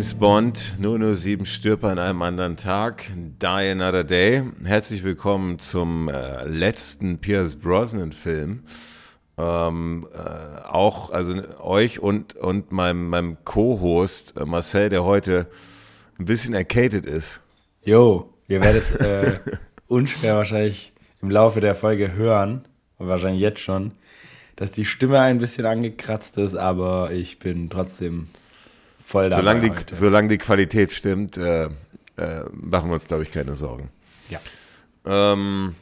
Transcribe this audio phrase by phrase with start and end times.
[0.00, 4.44] James Bond, 007 stirbt an einem anderen Tag, Die Another Day.
[4.64, 8.62] Herzlich willkommen zum äh, letzten Pierce Brosnan-Film.
[9.36, 15.48] Ähm, äh, auch, also euch und, und meinem, meinem Co-Host äh, Marcel, der heute
[16.18, 17.42] ein bisschen erkältet ist.
[17.82, 19.38] Jo, ihr werdet äh,
[19.86, 22.64] unschwer wahrscheinlich im Laufe der Folge hören,
[22.96, 23.92] wahrscheinlich jetzt schon,
[24.56, 28.28] dass die Stimme ein bisschen angekratzt ist, aber ich bin trotzdem
[29.10, 29.94] voll dabei solange die, heute.
[29.94, 31.70] Solange die Qualität stimmt, äh, äh,
[32.52, 33.90] machen wir uns, glaube ich, keine Sorgen.
[34.28, 34.40] Ja.
[35.04, 35.74] Ähm,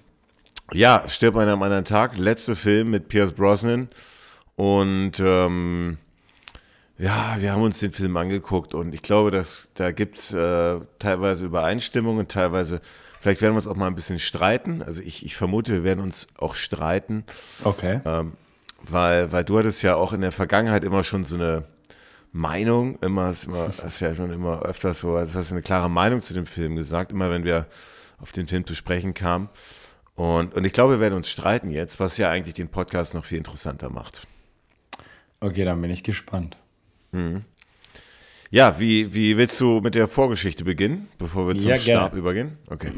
[0.73, 3.89] ja, Stirb an einem anderen Tag, letzter Film mit Pierce Brosnan.
[4.57, 5.99] Und ähm,
[6.99, 10.81] ja, wir haben uns den Film angeguckt und ich glaube, dass da gibt es äh,
[10.99, 12.81] teilweise Übereinstimmungen, teilweise,
[13.21, 14.83] vielleicht werden wir uns auch mal ein bisschen streiten.
[14.83, 17.25] Also ich, ich vermute, wir werden uns auch streiten.
[17.63, 18.01] Okay.
[18.05, 18.33] Ähm,
[18.83, 21.65] weil, weil du hattest ja auch in der Vergangenheit immer schon so eine
[22.33, 25.91] Meinung, immer, hast, immer, hast ja schon immer öfters so, also hast du eine klare
[25.91, 27.67] Meinung zu dem Film gesagt, immer wenn wir
[28.21, 29.49] auf den Film zu sprechen kamen.
[30.15, 33.25] Und, und ich glaube, wir werden uns streiten jetzt, was ja eigentlich den Podcast noch
[33.25, 34.27] viel interessanter macht.
[35.41, 36.57] Okay, dann bin ich gespannt.
[38.51, 41.79] Ja, wie, wie willst du mit der Vorgeschichte beginnen, bevor wir zum Ja.
[41.79, 42.59] Stab übergehen?
[42.69, 42.93] Okay.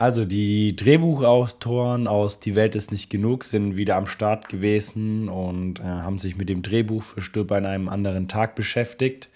[0.00, 5.78] Also die Drehbuchautoren aus Die Welt ist nicht genug sind wieder am Start gewesen und
[5.78, 9.28] äh, haben sich mit dem Drehbuch für Stirb an einem anderen Tag beschäftigt.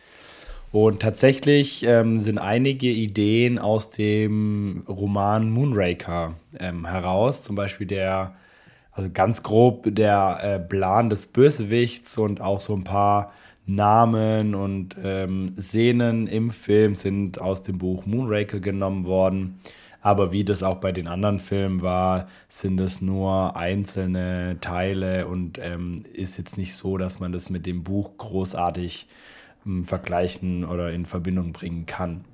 [0.73, 7.42] Und tatsächlich ähm, sind einige Ideen aus dem Roman Moonraker ähm, heraus.
[7.42, 8.35] Zum Beispiel der,
[8.91, 13.35] also ganz grob der äh, Plan des Bösewichts und auch so ein paar
[13.67, 19.61] Namen und ähm, Szenen im Film sind aus dem Buch Moonraker genommen worden.
[20.05, 25.59] Aber wie das auch bei den anderen Filmen war, sind es nur einzelne Teile und
[25.59, 29.09] ähm, ist jetzt nicht so, dass man das mit dem Buch großartig
[29.64, 32.27] ähm, vergleichen oder in Verbindung bringen kann.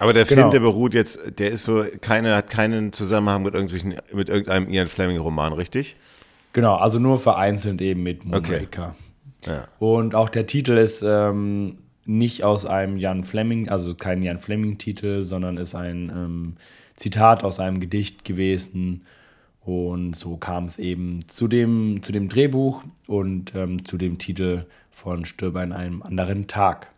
[0.00, 0.40] Aber der Genau.
[0.40, 4.68] Film, der beruht jetzt, der ist so, keine, hat keinen Zusammenhang mit irgendwelchen, mit irgendeinem
[4.68, 5.94] Ian Fleming-Roman, richtig?
[6.52, 8.96] Genau, also nur vereinzelt eben mit Moonraker.
[9.46, 9.68] Ja.
[9.78, 15.22] Und auch der Titel ist ähm, nicht aus einem Jan Fleming, also kein Jan Fleming-Titel,
[15.22, 16.56] sondern ist ein ähm,
[16.96, 19.04] Zitat aus einem Gedicht gewesen.
[19.64, 24.66] Und so kam es eben zu dem, zu dem Drehbuch und ähm, zu dem Titel
[24.90, 26.88] von Stirb an einem anderen Tag.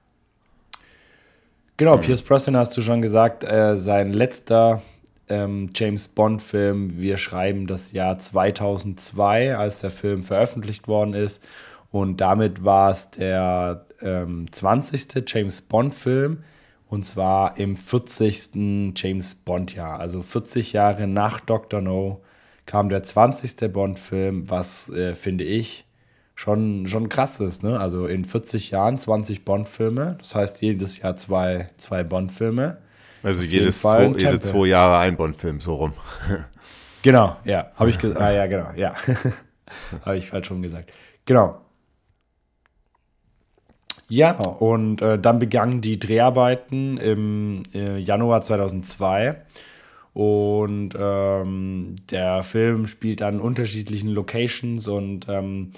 [1.76, 4.82] Genau, Pierce Brosnan hast du schon gesagt, äh, sein letzter
[5.28, 6.98] ähm, James Bond-Film.
[6.98, 11.44] Wir schreiben das Jahr 2002, als der Film veröffentlicht worden ist.
[11.90, 15.24] Und damit war es der ähm, 20.
[15.26, 16.44] James Bond-Film.
[16.88, 18.94] Und zwar im 40.
[18.94, 19.98] James Bond-Jahr.
[19.98, 21.80] Also 40 Jahre nach Dr.
[21.80, 22.22] No
[22.64, 23.72] kam der 20.
[23.72, 25.86] Bond-Film, was äh, finde ich
[26.34, 27.62] schon, schon krass ist.
[27.62, 27.80] Ne?
[27.80, 30.16] Also in 40 Jahren 20 Bond-Filme.
[30.18, 32.78] Das heißt jedes Jahr zwei, zwei Bond-Filme.
[33.22, 35.92] Also Auf jedes zwei, jede zwei Jahre ein Bond-Film, so rum.
[37.02, 38.20] Genau, ja, habe ich gesagt.
[38.20, 38.94] Ah ja, genau, ja.
[40.04, 40.92] habe ich falsch rum gesagt.
[41.24, 41.60] Genau.
[44.08, 49.42] Ja, und äh, dann begannen die Dreharbeiten im äh, Januar 2002.
[50.12, 55.72] Und ähm, der Film spielt an unterschiedlichen Locations und ähm,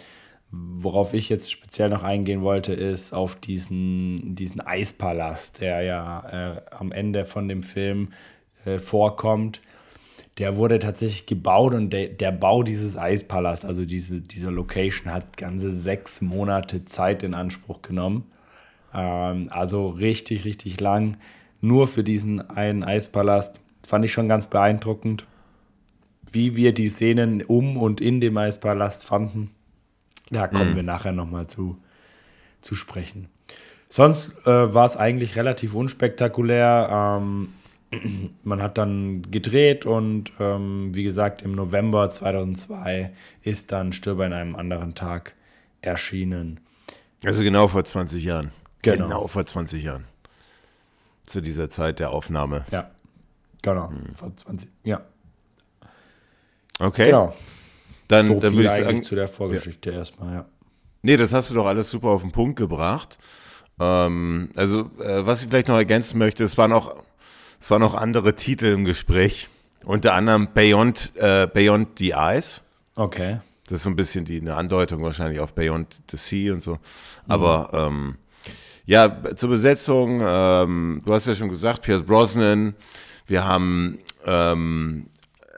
[0.50, 6.60] worauf ich jetzt speziell noch eingehen wollte, ist auf diesen, diesen Eispalast, der ja äh,
[6.70, 8.12] am Ende von dem Film
[8.64, 9.60] äh, vorkommt.
[10.38, 15.36] Der wurde tatsächlich gebaut und der, der Bau dieses Eispalasts, also diese, dieser Location, hat
[15.36, 18.24] ganze sechs Monate Zeit in Anspruch genommen.
[18.94, 21.16] Ähm, also richtig, richtig lang.
[21.60, 23.60] Nur für diesen einen Eispalast.
[23.84, 25.24] Fand ich schon ganz beeindruckend,
[26.30, 29.50] wie wir die Szenen um und in dem Eispalast fanden.
[30.30, 31.78] Da kommen wir nachher nochmal zu,
[32.60, 33.28] zu sprechen.
[33.88, 37.18] Sonst äh, war es eigentlich relativ unspektakulär.
[37.20, 37.48] Ähm,
[38.44, 43.12] man hat dann gedreht und ähm, wie gesagt, im November 2002
[43.42, 45.34] ist dann Stirb an einem anderen Tag
[45.80, 46.60] erschienen.
[47.24, 48.50] Also genau vor 20 Jahren.
[48.82, 49.26] Genau.
[49.26, 50.04] vor 20 Jahren.
[51.24, 52.64] Zu dieser Zeit der Aufnahme.
[52.70, 52.90] Ja,
[53.62, 53.92] genau.
[54.14, 55.02] Vor 20, ja,
[56.78, 57.06] Okay.
[57.06, 57.34] genau.
[58.06, 60.44] Dann, So dann würde ich sagen, zu der Vorgeschichte erstmal, ja.
[61.02, 63.18] nee, das hast du doch alles super auf den Punkt gebracht.
[63.78, 67.02] Ähm, also, äh, was ich vielleicht noch ergänzen möchte, es waren auch,
[67.60, 69.48] es waren auch andere Titel im Gespräch.
[69.84, 72.60] Unter anderem Beyond, äh, Beyond the Eyes.
[72.94, 73.38] Okay.
[73.64, 76.78] Das ist so ein bisschen die, eine Andeutung wahrscheinlich auf Beyond the Sea und so.
[77.26, 78.16] Aber ähm,
[78.86, 82.74] ja, zur Besetzung, ähm, du hast ja schon gesagt, Pierce Brosnan,
[83.26, 85.08] wir haben, ähm,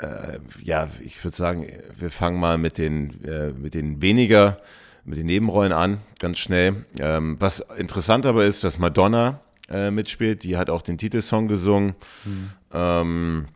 [0.01, 1.67] äh, ja, ich würde sagen,
[1.99, 4.59] wir fangen mal mit den, äh, mit den weniger
[5.05, 6.85] mit den Nebenrollen an, ganz schnell.
[6.99, 9.41] Ähm, was interessant aber ist, dass Madonna
[9.71, 11.95] äh, mitspielt, die hat auch den Titelsong gesungen.
[12.25, 12.51] Mhm.
[12.73, 13.47] Ähm,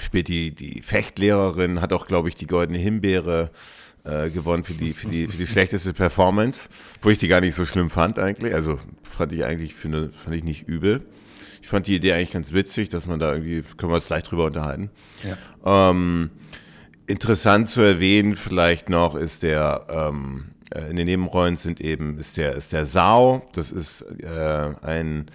[0.00, 3.50] spielt die, die Fechtlehrerin, hat auch, glaube ich, die Goldene Himbeere
[4.04, 6.68] äh, gewonnen für die, für, die, für die schlechteste Performance,
[7.02, 8.54] wo ich die gar nicht so schlimm fand eigentlich.
[8.54, 11.06] Also fand ich eigentlich, finde, fand ich nicht übel.
[11.60, 14.24] Ich fand die Idee eigentlich ganz witzig, dass man da irgendwie, können wir uns gleich
[14.24, 14.90] drüber unterhalten.
[15.22, 15.90] Ja.
[15.90, 16.30] Ähm,
[17.06, 22.36] interessant zu erwähnen vielleicht noch ist der, ähm, äh, in den Nebenrollen sind eben, ist
[22.36, 25.26] der, ist der Sao, das ist äh, ein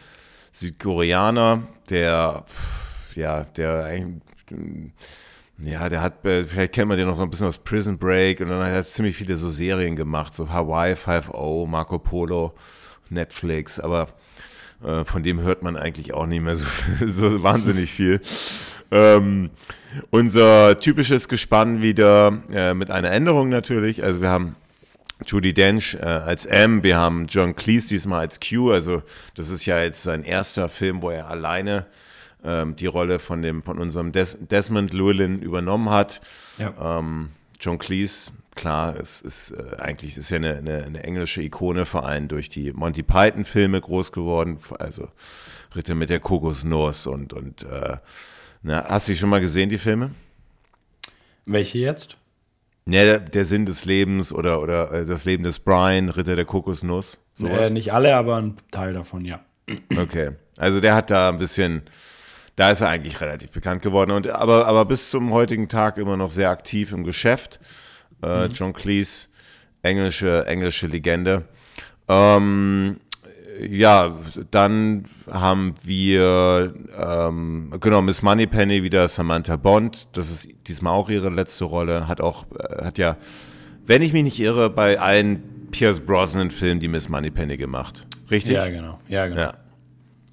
[0.60, 2.44] Südkoreaner, der,
[3.16, 4.22] ja, der eigentlich
[5.60, 8.62] ja, der hat, vielleicht kennt man den noch ein bisschen aus Prison Break und dann
[8.62, 12.54] hat er ziemlich viele so Serien gemacht, so Hawaii 5.0, Marco Polo,
[13.10, 14.08] Netflix, aber
[14.84, 16.66] äh, von dem hört man eigentlich auch nicht mehr so,
[17.06, 18.22] so wahnsinnig viel.
[18.92, 19.50] Ähm,
[20.12, 24.04] unser typisches Gespann wieder äh, mit einer Änderung natürlich.
[24.04, 24.56] Also wir haben
[25.26, 28.72] Judy Dench äh, als M, wir haben John Cleese diesmal als Q.
[28.72, 29.02] Also
[29.36, 31.88] das ist ja jetzt sein erster Film, wo er alleine
[32.44, 36.22] ähm, die Rolle von, dem, von unserem Des Desmond Llewellyn übernommen hat.
[36.58, 37.00] Ja.
[37.00, 37.30] Ähm,
[37.60, 42.06] John Cleese, klar, es ist äh, eigentlich ist ja eine, eine, eine, englische Ikone, vor
[42.06, 45.10] allem durch die Monty Python-Filme groß geworden, also
[45.76, 47.98] Ritter mit der Kokosnuss und, und äh,
[48.62, 50.12] na, hast du die schon mal gesehen, die Filme?
[51.46, 52.18] Welche jetzt?
[52.88, 56.46] Ja, der, der, Sinn des Lebens oder, oder äh, das Leben des Brian, Ritter der
[56.46, 57.20] Kokosnuss.
[57.40, 59.42] Äh, nicht alle, aber ein Teil davon, ja.
[59.96, 61.84] Okay, also der hat da ein bisschen
[62.58, 64.12] da ist er eigentlich relativ bekannt geworden.
[64.12, 67.60] Und, aber, aber bis zum heutigen Tag immer noch sehr aktiv im Geschäft.
[68.24, 68.54] Äh, mhm.
[68.54, 69.28] John Cleese,
[69.84, 71.46] englische, englische Legende.
[72.10, 72.98] Ähm,
[73.60, 74.16] ja,
[74.52, 80.08] dann haben wir, ähm, genau, Miss Moneypenny wieder Samantha Bond.
[80.14, 82.08] Das ist diesmal auch ihre letzte Rolle.
[82.08, 83.18] Hat auch, äh, hat ja,
[83.86, 88.06] wenn ich mich nicht irre, bei allen Pierce Brosnan-Filmen die Miss Moneypenny gemacht.
[88.30, 88.56] Richtig?
[88.56, 89.00] Ja, genau.
[89.08, 89.42] Ja, genau.
[89.42, 89.54] Ja,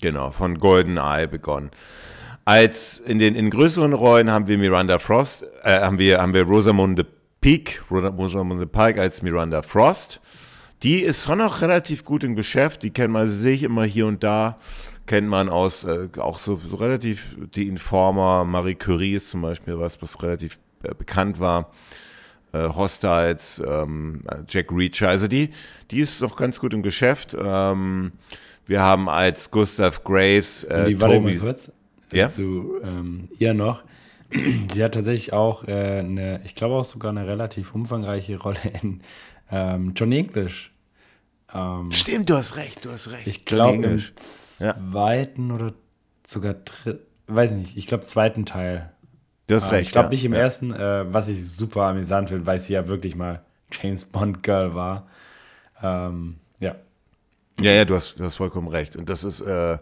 [0.00, 1.70] genau, von Golden Eye begonnen.
[2.44, 6.42] Als in den in größeren Rollen haben wir Miranda Frost, äh, haben wir haben wir
[6.42, 7.06] Rosamunde
[7.40, 10.20] Peak, Rosamunde Pike als Miranda Frost.
[10.84, 12.82] Die ist schon noch relativ gut im Geschäft.
[12.82, 14.58] Die kennt man sich immer hier und da.
[15.06, 19.78] Kennt man aus äh, auch so, so, relativ die Informer, Marie Curie ist zum Beispiel
[19.78, 21.70] was, was relativ äh, bekannt war.
[22.52, 25.08] Äh, Hostiles, ähm, Jack Reacher.
[25.08, 25.50] Also die,
[25.90, 27.34] die ist noch ganz gut im Geschäft.
[27.38, 28.12] Ähm,
[28.66, 31.72] wir haben als Gustav Graves äh, die, Toby, mal kurz
[32.12, 32.28] ja?
[32.28, 33.82] zu ähm, ihr noch.
[34.72, 39.00] Sie hat tatsächlich auch äh, eine, ich glaube auch sogar eine relativ umfangreiche Rolle in
[39.50, 40.73] ähm, Johnny English.
[41.54, 43.26] Ähm, Stimmt, du hast recht, du hast recht.
[43.26, 45.54] Ich glaube im zweiten ja.
[45.54, 45.72] oder
[46.26, 48.90] sogar dritten, weiß nicht, ich glaube zweiten Teil.
[49.46, 49.86] Du hast ähm, recht.
[49.86, 50.10] Ich glaube ja.
[50.10, 54.04] nicht im ersten, äh, was ich super amüsant finde, weil sie ja wirklich mal James
[54.04, 55.06] Bond Girl war.
[55.82, 56.74] Ähm, ja.
[57.60, 58.96] Ja, ja, du hast, du hast vollkommen recht.
[58.96, 59.78] Und das ist, äh,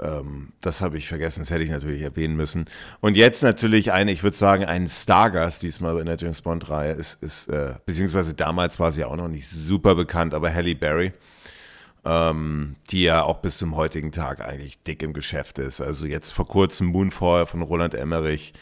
[0.00, 2.66] ähm, das habe ich vergessen, das hätte ich natürlich erwähnen müssen.
[3.00, 7.22] Und jetzt natürlich eine, ich würde sagen, ein Stargast diesmal in der James Bond-Reihe ist,
[7.22, 11.12] ist äh, beziehungsweise damals war sie auch noch nicht super bekannt, aber Halle Berry,
[12.04, 15.80] ähm, die ja auch bis zum heutigen Tag eigentlich dick im Geschäft ist.
[15.80, 18.52] Also jetzt vor kurzem Moonfall von Roland Emmerich.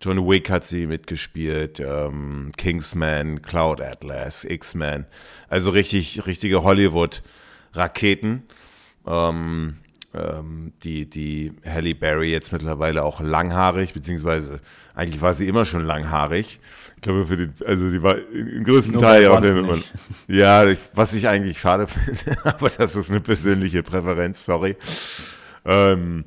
[0.00, 5.06] John Wick hat sie mitgespielt, ähm, Kingsman, Cloud Atlas, X-Men.
[5.48, 8.42] Also richtig, richtige Hollywood-Raketen.
[9.06, 9.76] Ähm,
[10.82, 14.60] die, die Halle Berry jetzt mittlerweile auch langhaarig, beziehungsweise
[14.94, 16.60] eigentlich war sie immer schon langhaarig.
[16.96, 19.76] Ich glaube, für den, also sie war im größten Nur Teil auch immer.
[20.28, 24.76] Ja, was ich eigentlich schade finde, aber das ist eine persönliche Präferenz, sorry.
[25.64, 26.24] Ähm,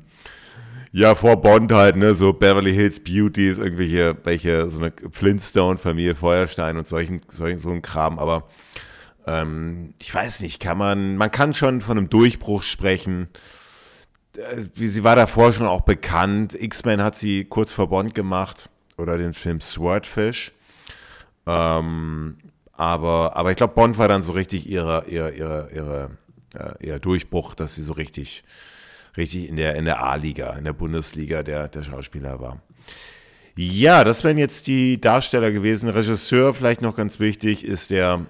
[0.92, 6.76] ja, vor Bond halt, ne, so Beverly Hills Beauties, irgendwelche, welche, so eine Flintstone-Familie, Feuerstein
[6.76, 8.48] und solchen, solchen, so ein Kram, aber
[9.26, 13.28] ähm, ich weiß nicht, kann man, man kann schon von einem Durchbruch sprechen.
[14.36, 16.54] Äh, sie war davor schon auch bekannt.
[16.54, 20.52] X-Men hat sie kurz vor Bond gemacht oder den Film Swordfish.
[21.46, 22.36] Ähm,
[22.72, 26.10] aber, aber ich glaube, Bond war dann so richtig ihre, ihre, ihre, ihre,
[26.54, 28.44] äh, ihr Durchbruch, dass sie so richtig,
[29.16, 32.62] richtig in der, in der A-Liga, in der Bundesliga der, der Schauspieler war.
[33.56, 35.88] Ja, das wären jetzt die Darsteller gewesen.
[35.88, 38.26] Regisseur, vielleicht noch ganz wichtig, ist der,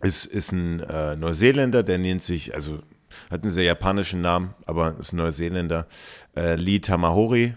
[0.00, 2.78] ist, ist ein äh, Neuseeländer, der nennt sich, also
[3.34, 5.86] hat einen sehr japanischen Namen, aber ist ein Neuseeländer.
[6.36, 7.56] Äh, Lee Tamahori.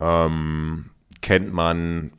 [0.00, 0.90] Ähm,
[1.22, 2.12] kennt man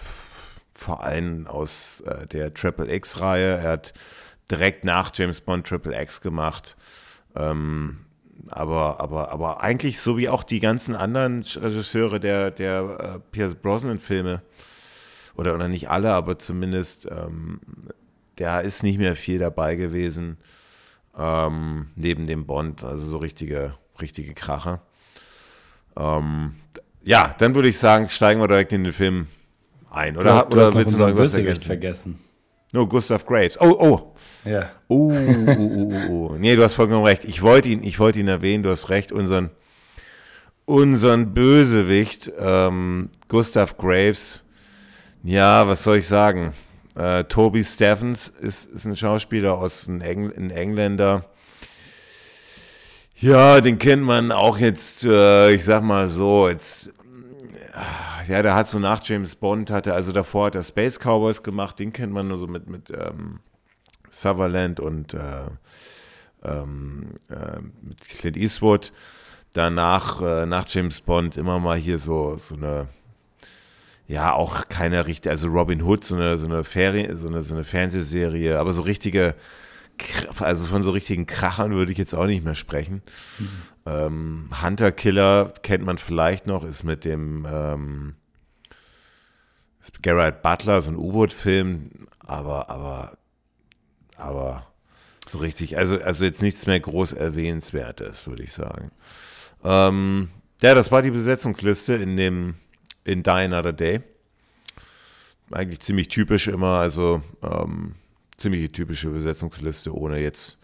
[0.71, 3.57] vor allem aus äh, der Triple X-Reihe.
[3.57, 3.93] Er hat
[4.49, 6.75] direkt nach James Bond Triple X gemacht.
[7.35, 7.99] Ähm,
[8.49, 13.55] aber, aber, aber eigentlich so wie auch die ganzen anderen Regisseure der, der äh, Pierce
[13.55, 14.41] Brosnan-Filme,
[15.35, 17.61] oder, oder nicht alle, aber zumindest ähm,
[18.35, 20.37] da ist nicht mehr viel dabei gewesen.
[21.17, 24.79] Ähm, neben dem Bond, also so richtige, richtige Krache.
[25.97, 26.55] Ähm,
[27.03, 29.27] ja, dann würde ich sagen, steigen wir direkt in den Film
[29.91, 30.17] ein.
[30.17, 32.19] Oder, Ja, du oder hast noch willst du noch irgendwas Bösewicht vergessen?
[32.71, 33.59] No, Gustav Graves.
[33.59, 34.15] Oh, oh.
[34.45, 34.69] Ja.
[34.89, 36.35] Uh, uh, uh, uh, uh.
[36.37, 37.25] Nee, du hast vollkommen recht.
[37.25, 39.49] Ich wollte ihn, ich wollte ihn erwähnen, du hast recht, unseren,
[40.65, 44.43] unseren Bösewicht, ähm, Gustav Graves.
[45.23, 46.53] Ja, was soll ich sagen?
[46.99, 51.23] Äh, Toby Stephens ist, ist ein Schauspieler aus ein, Engl ein Engländer.
[53.15, 56.91] Ja, den kennt man auch jetzt, äh, ich sag mal so, jetzt,
[58.27, 61.79] ja, der hat so nach James Bond, hatte, also davor hat er Space Cowboys gemacht,
[61.79, 63.39] den kennt man nur so mit, mit ähm,
[64.09, 65.45] Sutherland und äh,
[66.43, 68.91] ähm, äh, mit Clint Eastwood.
[69.53, 72.87] Danach, äh, nach James Bond, immer mal hier so, so eine,
[74.09, 77.53] ja, auch keine richtige, also Robin Hood, so eine, so eine, Ferien, so eine, so
[77.53, 79.35] eine Fernsehserie, aber so richtige,
[80.39, 83.03] also von so richtigen Krachern würde ich jetzt auch nicht mehr sprechen.
[83.85, 88.15] Ähm, Hunter Killer kennt man vielleicht noch, ist mit dem ähm,
[90.01, 93.15] Gerard Butler, so ein U-Boot-Film, aber, aber,
[94.17, 94.65] aber
[95.27, 98.89] so richtig, also, also jetzt nichts mehr groß erwähnenswertes, würde ich sagen.
[99.63, 100.29] Ähm,
[100.63, 102.55] ja, das war die Besetzungsliste in dem,
[103.09, 104.01] in Die Another Day.
[105.51, 107.95] Eigentlich ziemlich typisch immer, also ähm,
[108.37, 110.57] ziemlich typische Besetzungsliste, ohne jetzt,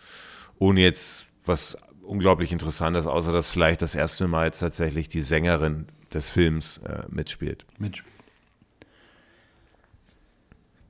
[0.59, 5.87] ohne jetzt was unglaublich Interessantes, außer dass vielleicht das erste Mal jetzt tatsächlich die Sängerin
[6.13, 7.65] des Films äh, mitspielt.
[7.79, 8.13] Mitspielt.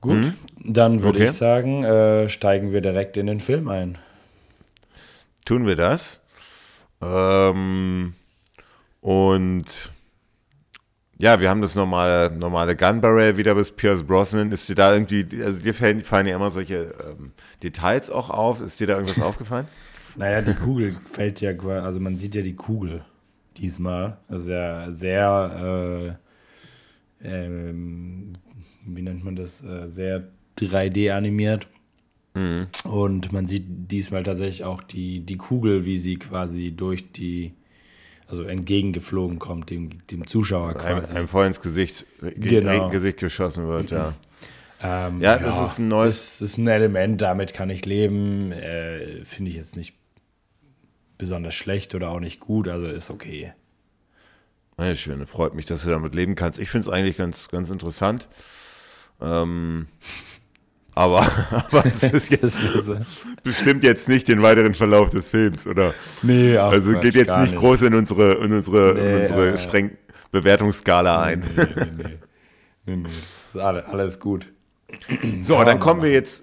[0.02, 1.30] Gut, dann würde Okay.
[1.30, 3.98] ich sagen, äh, steigen wir direkt in den Film ein.
[5.46, 6.20] Tun wir das.
[7.00, 8.14] Ähm,
[9.00, 9.92] und
[11.18, 14.52] ja, wir haben das normale, normale Gun Barrel wieder bis Pierce Brosnan.
[14.52, 17.32] Ist dir da irgendwie, also dir fallen, fallen ja immer solche ähm,
[17.62, 18.60] Details auch auf.
[18.60, 19.66] Ist dir da irgendwas aufgefallen?
[20.16, 23.04] Naja, die Kugel fällt ja, qua- also man sieht ja die Kugel
[23.56, 24.18] diesmal.
[24.28, 26.16] Also ja sehr,
[27.22, 28.34] äh, ähm,
[28.84, 31.68] wie nennt man das, äh, sehr 3D animiert.
[32.84, 37.54] Und man sieht diesmal tatsächlich auch die, die Kugel, wie sie quasi durch die,
[38.28, 41.14] also entgegengeflogen kommt, dem, dem Zuschauer Einem, quasi.
[41.16, 42.90] einem voll ins Gesicht, ge Genau.
[42.90, 44.14] Gesicht geschossen wird, ja.
[44.82, 48.52] Ähm, Ja, das ist ein neues- Das ist ein Element, damit kann ich leben.
[48.52, 49.94] Äh, Finde ich jetzt nicht
[51.18, 53.52] besonders schlecht oder auch nicht gut, also ist okay.
[54.78, 56.58] Ja, schön, freut mich, dass du damit leben kannst.
[56.58, 58.28] Ich finde es eigentlich ganz, ganz interessant.
[59.22, 59.86] Ähm,
[60.96, 63.00] aber, aber es ist jetzt äh,
[63.44, 65.94] bestimmt jetzt nicht den weiteren Verlauf des Films, oder?
[66.22, 69.52] nee, ach, Also geht jetzt gar nicht groß in unsere, in unsere, in Nee, unsere
[69.52, 69.96] äh, streng
[70.32, 71.44] Bewertungsskala ein.
[71.56, 72.18] Nee, nee, nee.
[72.86, 73.08] nee, nee.
[73.10, 74.46] Ist alle, alles gut.
[75.40, 76.42] So, dann kommen wir jetzt,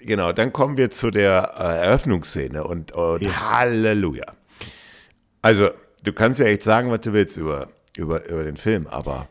[0.00, 4.26] genau, dann kommen wir zu der äh, Eröffnungsszene und, und Halleluja.
[5.42, 5.70] Also,
[6.02, 9.28] du kannst ja echt sagen, was du willst über, über, über den Film, aber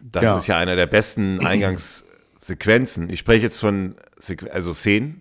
[0.00, 0.36] das Ja.
[0.36, 1.38] ist ja einer der besten
[2.42, 3.10] Eingangssequenzen.
[3.10, 5.20] Ich spreche jetzt von Sequ also Szenen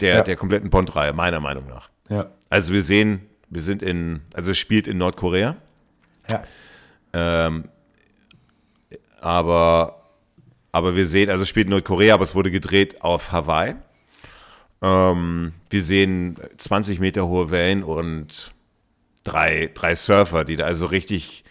[0.00, 0.22] der, Ja.
[0.22, 1.90] der kompletten Bond-Reihe, meiner Meinung nach.
[2.08, 2.30] Ja.
[2.48, 5.56] Also wir sehen, wir sind in, also es spielt in Nordkorea.
[6.28, 6.44] Ja.
[7.12, 7.64] Ähm,
[9.20, 10.02] aber,
[10.72, 13.74] aber wir sehen, also es spielt in Nordkorea, aber es wurde gedreht auf Hawaii.
[14.82, 18.52] Ähm, wir sehen 20 Meter hohe Wellen und
[19.24, 21.44] drei, drei Surfer, die da also richtig,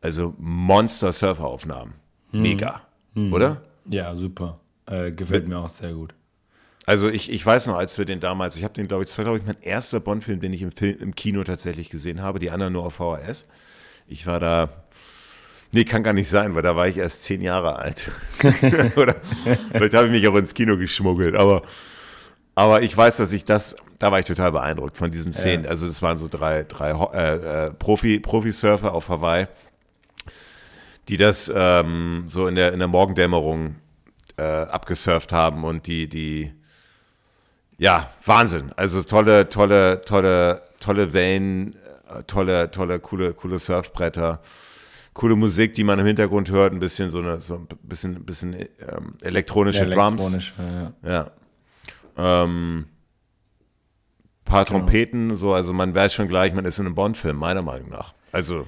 [0.00, 1.94] also Monster-Surfer-Aufnahmen.
[2.30, 2.82] Mega.
[3.16, 3.62] Oder?
[3.88, 4.60] Ja, super.
[4.86, 6.14] Äh, gefällt mir auch sehr gut.
[6.86, 9.16] Also ich, ich weiß noch, als wir den damals, ich habe den, glaube ich, das
[9.16, 12.38] war, glaube ich, mein erster Bond-Film, den ich im, Film, im Kino tatsächlich gesehen habe,
[12.38, 13.46] die anderen nur auf VHS.
[14.06, 14.68] Ich war da,
[15.72, 18.10] nee, kann gar nicht sein, weil da war ich erst zehn Jahre alt.
[18.96, 19.16] Oder
[19.72, 21.62] vielleicht habe ich mich auch ins Kino geschmuggelt, aber,
[22.54, 25.64] aber ich weiß, dass ich das, da war ich total beeindruckt von diesen Szenen.
[25.64, 29.46] Also das waren so drei, drei äh, äh, Profi, Profi-Surfer auf Hawaii,
[31.08, 33.76] die das ähm, so in der, in der Morgendämmerung
[34.36, 36.52] äh, abgesurft haben und die, die,
[37.78, 38.72] ja, Wahnsinn.
[38.76, 41.74] Also tolle, tolle, tolle, tolle Wellen,
[42.08, 44.40] äh, tolle, tolle, coole, coole Surfbretter,
[45.12, 48.54] coole Musik, die man im Hintergrund hört, ein bisschen so eine, so ein bisschen, bisschen
[48.54, 50.22] ähm, elektronische Drums.
[50.22, 50.54] Elektronisch,
[51.02, 51.30] ja.
[52.16, 52.44] Ja.
[52.44, 52.86] Ähm,
[54.44, 57.88] paar Trompeten, so, also man weiß schon gleich, man ist in einem Bond-Film, meiner Meinung
[57.88, 58.14] nach.
[58.30, 58.66] Also,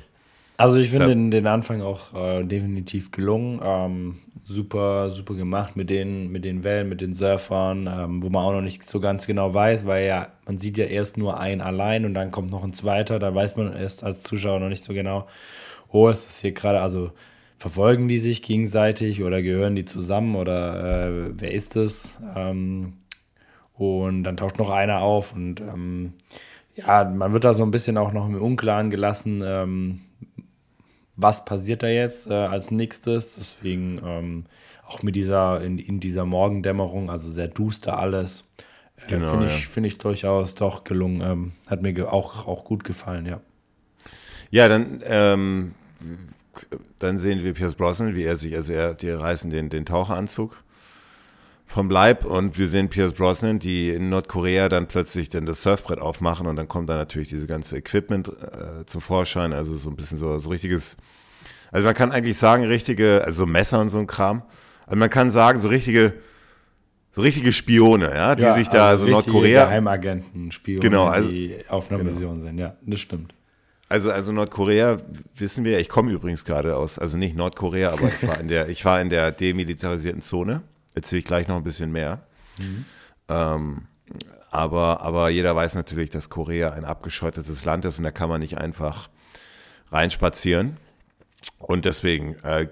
[0.59, 3.61] Also ich finde den, den Anfang auch äh, definitiv gelungen.
[3.63, 8.45] Ähm, super, super gemacht mit den, mit den Wellen, mit den Surfern, ähm, wo man
[8.45, 11.61] auch noch nicht so ganz genau weiß, weil ja, man sieht ja erst nur einen
[11.61, 14.85] allein und dann kommt noch ein zweiter, da weiß man erst als Zuschauer noch nicht
[14.85, 15.27] so genau,
[15.91, 17.11] oh, ist das hier gerade, also
[17.59, 22.17] verfolgen die sich gegenseitig oder gehören die zusammen oder äh, wer ist es?
[22.37, 22.95] Ähm,
[23.75, 26.15] und dann taucht noch einer auf und ähm,
[26.77, 30.01] ja, man wird da so ein bisschen auch noch im Unklaren gelassen, ähm,
[31.16, 33.37] was passiert da jetzt äh, als nächstes.
[33.37, 34.44] Deswegen ähm,
[34.87, 38.44] auch mit dieser, in, in dieser Morgendämmerung, also sehr duster alles.
[38.96, 39.66] Äh, genau, Finde ich, ja.
[39.66, 41.20] find ich durchaus doch gelungen.
[41.20, 43.40] Ähm, hat mir auch, auch gut gefallen, ja.
[44.50, 45.75] Ja, dann, ähm,
[46.99, 50.62] dann sehen wir Pierce Brosnan, wie er sich, also er, die reißen den, den Taucheranzug
[51.66, 55.99] vom Leib und wir sehen Pierce Brosnan, die in Nordkorea dann plötzlich dann das Surfbrett
[55.99, 59.96] aufmachen und dann kommt da natürlich diese ganze Equipment äh, zum Vorschein, also so ein
[59.96, 60.96] bisschen so, so richtiges,
[61.73, 64.42] also man kann eigentlich sagen, richtige, also Messer und so ein Kram,
[64.87, 66.14] also man kann sagen, so richtige,
[67.11, 69.64] so richtige Spione, ja, die ja, sich da, also, also Nordkorea.
[69.64, 72.11] Geheimagenten, Spione, genau, also, die auf einer genau.
[72.11, 73.35] Mission sind, ja, das stimmt.
[73.88, 74.99] Also, also Nordkorea
[75.35, 78.68] wissen wir, ich komme übrigens gerade aus, also nicht Nordkorea, aber ich war in der,
[78.68, 80.62] ich war in der demilitarisierten Zone.
[80.97, 82.26] Erzähle ich gleich noch ein bisschen mehr.
[82.59, 82.85] Mhm.
[83.29, 83.83] Ähm,
[84.50, 88.41] aber, aber jeder weiß natürlich, dass Korea ein abgeschottetes Land ist und da kann man
[88.41, 89.09] nicht einfach
[89.93, 90.79] reinspazieren.
[91.59, 92.67] Und deswegen, äh,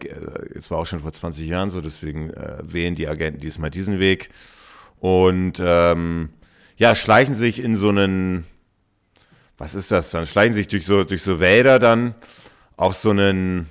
[0.55, 4.01] es war auch schon vor 20 Jahren so, deswegen äh, wählen die Agenten diesmal diesen
[4.01, 4.31] Weg
[4.99, 6.31] und ähm,
[6.77, 8.47] ja, schleichen sich in so einen,
[9.59, 10.27] was ist das dann?
[10.27, 12.15] Schleichen sich durch so, durch so Wälder dann
[12.77, 13.69] auf so einen,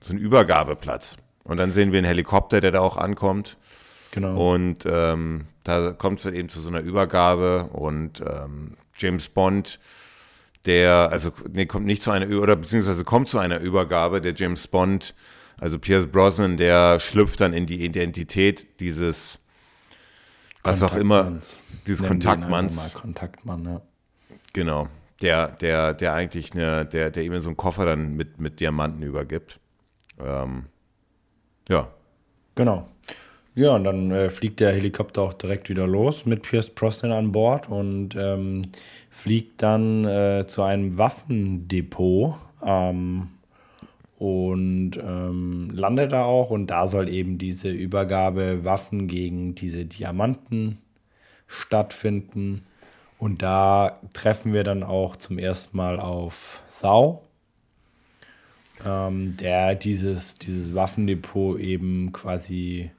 [0.00, 1.16] so einen Übergabeplatz.
[1.44, 3.58] Und dann sehen wir einen Helikopter, der da auch ankommt.
[4.14, 4.54] Genau.
[4.54, 9.80] Und ähm, da kommt es dann eben zu so einer Übergabe und ähm, James Bond,
[10.66, 14.68] der, also nee, kommt nicht zu einer, oder beziehungsweise kommt zu einer Übergabe, der James
[14.68, 15.16] Bond,
[15.58, 19.40] also Pierce Brosnan, der schlüpft dann in die Identität dieses,
[20.62, 21.40] was auch immer,
[21.84, 22.94] dieses Kontaktmanns.
[22.94, 23.82] Kontaktmann, ja.
[24.52, 24.88] Genau.
[25.22, 29.02] Der, der, der eigentlich eine, der, der ihm so einen Koffer dann mit, mit Diamanten
[29.02, 29.58] übergibt.
[30.20, 30.66] Ähm,
[31.68, 31.88] ja.
[32.54, 32.88] Genau.
[33.56, 37.30] Ja, und dann äh, fliegt der Helikopter auch direkt wieder los mit Pierce Brosnan an
[37.30, 38.72] Bord und ähm,
[39.10, 43.28] fliegt dann äh, zu einem Waffendepot ähm,
[44.18, 46.50] und ähm, landet da auch.
[46.50, 50.78] Und da soll eben diese Übergabe Waffen gegen diese Diamanten
[51.46, 52.64] stattfinden.
[53.18, 57.22] Und da treffen wir dann auch zum ersten Mal auf Sau,
[58.84, 62.90] ähm, der dieses, dieses Waffendepot eben quasi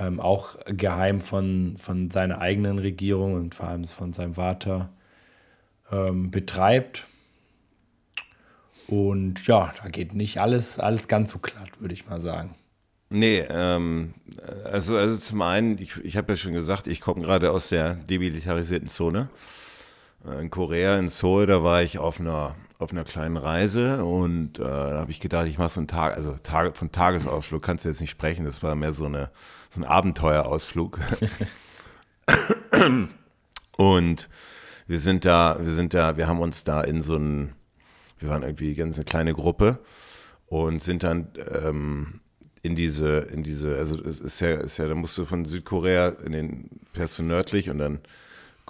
[0.00, 4.88] ähm, auch geheim von, von seiner eigenen Regierung und vor allem von seinem Vater
[5.92, 7.06] ähm, betreibt.
[8.88, 12.54] Und ja, da geht nicht alles, alles ganz so glatt, würde ich mal sagen.
[13.10, 14.14] Nee, ähm,
[14.64, 17.94] also, also zum einen, ich, ich habe ja schon gesagt, ich komme gerade aus der
[17.94, 19.28] demilitarisierten Zone.
[20.26, 24.58] Äh, in Korea, in Seoul, da war ich auf einer, auf einer kleinen Reise und
[24.58, 27.84] äh, da habe ich gedacht, ich mache so einen Tag, also Tag, von Tagesausflug kannst
[27.84, 29.30] du jetzt nicht sprechen, das war mehr so eine
[29.70, 31.00] so ein Abenteuerausflug.
[33.76, 34.28] und
[34.86, 37.54] wir sind da, wir sind da, wir haben uns da in so ein,
[38.18, 39.78] wir waren irgendwie ganz eine kleine Gruppe
[40.46, 41.28] und sind dann
[41.62, 42.20] ähm,
[42.62, 46.08] in diese, in diese, also es ist ja, ist ja, da musst du von Südkorea
[46.08, 48.00] in den, fährst du nördlich und dann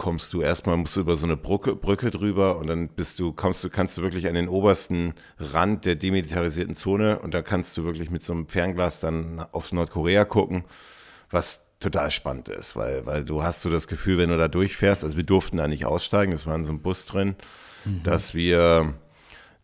[0.00, 3.34] kommst du erstmal, musst du über so eine Brücke, Brücke drüber und dann bist du,
[3.34, 7.76] kommst du, kannst du wirklich an den obersten Rand der demilitarisierten Zone und da kannst
[7.76, 10.64] du wirklich mit so einem Fernglas dann auf Nordkorea gucken,
[11.30, 15.04] was total spannend ist, weil, weil du hast so das Gefühl, wenn du da durchfährst,
[15.04, 17.36] also wir durften da nicht aussteigen, es war in so einem Bus drin,
[17.84, 18.02] mhm.
[18.02, 18.94] dass wir,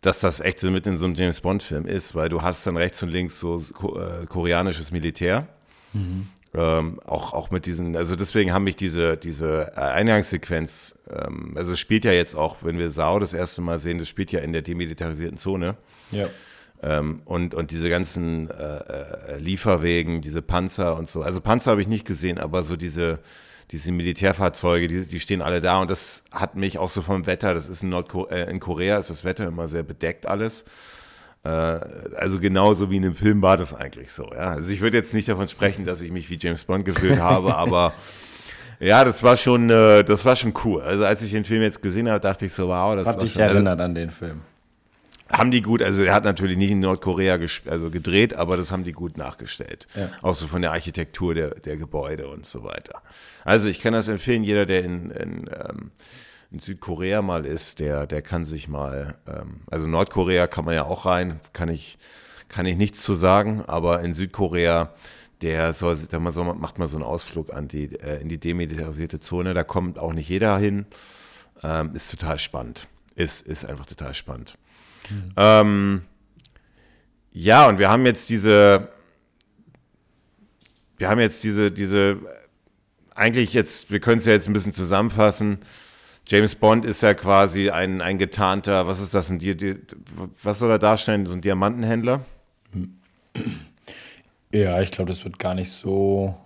[0.02, 2.66] dass das echt so mit in so einem James Bond Film ist, weil du hast
[2.66, 5.48] dann rechts und links so äh, koreanisches Militär.
[5.94, 6.28] Mhm.
[6.56, 11.78] Ähm, auch, auch mit diesen, also deswegen haben mich diese, diese Eingangssequenz, ähm, also es
[11.78, 14.54] spielt ja jetzt auch, wenn wir Sau das erste Mal sehen, das spielt ja in
[14.54, 15.76] der demilitarisierten Zone.
[16.10, 16.28] Ja.
[16.82, 21.22] Ähm, und, und diese ganzen äh, äh, Lieferwegen, diese Panzer und so.
[21.22, 23.18] Also Panzer habe ich nicht gesehen, aber so diese,
[23.70, 27.52] diese Militärfahrzeuge, die, die stehen alle da und das hat mich auch so vom Wetter,
[27.52, 30.64] das ist in, Nordko äh, in Korea ist das Wetter immer sehr bedeckt alles.
[31.46, 31.80] Äh,
[32.16, 34.24] also genauso wie in einem Film war das eigentlich so.
[34.32, 34.52] Ja?
[34.52, 37.54] Also ich würde jetzt nicht davon sprechen, dass ich mich wie James Bond gefühlt habe,
[37.56, 37.94] aber
[38.80, 40.82] ja, das war schon, äh, das war schon cool.
[40.82, 43.24] Also als ich den Film jetzt gesehen habe, dachte ich so, wow, das hat war
[43.24, 44.40] dich schon, erinnert also, an den Film.
[45.32, 48.84] Haben die gut, also er hat natürlich nicht in Nordkorea also gedreht, aber das haben
[48.84, 49.88] die gut nachgestellt.
[49.94, 50.08] Ja.
[50.22, 53.02] Auch so von der Architektur der, der Gebäude und so weiter.
[53.44, 55.90] Also ich kann das empfehlen, jeder, der in, in ähm,
[56.50, 60.84] in Südkorea mal ist, der, der kann sich mal, ähm, also Nordkorea kann man ja
[60.84, 61.98] auch rein, kann ich,
[62.48, 64.94] kann ich nichts zu sagen, aber in Südkorea,
[65.42, 69.54] der soll, der macht mal so einen Ausflug an die, äh, in die demilitarisierte Zone,
[69.54, 70.86] da kommt auch nicht jeder hin,
[71.62, 74.56] ähm, ist total spannend, ist, ist einfach total spannend.
[75.10, 75.32] Mhm.
[75.36, 76.02] Ähm,
[77.32, 78.88] ja, und wir haben jetzt diese,
[80.96, 82.18] wir haben jetzt diese, diese,
[83.14, 85.58] eigentlich jetzt, wir können es ja jetzt ein bisschen zusammenfassen.
[86.28, 89.40] James Bond ist ja quasi ein, ein getarnter, was ist das, ein,
[90.42, 92.20] was soll er darstellen, so ein Diamantenhändler?
[94.52, 96.36] Ja, ich glaube, das wird gar nicht so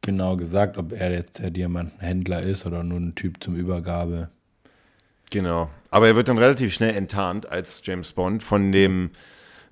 [0.00, 4.28] genau gesagt, ob er jetzt der Diamantenhändler ist oder nur ein Typ zum Übergabe.
[5.30, 5.70] Genau.
[5.90, 9.10] Aber er wird dann relativ schnell enttarnt als James Bond von dem,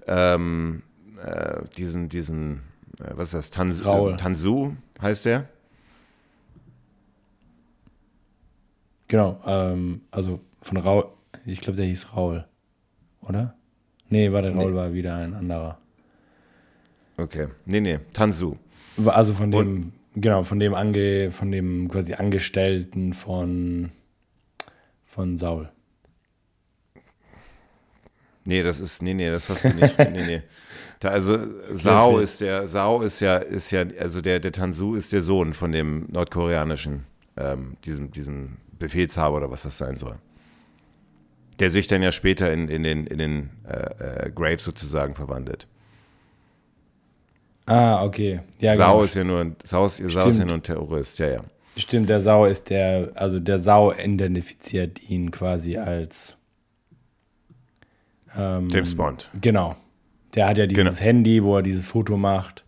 [0.09, 0.83] ähm,
[1.25, 2.62] äh, diesen, diesen,
[2.98, 4.16] äh, was ist das, Tanz Raul.
[4.16, 5.48] Tansu heißt der?
[9.12, 11.05] Genau, ähm, also von Raul,
[11.44, 12.46] ich glaube, der hieß Raul,
[13.20, 13.55] oder?
[14.09, 14.77] Nee, warte, Raul nee.
[14.79, 15.79] war wieder ein anderer.
[17.18, 18.57] Okay, nee, nee, Tansu.
[19.05, 23.90] Also von dem, Und, genau, von dem, Ange, von dem quasi Angestellten von
[25.05, 25.68] von Saul.
[28.46, 29.98] Nee, das ist, nee, nee, das hast du nicht.
[30.11, 30.42] nee, nee.
[31.01, 31.38] Da, also
[31.70, 35.53] Sao ist der, Sao ist ja, ist ja, also der, der Tansu ist der Sohn
[35.53, 37.05] von dem nordkoreanischen,
[37.37, 40.16] ähm, diesem, diesem Befehlshaber oder was das sein soll.
[41.59, 45.66] Der sich dann ja später in, in den, in den äh, äh, Grave sozusagen verwandelt.
[47.66, 48.40] Ah, okay.
[48.59, 49.05] Ja, Sao genau.
[49.05, 51.45] ist ja nur, Sao ist, Sao ist ja nur ein Terrorist, ja, ja.
[51.77, 56.37] Stimmt, der Sau ist der, also der Sau identifiziert ihn quasi als
[58.37, 59.31] ähm, James Bond.
[59.40, 59.77] Genau.
[60.35, 61.01] Der hat ja dieses genau.
[61.01, 62.64] Handy, wo er dieses Foto macht.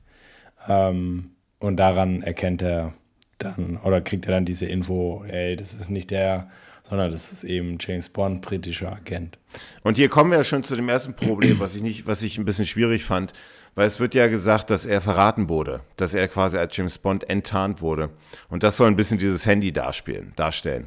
[0.68, 2.92] Ähm, und daran erkennt er
[3.38, 6.50] dann, oder kriegt er dann diese Info, ey, das ist nicht der,
[6.88, 9.38] sondern das ist eben James Bond, britischer Agent.
[9.82, 12.38] Und hier kommen wir ja schon zu dem ersten Problem, was ich nicht, was ich
[12.38, 13.32] ein bisschen schwierig fand.
[13.76, 17.28] Weil es wird ja gesagt, dass er verraten wurde, dass er quasi als James Bond
[17.28, 18.10] enttarnt wurde.
[18.48, 20.86] Und das soll ein bisschen dieses Handy darspielen, darstellen.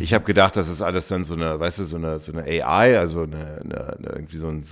[0.00, 2.42] Ich habe gedacht, das ist alles dann so eine, weißt du, so eine, so eine
[2.42, 4.64] AI, also eine, eine, irgendwie so ein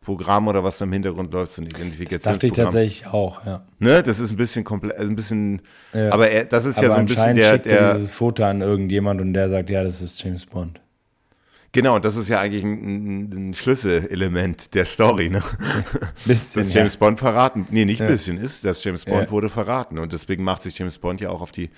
[0.00, 2.38] Suchprogramm oder was da im Hintergrund läuft, so ein Identifikationsprogramm.
[2.38, 3.62] Das dachte ich tatsächlich auch, ja.
[3.78, 6.12] Ne, das ist ein bisschen komplett, also ein bisschen, ja.
[6.12, 9.20] aber er, das ist aber ja so ein bisschen der, der dieses Foto an irgendjemand
[9.20, 10.80] und der sagt, ja, das ist James Bond.
[11.72, 15.40] Genau, das ist ja eigentlich ein, ein Schlüsselelement der Story, ne?
[16.24, 16.98] Bisschen, dass James ja.
[16.98, 18.12] Bond verraten, nee, nicht ein ja.
[18.12, 21.42] bisschen ist, dass James Bond wurde verraten und deswegen macht sich James Bond ja auch
[21.42, 21.70] auf die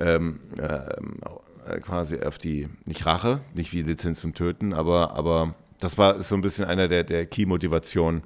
[0.00, 5.98] ähm, äh, quasi auf die, nicht Rache, nicht wie Lizenz zum Töten, aber, aber das
[5.98, 8.22] war so ein bisschen einer der, der Key-Motivationen.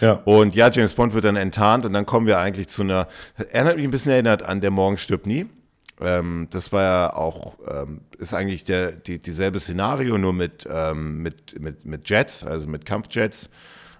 [0.00, 0.12] Ja.
[0.24, 3.08] Und ja, James Bond wird dann enttarnt und dann kommen wir eigentlich zu einer,
[3.50, 5.46] er hat mich ein bisschen erinnert an Der Morgen stirbt nie.
[6.00, 11.22] Ähm, das war ja auch, ähm, ist eigentlich der, die, dieselbe Szenario, nur mit, ähm,
[11.22, 13.50] mit, mit, mit Jets, also mit Kampfjets.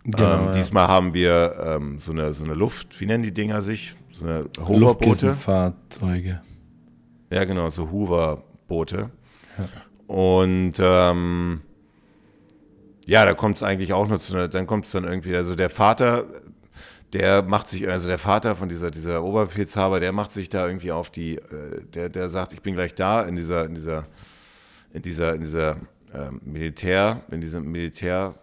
[0.05, 0.53] Genau, ähm, ja.
[0.53, 3.95] Diesmal haben wir ähm, so, eine, so eine Luft, wie nennen die Dinger sich?
[4.13, 5.35] So eine Hoverboote.
[5.35, 6.41] Fahrzeuge.
[7.31, 9.11] Ja, genau, so Hoover-Boote.
[9.59, 9.69] Ja.
[10.07, 11.61] Und ähm,
[13.13, 15.55] ja, da kommt es eigentlich auch noch zu einer, dann kommt es dann irgendwie, also
[15.55, 16.25] der Vater
[17.13, 20.93] der macht sich, also der Vater von dieser, dieser Oberbefehlshaber, der macht sich da irgendwie
[20.93, 24.07] auf die, äh, der, der sagt, ich bin gleich da in dieser, in dieser,
[24.95, 25.77] in dieser, in dieser
[26.15, 28.35] ähm, Militär, in diesem Militär,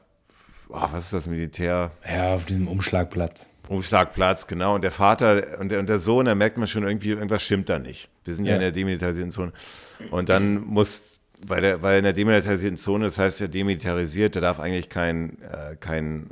[0.69, 1.89] oh, was ist das Militär?
[2.07, 3.49] Ja, auf diesem Umschlagplatz.
[3.67, 4.75] Umschlagplatz, genau.
[4.75, 7.69] Und der Vater und der, und der Sohn, da merkt man schon irgendwie, irgendwas stimmt
[7.69, 8.09] da nicht.
[8.23, 9.51] Wir sind ja, ja in der demilitarisierten Zone.
[10.11, 11.08] Und dann muss
[11.47, 15.41] weil, der, weil in der demilitarisierten Zone, das heißt ja demilitarisiert, da darf eigentlich kein,
[15.41, 16.29] äh, kein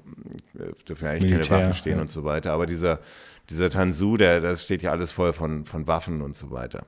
[0.56, 2.02] äh, dürfen eigentlich Militär, keine Waffen stehen ja.
[2.02, 2.52] und so weiter.
[2.52, 3.00] Aber dieser,
[3.50, 6.86] dieser Tansu, der, das steht ja alles voll von, von Waffen und so weiter.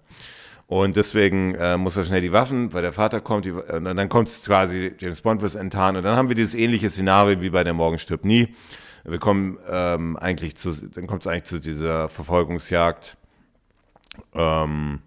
[0.68, 4.08] Und deswegen äh, muss er schnell die Waffen, weil der Vater kommt, die, und dann
[4.10, 5.98] kommt es quasi, James Bond wird enttarnt.
[5.98, 8.54] Und dann haben wir dieses ähnliche Szenario wie bei der Morgen stirbt nie.
[9.04, 13.18] Wir kommen ähm, eigentlich zu, dann kommt es eigentlich zu dieser Verfolgungsjagd.
[14.36, 15.02] Ähm,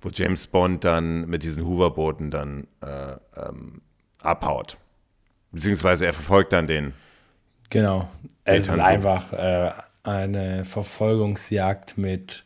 [0.00, 3.82] wo James Bond dann mit diesen Hoover-Booten dann äh, ähm,
[4.22, 4.78] abhaut.
[5.52, 6.92] Beziehungsweise er verfolgt dann den.
[7.70, 8.08] Genau.
[8.44, 9.70] Es ist einfach äh,
[10.02, 12.44] eine Verfolgungsjagd mit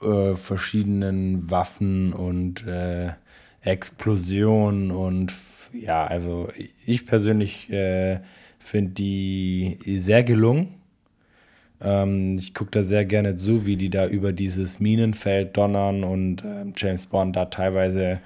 [0.00, 3.12] äh, verschiedenen Waffen und äh,
[3.62, 5.32] Explosionen und
[5.72, 6.50] ja, also
[6.84, 8.20] ich persönlich äh,
[8.58, 10.74] finde die sehr gelungen.
[11.84, 16.44] Ähm, ich gucke da sehr gerne zu, wie die da über dieses Minenfeld donnern und
[16.44, 18.20] äh, James Bond da teilweise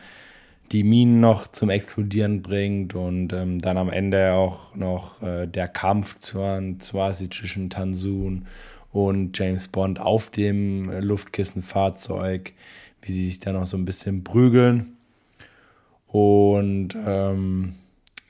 [0.73, 5.66] die Minen noch zum Explodieren bringt und ähm, dann am Ende auch noch äh, der
[5.66, 8.47] Kampf quasi zwischen Tansun
[8.92, 12.53] und James Bond auf dem äh, Luftkissenfahrzeug,
[13.03, 14.97] wie sie sich da noch so ein bisschen prügeln.
[16.07, 17.75] Und ähm,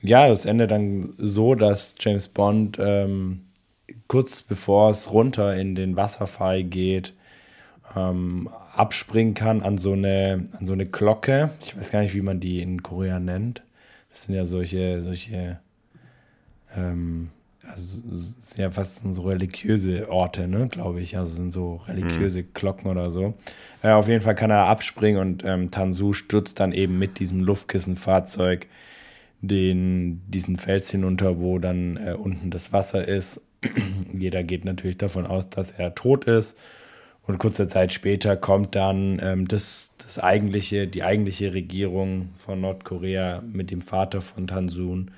[0.01, 3.41] ja, das endet dann so, dass James Bond ähm,
[4.07, 7.13] kurz bevor es runter in den Wasserfall geht,
[7.95, 11.51] ähm, abspringen kann an so, eine, an so eine Glocke.
[11.61, 13.63] Ich weiß gar nicht, wie man die in Korea nennt.
[14.09, 15.59] Das sind ja solche, solche
[16.75, 17.29] ähm,
[17.67, 17.85] also
[18.39, 21.17] sind ja fast so religiöse Orte, ne, glaube ich.
[21.17, 22.47] Also sind so religiöse mhm.
[22.53, 23.33] Glocken oder so.
[23.83, 27.41] Äh, auf jeden Fall kann er abspringen und ähm, Tansu stürzt dann eben mit diesem
[27.41, 28.67] Luftkissenfahrzeug
[29.41, 33.45] den, diesen Fels hinunter, wo dann äh, unten das Wasser ist.
[34.13, 36.57] Jeder geht natürlich davon aus, dass er tot ist.
[37.29, 43.43] Und kurze Zeit später kommt dann ähm, das, das eigentliche, die eigentliche Regierung von Nordkorea
[43.45, 45.11] mit dem Vater von Tansun.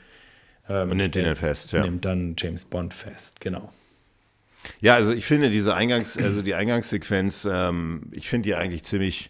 [0.68, 1.84] Ähm, und nimmt ihn dann fest, ja.
[1.84, 3.72] Nimmt dann James Bond fest, genau.
[4.82, 9.30] Ja, also ich finde diese Eingangs, also die Eingangssequenz, ähm, ich finde die eigentlich ziemlich,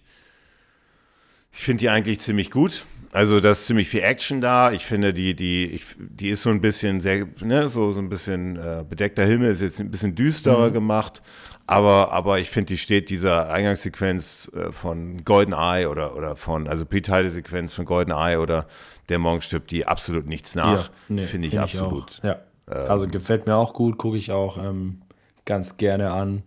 [1.53, 2.85] ich finde die eigentlich ziemlich gut.
[3.13, 4.71] Also da ist ziemlich viel Action da.
[4.71, 8.09] Ich finde, die, die, ich, die ist so ein bisschen sehr, ne, so, so ein
[8.09, 10.73] bisschen äh, bedeckter Himmel, ist jetzt ein bisschen düsterer mhm.
[10.73, 11.21] gemacht.
[11.67, 16.67] Aber, aber ich finde, die steht dieser Eingangssequenz äh, von Golden Eye oder, oder von,
[16.67, 18.65] also Pre-Title-Sequenz von Golden Eye oder
[19.09, 20.85] Der Morgen stirbt, die absolut nichts nach.
[20.85, 22.17] Ja, nee, finde ich find absolut.
[22.17, 25.01] Ich ja, ähm, also gefällt mir auch gut, gucke ich auch ähm,
[25.45, 26.43] ganz gerne an.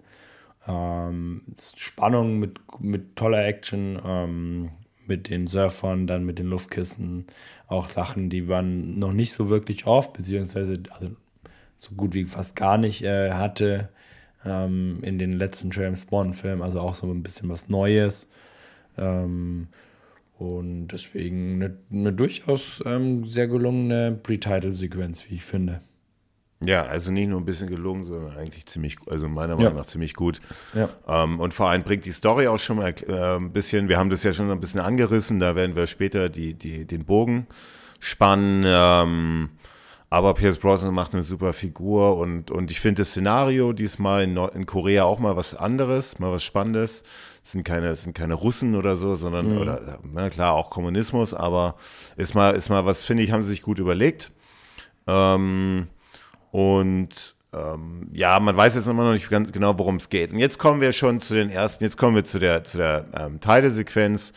[0.66, 1.42] Ähm,
[1.76, 4.70] Spannung mit, mit toller Action.
[5.06, 7.26] Mit den Surfern, dann mit den Luftkissen,
[7.66, 11.10] auch Sachen, die man noch nicht so wirklich oft, beziehungsweise also
[11.76, 13.90] so gut wie fast gar nicht äh, hatte
[14.44, 18.28] ähm, in den letzten James Bond-Filmen, also auch so ein bisschen was Neues.
[18.96, 19.68] Ähm,
[20.38, 25.80] und deswegen eine, eine durchaus ähm, sehr gelungene Pre-Title-Sequenz, wie ich finde.
[26.62, 29.78] Ja, also nicht nur ein bisschen gelungen, sondern eigentlich ziemlich, also meiner Meinung ja.
[29.78, 30.40] nach ziemlich gut.
[30.72, 30.88] Ja.
[31.06, 34.10] Ähm, und vor allem bringt die Story auch schon mal äh, ein bisschen, wir haben
[34.10, 37.46] das ja schon ein bisschen angerissen, da werden wir später die, die, den Bogen
[38.00, 38.64] spannen.
[38.66, 39.50] Ähm,
[40.10, 44.34] aber Pierce Brosnan macht eine super Figur und, und ich finde das Szenario diesmal in,
[44.34, 47.02] Nord in Korea auch mal was anderes, mal was Spannendes.
[47.42, 49.58] Es sind keine, sind keine Russen oder so, sondern, mhm.
[49.58, 51.74] oder, na klar, auch Kommunismus, aber
[52.16, 54.30] ist mal, ist mal was, finde ich, haben sie sich gut überlegt.
[55.06, 55.88] Ähm,
[56.54, 60.30] und ähm, ja, man weiß jetzt immer noch nicht ganz genau, worum es geht.
[60.30, 63.06] Und jetzt kommen wir schon zu den ersten, jetzt kommen wir zu der, zu der
[63.12, 64.32] ähm, Teilesequenz.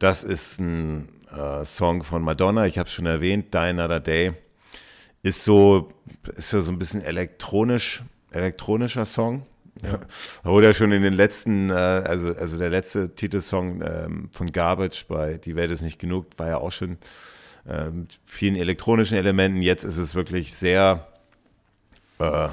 [0.00, 4.32] Das ist ein äh, Song von Madonna, ich habe es schon erwähnt, Die Another Day.
[5.22, 5.92] Ist so,
[6.34, 9.46] ist ja so ein bisschen elektronisch, elektronischer Song.
[9.84, 10.00] Ja.
[10.50, 15.34] Oder schon in den letzten, äh, also, also der letzte Titelsong ähm, von Garbage bei
[15.34, 16.98] Die Welt ist nicht genug, war ja auch schon
[17.68, 19.62] äh, mit vielen elektronischen Elementen.
[19.62, 21.06] Jetzt ist es wirklich sehr
[22.22, 22.48] äh,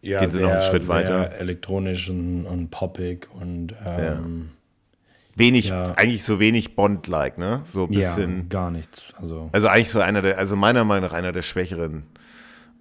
[0.00, 1.32] ja, gehen sie sehr, noch einen Schritt weiter.
[1.32, 4.50] Elektronisch und, und poppig und ähm,
[5.34, 5.38] ja.
[5.38, 5.94] wenig, ja.
[5.96, 7.62] eigentlich so wenig Bond-like, ne?
[7.64, 8.36] So ein bisschen.
[8.36, 9.02] Ja, gar nichts.
[9.20, 12.04] Also, also eigentlich so einer der, also meiner Meinung nach einer der schwächeren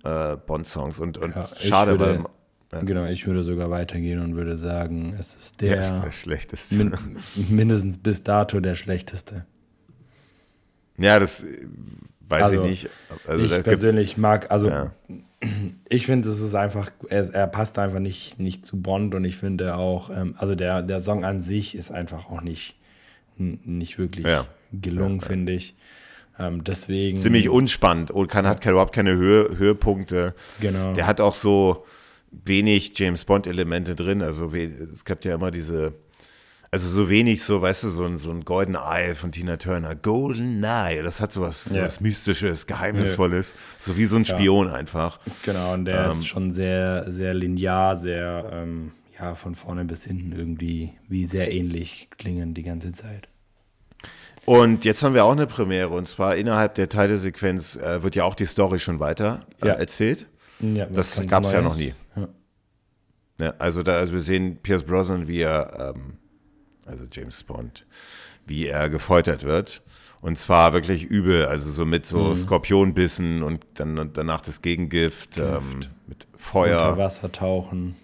[0.03, 2.85] äh, Bond-Songs und, und schade, würde, weil.
[2.85, 6.75] Genau, ich würde sogar weitergehen und würde sagen, es ist der, der schlechteste.
[6.75, 6.93] Min,
[7.49, 9.45] mindestens bis dato der schlechteste.
[10.97, 11.65] Ja, das äh,
[12.27, 12.89] weiß also, ich nicht.
[13.25, 14.91] Also, ich persönlich mag, also ja
[15.89, 19.37] ich finde, es ist einfach, er, er, passt einfach nicht, nicht zu Bond und ich
[19.37, 22.75] finde auch, ähm, also der, der Song an sich ist einfach auch nicht,
[23.37, 24.47] nicht wirklich ja.
[24.71, 25.75] gelungen, ja, finde ich.
[26.39, 27.17] Ähm, deswegen.
[27.17, 30.33] Ziemlich unspannend und kann, hat überhaupt keine Höhe, Höhepunkte.
[30.59, 30.93] Genau.
[30.93, 31.85] Der hat auch so
[32.31, 34.21] wenig James Bond-Elemente drin.
[34.21, 35.93] Also es gab ja immer diese
[36.71, 39.95] also so wenig so, weißt du, so ein, so ein Golden Eye von Tina Turner.
[39.95, 41.73] Golden Eye, das hat so was, ja.
[41.73, 43.51] so was Mystisches, Geheimnisvolles.
[43.51, 43.55] Ja.
[43.79, 44.73] So wie so ein Spion ja.
[44.73, 45.19] einfach.
[45.43, 50.03] Genau, und der ähm, ist schon sehr, sehr linear, sehr, ähm, ja, von vorne bis
[50.03, 53.27] hinten irgendwie wie sehr ähnlich klingen die ganze Zeit.
[54.45, 58.23] Und jetzt haben wir auch eine Premiere und zwar innerhalb der Teilesequenz äh, wird ja
[58.23, 60.27] auch die Story schon weiter äh, erzählt.
[60.59, 61.93] Das gab es ja noch nie.
[63.39, 63.53] Ja.
[63.59, 66.17] also, da, also wir sehen Pierce Brosnan, wie er ähm,
[66.87, 67.85] also James Bond,
[68.45, 69.81] wie er gefoltert wird.
[70.19, 72.35] Und zwar wirklich übel, also so mit so mhm.
[72.35, 76.89] Skorpionbissen und dann danach das Gegengift ähm, mit Feuer.
[76.89, 77.95] Unter Wasser tauchen.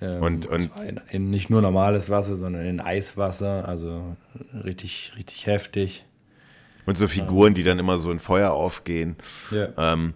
[0.00, 4.16] Ähm, und, und in, in, nicht nur normales Wasser, sondern in Eiswasser, also
[4.64, 6.04] richtig, richtig heftig.
[6.86, 9.16] Und so Figuren, die dann immer so in Feuer aufgehen.
[9.50, 9.68] Ja.
[9.76, 10.14] Ähm,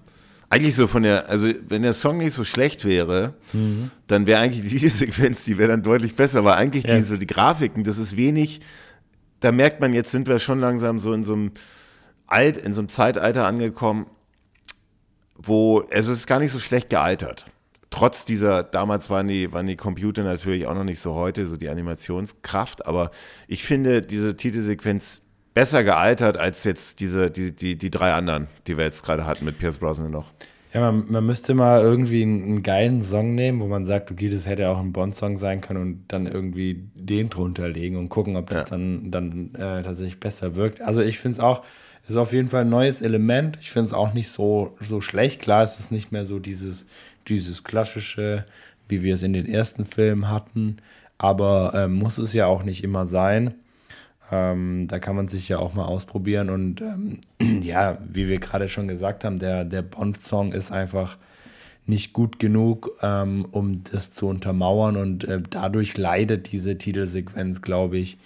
[0.56, 3.90] eigentlich so von der, also wenn der Song nicht so schlecht wäre, mhm.
[4.06, 6.96] dann wäre eigentlich diese Sequenz, die wäre dann deutlich besser, aber eigentlich ja.
[6.96, 8.60] die, so die Grafiken, das ist wenig,
[9.40, 11.52] da merkt man, jetzt sind wir schon langsam so in so einem
[12.26, 14.06] Alt, in so einem Zeitalter angekommen,
[15.36, 17.44] wo, also es ist gar nicht so schlecht gealtert.
[17.90, 21.56] Trotz dieser, damals waren die, waren die Computer natürlich auch noch nicht so heute, so
[21.56, 23.10] die Animationskraft, aber
[23.46, 25.22] ich finde diese Titelsequenz
[25.56, 29.46] besser gealtert als jetzt diese, die, die, die drei anderen, die wir jetzt gerade hatten
[29.46, 30.30] mit Pierce Brosnan noch.
[30.74, 34.28] Ja, man, man müsste mal irgendwie einen, einen, geilen Song nehmen, wo man sagt, okay,
[34.28, 38.36] das hätte auch ein Bond-Song sein können und dann irgendwie den drunter legen und gucken,
[38.36, 38.68] ob das ja.
[38.68, 40.82] dann, dann äh, tatsächlich besser wirkt.
[40.82, 41.64] Also ich finde es auch,
[42.06, 43.56] Ist auf jeden Fall ein neues Element.
[43.62, 45.40] Ich finde es auch nicht so, so schlecht.
[45.40, 46.86] Klar, es ist nicht mehr so dieses,
[47.28, 48.44] dieses klassische,
[48.90, 50.76] wie wir es in den ersten Filmen hatten.
[51.16, 53.54] Aber ähm, muss es ja auch nicht immer sein.
[54.30, 56.50] Ähm, da kann man sich ja auch mal ausprobieren.
[56.50, 57.20] Und ähm,
[57.62, 61.16] ja, wie wir gerade schon gesagt haben, der, der Bond-Song ist einfach
[61.86, 64.96] nicht gut genug, ähm, um das zu untermauern.
[64.96, 68.18] Und äh, dadurch leidet diese Titelsequenz, glaube ich,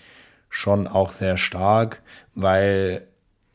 [0.48, 2.02] schon auch sehr stark,
[2.34, 3.06] weil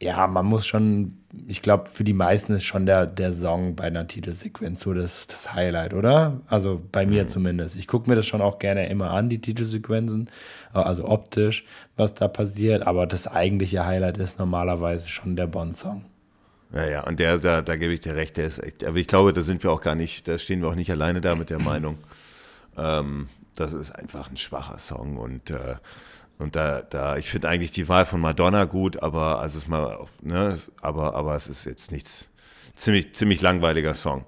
[0.01, 3.85] ja, man muss schon, ich glaube, für die meisten ist schon der, der Song bei
[3.85, 6.41] einer Titelsequenz so das, das Highlight, oder?
[6.47, 7.27] Also bei mir mhm.
[7.27, 7.75] zumindest.
[7.77, 10.29] Ich gucke mir das schon auch gerne immer an, die Titelsequenzen,
[10.83, 16.05] also optisch, was da passiert, aber das eigentliche Highlight ist normalerweise schon der Bond-Song.
[16.73, 19.07] Ja, ja, und der, da, da gebe ich dir recht, der ist echt, aber ich
[19.07, 21.49] glaube, da sind wir auch gar nicht, da stehen wir auch nicht alleine da mit
[21.49, 21.97] der Meinung.
[22.77, 25.75] Ähm, das ist einfach ein schwacher Song und äh,
[26.37, 29.97] und da, da, ich finde eigentlich die Wahl von Madonna gut, aber also es mal,
[30.21, 32.29] ne, aber, aber es ist jetzt nichts,
[32.75, 34.25] ziemlich, ziemlich langweiliger Song.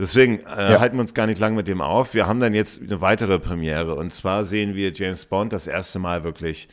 [0.00, 0.80] Deswegen äh, ja.
[0.80, 2.14] halten wir uns gar nicht lang mit dem auf.
[2.14, 5.98] Wir haben dann jetzt eine weitere Premiere und zwar sehen wir James Bond das erste
[5.98, 6.68] Mal wirklich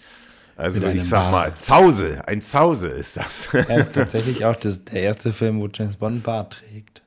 [0.58, 3.54] also ich sag mal, Zause, ein Zause ist das.
[3.54, 7.04] Er ist tatsächlich auch das, der erste Film, wo James Bond einen Bart trägt.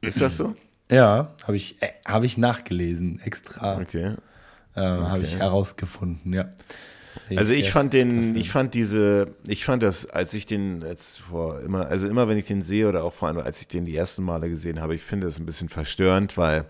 [0.00, 0.56] Ist das so?
[0.90, 3.78] Ja, habe ich, äh, hab ich nachgelesen, extra.
[3.78, 4.16] Okay.
[4.74, 4.80] Äh, okay.
[4.80, 6.50] Habe ich herausgefunden, ja.
[7.36, 11.60] Also ich fand den, ich fand diese, ich fand das, als ich den jetzt vor
[11.60, 13.96] immer, also immer wenn ich den sehe oder auch vor allem als ich den die
[13.96, 16.66] ersten Male gesehen habe, ich finde das ein bisschen verstörend, weil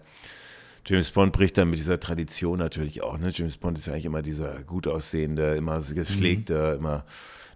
[0.87, 3.18] James Bond bricht dann mit dieser Tradition natürlich auch.
[3.18, 3.31] Ne?
[3.35, 6.79] James Bond ist ja eigentlich immer dieser gut aussehende, immer gepflegte, mhm.
[6.79, 7.05] immer.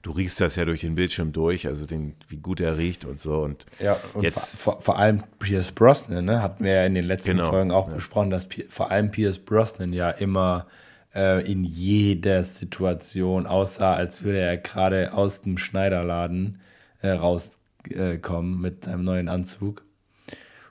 [0.03, 3.23] Du riechst das ja durch den Bildschirm durch, also den, wie gut er riecht und
[3.23, 3.39] so.
[3.39, 7.07] Und ja, und jetzt vor, vor, allem Pierce Brosnan, ne, hatten wir ja in den
[7.07, 7.95] letzten genau, Folgen auch ja.
[7.95, 10.67] besprochen, dass vor allem Pierce Brosnan ja immer
[11.15, 16.61] äh, in jeder Situation aussah, als würde er gerade aus dem Schneiderladen
[17.01, 19.83] äh, rauskommen äh, mit seinem neuen Anzug.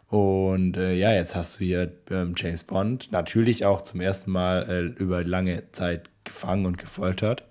[0.07, 4.69] Und äh, ja, jetzt hast du hier ähm, James Bond, natürlich auch zum ersten Mal
[4.69, 7.45] äh, über lange Zeit gefangen und gefoltert.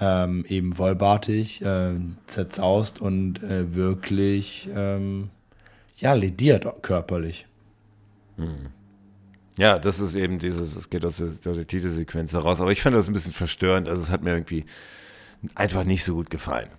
[0.00, 1.94] Ähm, eben wollbartig, äh,
[2.26, 5.30] zerzaust und äh, wirklich, ähm,
[5.96, 7.46] ja, lediert körperlich.
[8.36, 8.72] Hm.
[9.58, 12.60] Ja, das ist eben dieses, es geht aus der, aus der Titelsequenz heraus.
[12.60, 13.88] Aber ich fand das ein bisschen verstörend.
[13.88, 14.64] Also es hat mir irgendwie
[15.54, 16.70] einfach nicht so gut gefallen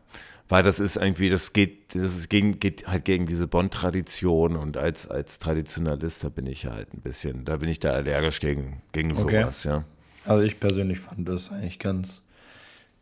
[0.50, 4.78] weil das ist irgendwie, das geht, das ist gegen, geht halt gegen diese Bond-Tradition und
[4.78, 8.82] als, als Traditionalist, da bin ich halt ein bisschen, da bin ich da allergisch gegen,
[8.92, 9.86] gegen sowas, ja.
[10.26, 12.22] Also ich persönlich fand das eigentlich ganz,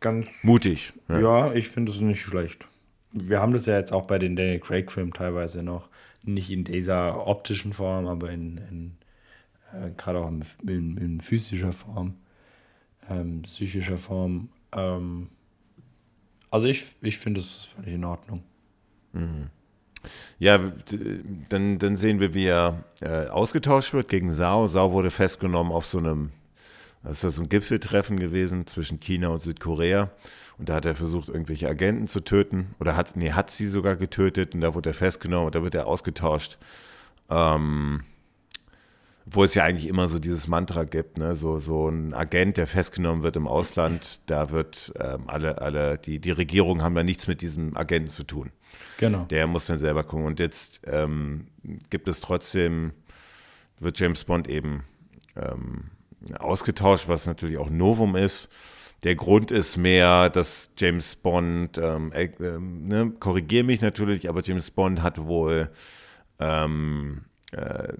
[0.00, 0.92] ganz mutig.
[1.08, 2.66] Ja, ja ich finde es nicht schlecht.
[3.12, 5.88] Wir haben das ja jetzt auch bei den Daniel Craig-Filmen teilweise noch,
[6.22, 8.96] nicht in dieser optischen Form, aber in, in
[9.72, 12.14] äh, gerade auch in, in, in, physischer Form,
[13.08, 14.48] ähm, psychischer Form.
[14.72, 15.28] Ähm,
[16.50, 18.42] also ich, ich finde, es ist völlig in Ordnung.
[19.12, 19.50] Mhm.
[20.38, 20.72] Ja,
[21.48, 24.66] dann, dann sehen wir, wie er äh, ausgetauscht wird gegen Sao.
[24.66, 26.30] Sao wurde festgenommen auf so einem,
[27.04, 30.10] das ist so ein Gipfeltreffen gewesen zwischen China und Südkorea.
[30.58, 32.74] Und da hat er versucht, irgendwelche Agenten zu töten.
[32.80, 35.74] Oder hat, nee, hat sie sogar getötet und da wurde er festgenommen und da wird
[35.74, 36.58] er ausgetauscht.
[37.30, 38.02] Ähm,
[39.24, 41.34] wo es ja eigentlich immer so dieses Mantra gibt, ne?
[41.34, 46.18] so, so ein Agent, der festgenommen wird im Ausland, da wird ähm, alle, alle, die,
[46.18, 48.50] die Regierung haben ja nichts mit diesem Agenten zu tun.
[48.98, 49.24] Genau.
[49.30, 50.26] Der muss dann selber gucken.
[50.26, 51.46] Und jetzt ähm,
[51.90, 52.92] gibt es trotzdem,
[53.78, 54.84] wird James Bond eben
[55.36, 55.90] ähm,
[56.38, 58.48] ausgetauscht, was natürlich auch Novum ist.
[59.04, 64.42] Der Grund ist mehr, dass James Bond, ähm, äh, äh, ne, korrigiere mich natürlich, aber
[64.42, 65.70] James Bond hat wohl
[66.38, 67.22] ähm,
[67.52, 67.92] äh,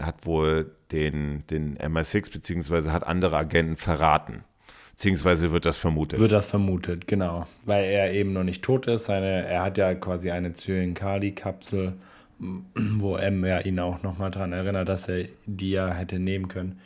[0.00, 4.44] hat wohl den, den MI6 beziehungsweise hat andere Agenten verraten.
[4.92, 6.18] Beziehungsweise wird das vermutet.
[6.18, 7.46] Wird das vermutet, genau.
[7.66, 9.04] Weil er eben noch nicht tot ist.
[9.04, 11.92] Seine, er hat ja quasi eine Zyankali-Kapsel,
[12.74, 16.80] wo M ja ihn auch nochmal daran erinnert, dass er die ja hätte nehmen können.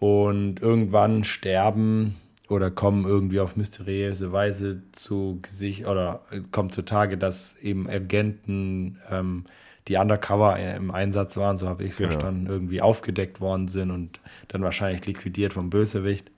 [0.00, 2.16] Und irgendwann sterben
[2.48, 9.44] oder kommen irgendwie auf mysteriöse Weise zu Gesicht oder kommt zutage, dass eben Agenten ähm,
[9.88, 12.10] die undercover im Einsatz waren, so habe ich es genau.
[12.10, 16.30] verstanden, irgendwie aufgedeckt worden sind und dann wahrscheinlich liquidiert vom Bösewicht,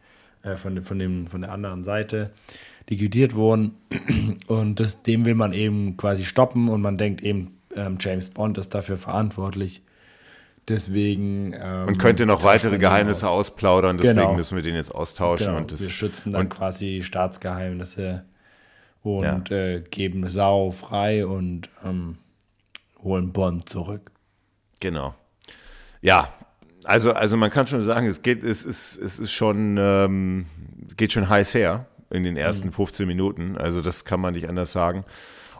[0.42, 2.30] äh, von, von, dem, von der anderen Seite
[2.88, 3.76] liquidiert wurden.
[4.46, 8.56] Und das, dem will man eben quasi stoppen und man denkt eben, ähm, James Bond
[8.56, 9.82] ist dafür verantwortlich.
[10.68, 11.54] Deswegen.
[11.58, 13.50] Ähm, und könnte noch weitere Geheimnisse aus.
[13.50, 14.34] ausplaudern, deswegen genau.
[14.34, 15.48] müssen wir den jetzt austauschen.
[15.48, 15.58] Genau.
[15.58, 18.24] Und das, wir schützen dann quasi Staatsgeheimnisse
[19.02, 19.56] und ja.
[19.56, 22.18] äh, geben Sau frei und ähm,
[23.02, 24.10] holen Bonn zurück.
[24.80, 25.14] Genau.
[26.00, 26.32] Ja,
[26.84, 30.46] also, also man kann schon sagen, es geht, es ist, es ist schon, ähm,
[30.96, 31.86] geht schon heiß her.
[32.10, 33.58] in den ersten 15 Minuten.
[33.58, 35.04] Also das kann man nicht anders sagen.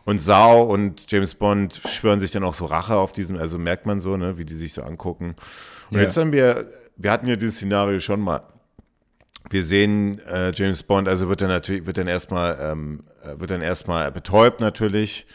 [0.05, 3.85] Und Sau und James Bond schwören sich dann auch so Rache auf diesem, also merkt
[3.85, 5.35] man so, ne, wie die sich so angucken.
[5.91, 6.03] Und Ja.
[6.03, 8.41] jetzt haben wir, wir hatten ja dieses Szenario schon mal.
[9.51, 13.51] Wir sehen äh, James Bond, also wird er natürlich, wird dann erstmal, ähm, äh, wird
[13.51, 15.27] dann erstmal betäubt natürlich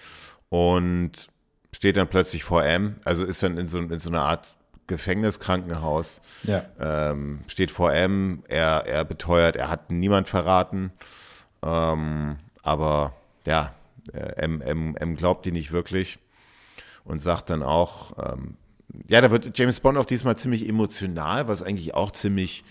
[0.49, 1.29] und
[1.75, 4.55] steht dann plötzlich vor M, also ist dann in so, in so einer Art
[4.87, 6.65] Gefängniskrankenhaus Ja.
[6.79, 10.93] ähm, steht vor M, er, er beteuert, er hat niemand verraten.
[11.63, 13.15] Ähm, aber
[13.47, 13.75] ja,
[14.13, 16.19] äh, M, M, M glaubt die nicht wirklich
[17.05, 18.57] und sagt dann auch, ähm,
[19.09, 22.63] ja, da wird James Bond auch diesmal ziemlich emotional, was eigentlich auch ziemlich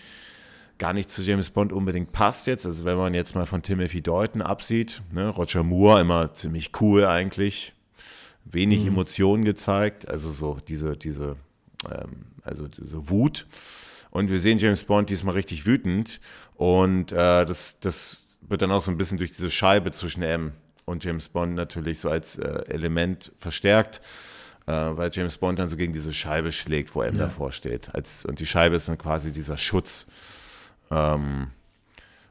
[0.78, 2.64] gar nicht zu James Bond unbedingt passt jetzt.
[2.64, 7.04] Also wenn man jetzt mal von Timothy Dalton absieht, ne, Roger Moore immer ziemlich cool
[7.04, 7.73] eigentlich,
[8.44, 11.36] wenig Emotionen gezeigt, also so diese, diese,
[11.90, 13.46] ähm, also diese Wut.
[14.10, 16.20] Und wir sehen James Bond diesmal richtig wütend
[16.56, 20.52] und äh, das, das wird dann auch so ein bisschen durch diese Scheibe zwischen M
[20.84, 24.00] und James Bond natürlich so als äh, Element verstärkt,
[24.66, 27.94] äh, weil James Bond dann so gegen diese Scheibe schlägt, wo M davor steht.
[27.94, 30.06] Als, und die Scheibe ist dann quasi dieser Schutz
[30.90, 31.48] ähm,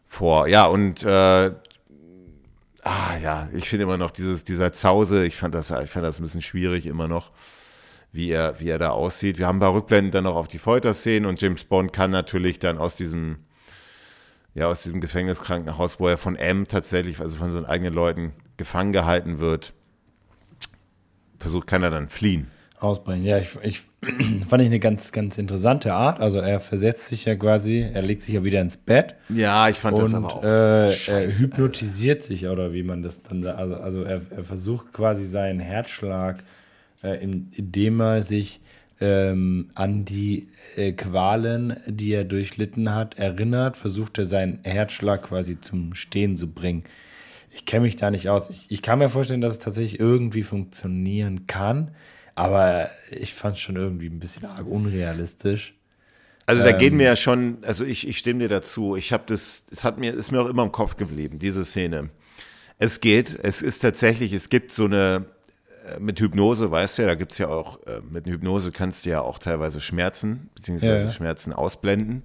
[0.07, 0.47] vor.
[0.47, 1.51] Ja, und äh,
[2.84, 6.19] ah, ja, ich finde immer noch dieses, dieser Zause, ich fand das, ich fand das
[6.19, 7.31] ein bisschen schwierig immer noch,
[8.11, 9.38] wie er, wie er da aussieht.
[9.38, 12.59] Wir haben ein paar Rückblenden dann noch auf die Folterszenen und James Bond kann natürlich
[12.59, 13.38] dann aus diesem,
[14.53, 18.93] ja, aus diesem Gefängniskrankenhaus, wo er von M tatsächlich, also von seinen eigenen Leuten gefangen
[18.93, 19.73] gehalten wird,
[21.39, 22.51] versucht, kann er dann fliehen.
[22.84, 23.23] Ausbrechen.
[23.23, 23.81] Ja, ich, ich
[24.47, 26.19] fand ich eine ganz, ganz interessante Art.
[26.19, 29.77] Also er versetzt sich ja quasi, er legt sich ja wieder ins Bett Ja, ich
[29.79, 30.43] fand das und aber auch.
[30.43, 31.39] äh, er scheiße.
[31.39, 35.59] hypnotisiert sich oder wie man das dann da, also, also er, er versucht quasi seinen
[35.59, 36.43] Herzschlag,
[37.03, 38.61] äh, in, indem er sich
[38.99, 45.59] ähm, an die äh, Qualen, die er durchlitten hat, erinnert, versucht er seinen Herzschlag quasi
[45.59, 46.84] zum Stehen zu bringen.
[47.51, 48.49] Ich kenne mich da nicht aus.
[48.49, 51.91] Ich, ich kann mir vorstellen, dass es tatsächlich irgendwie funktionieren kann,
[52.36, 55.75] aber ich fand es schon irgendwie ein bisschen arg unrealistisch.
[56.45, 56.77] Also da Ähm.
[56.77, 58.95] gehen mir ja schon, also ich, ich stimme dir dazu.
[58.95, 62.09] Ich habe das, es hat mir, ist mir auch immer im Kopf geblieben, diese Szene.
[62.79, 65.25] Es geht, es ist tatsächlich, es gibt so eine,
[65.95, 69.05] äh, mit Hypnose, weißt du ja, da gibt es ja auch, äh, mit Hypnose kannst
[69.05, 71.11] du ja auch teilweise Schmerzen, beziehungsweise Ja.
[71.11, 72.23] Schmerzen ausblenden.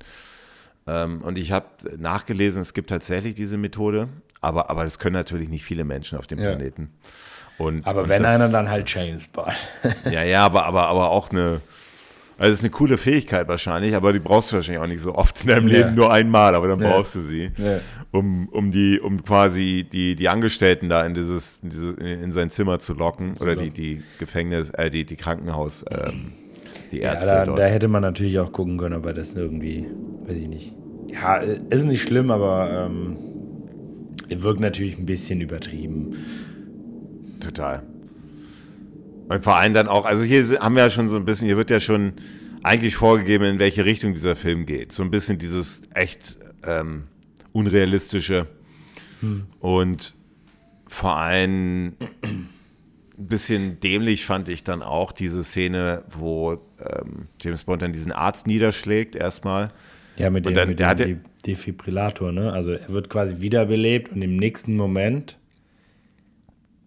[0.89, 4.09] Ähm, und ich habe nachgelesen, es gibt tatsächlich diese Methode,
[4.41, 6.47] aber, aber das können natürlich nicht viele Menschen auf dem Ja.
[6.47, 6.91] Planeten.
[7.59, 9.53] Und, Aber und wenn das, einer, dann halt James Bond.
[10.11, 11.61] ja, ja, aber, aber, aber auch eine.
[12.41, 15.13] Also es ist eine coole Fähigkeit wahrscheinlich, aber die brauchst du wahrscheinlich auch nicht so
[15.17, 15.79] oft in deinem Ja.
[15.79, 16.89] Leben, nur einmal, aber dann Ja.
[16.89, 17.81] brauchst du sie, Ja.
[18.13, 22.33] um, um die, um quasi die, die Angestellten da in dieses, in, dieses, in, in
[22.33, 23.75] sein Zimmer zu locken oder die, locken.
[23.75, 26.31] die Gefängnis, äh, die, die Krankenhaus, ähm,
[26.93, 27.59] die Ja, Ärzte da, dort.
[27.59, 29.85] da hätte man natürlich auch gucken können, aber das irgendwie,
[30.29, 30.75] weiß ich nicht.
[31.13, 33.17] Ja, ist nicht schlimm, aber ähm,
[34.31, 36.15] wirkt natürlich ein bisschen übertrieben.
[37.41, 37.83] Total.
[39.29, 41.57] Und vor allem dann auch, also hier haben wir ja schon so ein bisschen, hier
[41.57, 42.15] wird ja schon
[42.63, 44.93] eigentlich vorgegeben, in welche Richtung dieser Film geht.
[44.93, 47.05] So ein bisschen dieses echt ähm,
[47.53, 48.47] unrealistische
[49.61, 50.15] und
[50.87, 52.49] vor allem ein
[53.27, 58.47] bisschen dämlich fand ich dann auch diese Szene, wo ähm, James Bond dann diesen Arzt
[58.47, 59.73] niederschlägt erstmal.
[60.17, 61.17] Ja, mit Und dem, dann- mit der dem hatte- De
[61.47, 62.53] Defibrillator, ne?
[62.53, 65.37] Also er wird quasi wiederbelebt und im nächsten Moment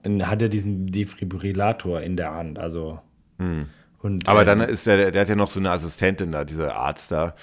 [0.04, 2.60] hat er diesen Defibrillator in der Hand.
[2.60, 3.00] Also.
[4.02, 6.76] Und, Aber äh, dann ist der, der hat ja noch so eine Assistentin da, dieser
[6.76, 7.36] Arzt da.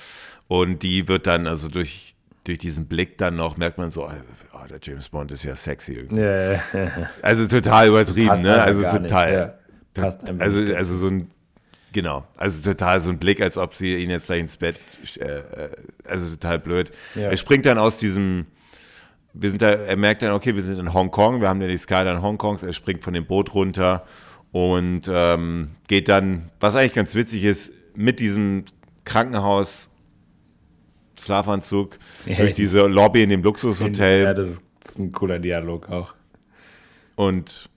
[0.48, 4.66] Und die wird dann, also durch, durch diesen Blick dann noch, merkt man so, oh,
[4.68, 6.22] der James Bond ist ja sexy irgendwie.
[6.22, 6.60] Ja, ja,
[7.22, 8.62] Also total übertrieben, ne?
[8.62, 9.32] Also total.
[9.96, 10.12] ja.
[10.38, 11.30] Also, also so ein,
[11.92, 14.76] genau, also total so ein Blick, als ob sie ihn jetzt gleich ins Bett,
[15.18, 15.70] äh, äh,
[16.06, 16.92] also total blöd.
[17.14, 17.30] Ja.
[17.30, 18.46] Er springt dann aus diesem,
[19.40, 21.76] wir sind da, er merkt dann, okay, wir sind in Hongkong, wir haben ja die
[21.78, 24.04] Skyline Hongkongs, er springt von dem Boot runter
[24.52, 28.64] und ähm, geht dann, was eigentlich ganz witzig ist, mit diesem
[29.04, 29.90] Krankenhaus
[31.20, 32.36] Schlafanzug Ja.
[32.36, 36.14] durch diese Lobby in dem Luxushotel Ja, das ist, das ist ein cooler Dialog auch.
[37.16, 37.68] und,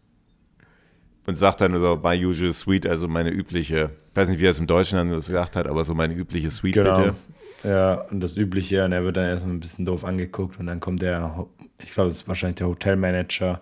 [1.25, 4.51] und sagt dann so, my usual suite, also meine übliche, ich weiß nicht, wie er
[4.51, 6.95] es im Deutschen dann gesagt hat, aber so meine übliche Suite Genau.
[6.97, 7.15] bitte.
[7.63, 10.79] Ja, und das Übliche, und er wird dann erstmal ein bisschen doof angeguckt und dann
[10.79, 11.47] kommt der,
[11.79, 13.61] ich glaube, das ist wahrscheinlich der Hotelmanager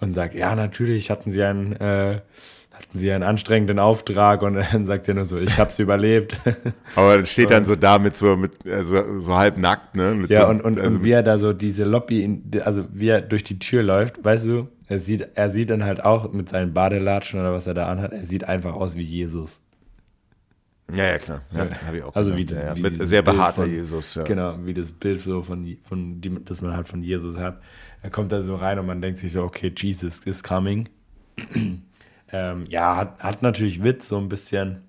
[0.00, 2.20] und sagt, ja, natürlich hatten sie einen, äh,
[2.72, 6.36] hatten sie einen anstrengenden Auftrag und dann sagt er nur so, ich hab's überlebt.
[6.94, 10.14] Aber steht dann so da mit so, mit, also, so halb nackt, ne?
[10.14, 12.84] Mit ja, so, und, und, also und wie er da so diese Lobby, in, also
[12.92, 16.32] wie er durch die Tür läuft, weißt du, er sieht, er sieht dann halt auch
[16.32, 19.65] mit seinen Badelatschen oder was er da anhat, er sieht einfach aus wie Jesus.
[20.94, 21.42] Ja, ja, klar.
[21.52, 22.14] Ja, habe ich auch.
[22.14, 22.76] Also gedacht.
[22.76, 24.22] wie, das, wie mit sehr behaarter von, Jesus, ja.
[24.22, 27.60] Genau, wie das Bild so von, von die, das man halt von Jesus hat.
[28.02, 30.88] Er kommt da so rein und man denkt sich so, okay, Jesus is coming.
[32.32, 34.82] ähm, ja, hat, hat natürlich Witz so ein bisschen.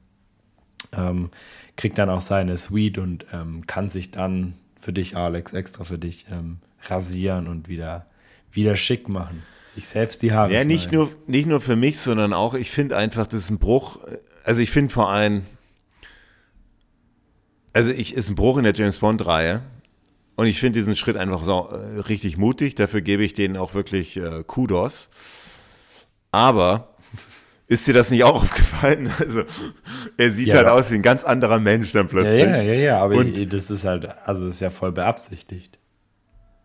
[0.93, 1.31] Ähm,
[1.77, 5.97] kriegt dann auch seine Suite und ähm, kann sich dann für dich, Alex, extra für
[5.97, 8.07] dich ähm, rasieren und wieder,
[8.51, 9.43] wieder schick machen.
[9.73, 10.99] Sich selbst die Haare Ja, nicht schneiden.
[10.99, 13.99] nur, nicht nur für mich, sondern auch, ich finde einfach, das ist ein Bruch.
[14.43, 15.43] Also ich finde vor allem,
[17.77, 19.61] also ich ist ein Bruch in der James Bond-Reihe.
[20.35, 22.73] Und ich finde diesen Schritt einfach so, äh, richtig mutig.
[22.75, 25.09] Dafür gebe ich denen auch wirklich äh, Kudos.
[26.31, 26.95] Aber
[27.67, 29.11] ist dir das nicht auch aufgefallen?
[29.19, 29.43] Also
[30.17, 32.43] er sieht Ja, halt aus wie ein ganz anderer Mensch dann Ja, plötzlich.
[32.43, 35.77] ja, ja, ja, aber Und- das ist halt, also das ist ja voll beabsichtigt.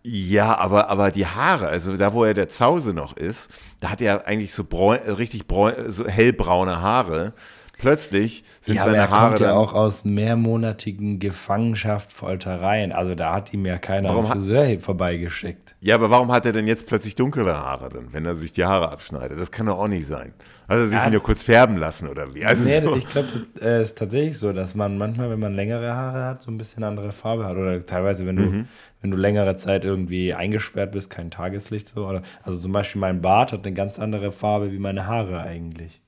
[0.05, 3.51] Ja, aber, aber die Haare, also da, wo er der Zause noch ist,
[3.81, 7.35] da hat er eigentlich so bräun, äh, richtig bräun, so hellbraune Haare.
[7.83, 12.93] Plötzlich sind ja, aber seine er Haare kommt ja auch aus mehrmonatigen Gefangenschaft, Foltereien.
[12.93, 15.75] Also da hat ihm ja keiner Warum hat- Friseur vorbeigeschickt.
[15.81, 18.65] Ja, aber warum hat er denn jetzt plötzlich dunkle Haare dann, wenn er sich die
[18.65, 19.39] Haare abschneidet?
[19.41, 20.33] Das kann doch auch nicht sein.
[20.69, 21.11] Also sich Ja.
[21.11, 22.45] nur kurz färben lassen oder wie?
[22.45, 22.95] Also nee, so.
[22.95, 26.41] ich glaube, das äh, ist tatsächlich so, dass man manchmal, wenn man längere Haare hat,
[26.43, 27.57] so ein bisschen andere Farbe hat.
[27.57, 28.69] Oder teilweise, wenn du, Mhm.
[29.01, 32.07] wenn du längere Zeit irgendwie eingesperrt bist, kein Tageslicht so.
[32.07, 36.01] Oder, also zum Beispiel mein Bart hat eine ganz andere Farbe wie meine Haare eigentlich.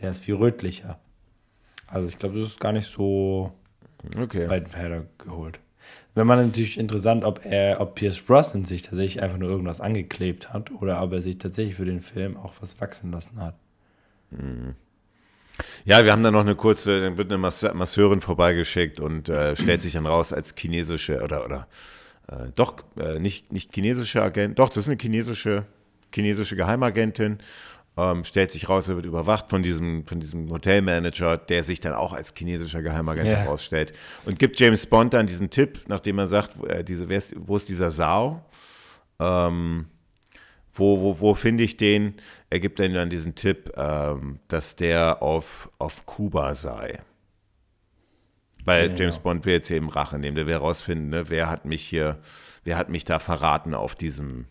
[0.00, 0.98] Der ist viel rötlicher.
[1.90, 3.52] Also ich glaube, das ist gar nicht so
[4.16, 4.48] okay.
[4.48, 5.58] weit hergeholt.
[6.14, 10.52] Wenn man natürlich interessant, ob er, ob Pierce Brosnan sich tatsächlich einfach nur irgendwas angeklebt
[10.52, 13.54] hat oder ob er sich tatsächlich für den Film auch was wachsen lassen hat.
[15.84, 19.56] Ja, wir haben dann noch eine kurze, dann wird eine Masse- Masseurin vorbeigeschickt und äh,
[19.56, 21.68] stellt sich dann raus als chinesische oder oder
[22.28, 25.66] äh, doch äh, nicht nicht chinesische Agent, doch das ist eine chinesische
[26.12, 27.38] chinesische Geheimagentin.
[28.02, 31.92] Ähm, stellt sich raus, er wird überwacht von diesem von diesem Hotelmanager, der sich dann
[31.94, 33.36] auch als chinesischer Geheimagent Ja.
[33.38, 33.92] herausstellt
[34.26, 37.68] und gibt James Bond dann diesen Tipp, nachdem er sagt, wo, äh, diese, wo ist
[37.68, 38.44] dieser Sao?
[39.18, 39.86] Ähm,
[40.72, 42.14] wo, wo, wo finde ich den?
[42.48, 47.00] Er gibt dann dann diesen Tipp, ähm, dass der auf, auf Kuba sei.
[48.64, 49.22] Weil Ja, James ja.
[49.22, 50.36] Bond will jetzt hier eben Rache nehmen.
[50.36, 52.20] Der will herausfinden, ne, wer hat mich hier,
[52.64, 54.46] wer hat mich da verraten auf diesem,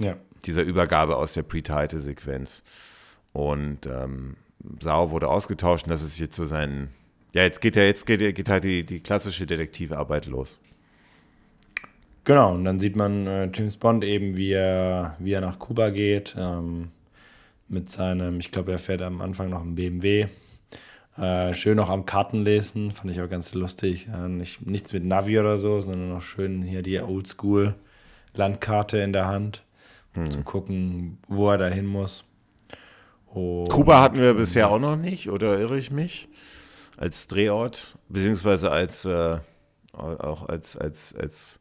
[0.00, 0.16] Ja.
[0.46, 2.62] Dieser Übergabe aus der Pre-Title-Sequenz.
[3.32, 4.36] Und ähm,
[4.80, 6.88] Sau wurde ausgetauscht und das ist jetzt so sein.
[7.34, 10.58] Ja, jetzt geht ja, jetzt geht, geht halt die, die klassische Detektivarbeit los.
[12.24, 15.90] Genau, und dann sieht man äh, James Bond eben, wie er, wie er nach Kuba
[15.90, 16.88] geht, ähm,
[17.68, 20.26] mit seinem, ich glaube, er fährt am Anfang noch ein BMW.
[21.16, 24.08] Äh, schön noch am Kartenlesen, fand ich auch ganz lustig.
[24.08, 29.26] Äh, nicht, nichts mit Navi oder so, sondern noch schön hier die Oldschool-Landkarte in der
[29.26, 29.62] Hand,
[30.16, 32.24] um zu gucken, wo er da hin muss.
[33.26, 36.28] Und, Kuba hatten wir bisher auch noch nicht, oder irre ich mich?
[36.96, 39.38] Als Drehort, beziehungsweise als äh,
[39.92, 41.60] auch als als als,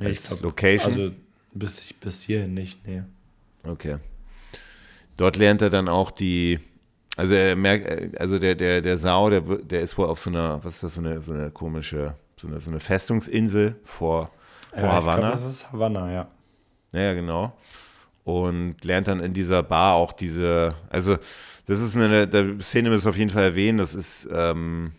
[0.00, 0.92] ich als glaub, Location.
[0.92, 1.12] Also
[1.52, 3.02] bis, bis hierhin nicht, nee.
[3.64, 3.96] okay.
[5.16, 6.58] Dort lernt er dann auch die,
[7.16, 10.62] also er merkt, also der der der Sau, der der ist wohl auf so einer,
[10.64, 14.26] was ist das so eine so eine komische so eine so eine Festungsinsel vor
[14.72, 15.20] vor Ja, ich Havanna.
[15.20, 16.28] glaub, das ist Havanna, ja.
[16.96, 17.56] Ja, genau.
[18.24, 21.16] Und lernt dann in dieser Bar auch diese, also
[21.66, 24.92] das ist eine, der Szene müssen auf jeden Fall erwähnen, das ist, ähm,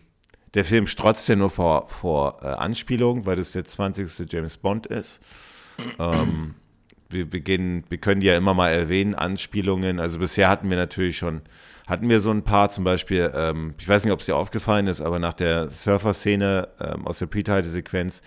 [0.54, 4.30] der Film strotzt ja nur vor, vor äh, Anspielung, weil das der 20.
[4.32, 5.20] James Bond ist.
[5.98, 6.54] ähm,
[7.10, 10.00] wir, wir, gehen, wir können die ja immer mal erwähnen, Anspielungen.
[10.00, 11.42] Also bisher hatten wir natürlich schon,
[11.88, 14.86] hatten wir so ein paar, zum Beispiel, ähm, ich weiß nicht, ob es dir aufgefallen
[14.86, 18.20] ist, aber nach der Surfer-Szene ähm, aus der Pre-Title-Sequenz,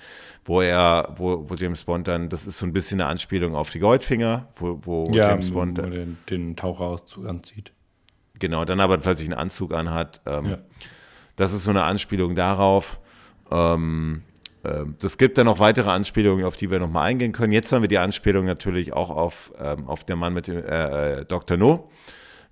[0.44, 3.70] wo er, wo, wo James Bond dann, das ist so ein bisschen eine Anspielung auf
[3.70, 7.72] die Goldfinger, wo, wo ja, James Bond wo den, den Taucherauszug anzieht.
[8.40, 10.22] Genau, dann aber plötzlich einen Anzug anhat.
[10.26, 10.58] Ähm, Ja.
[11.36, 13.00] Das ist so eine Anspielung darauf.
[13.52, 14.24] Ähm,
[14.64, 17.54] ähm, das gibt dann noch weitere Anspielungen, auf die wir nochmal eingehen können.
[17.54, 21.20] Jetzt haben wir die Anspielung natürlich auch auf, ähm, auf der Mann mit dem äh,
[21.20, 21.58] äh, Dr.
[21.58, 21.90] No,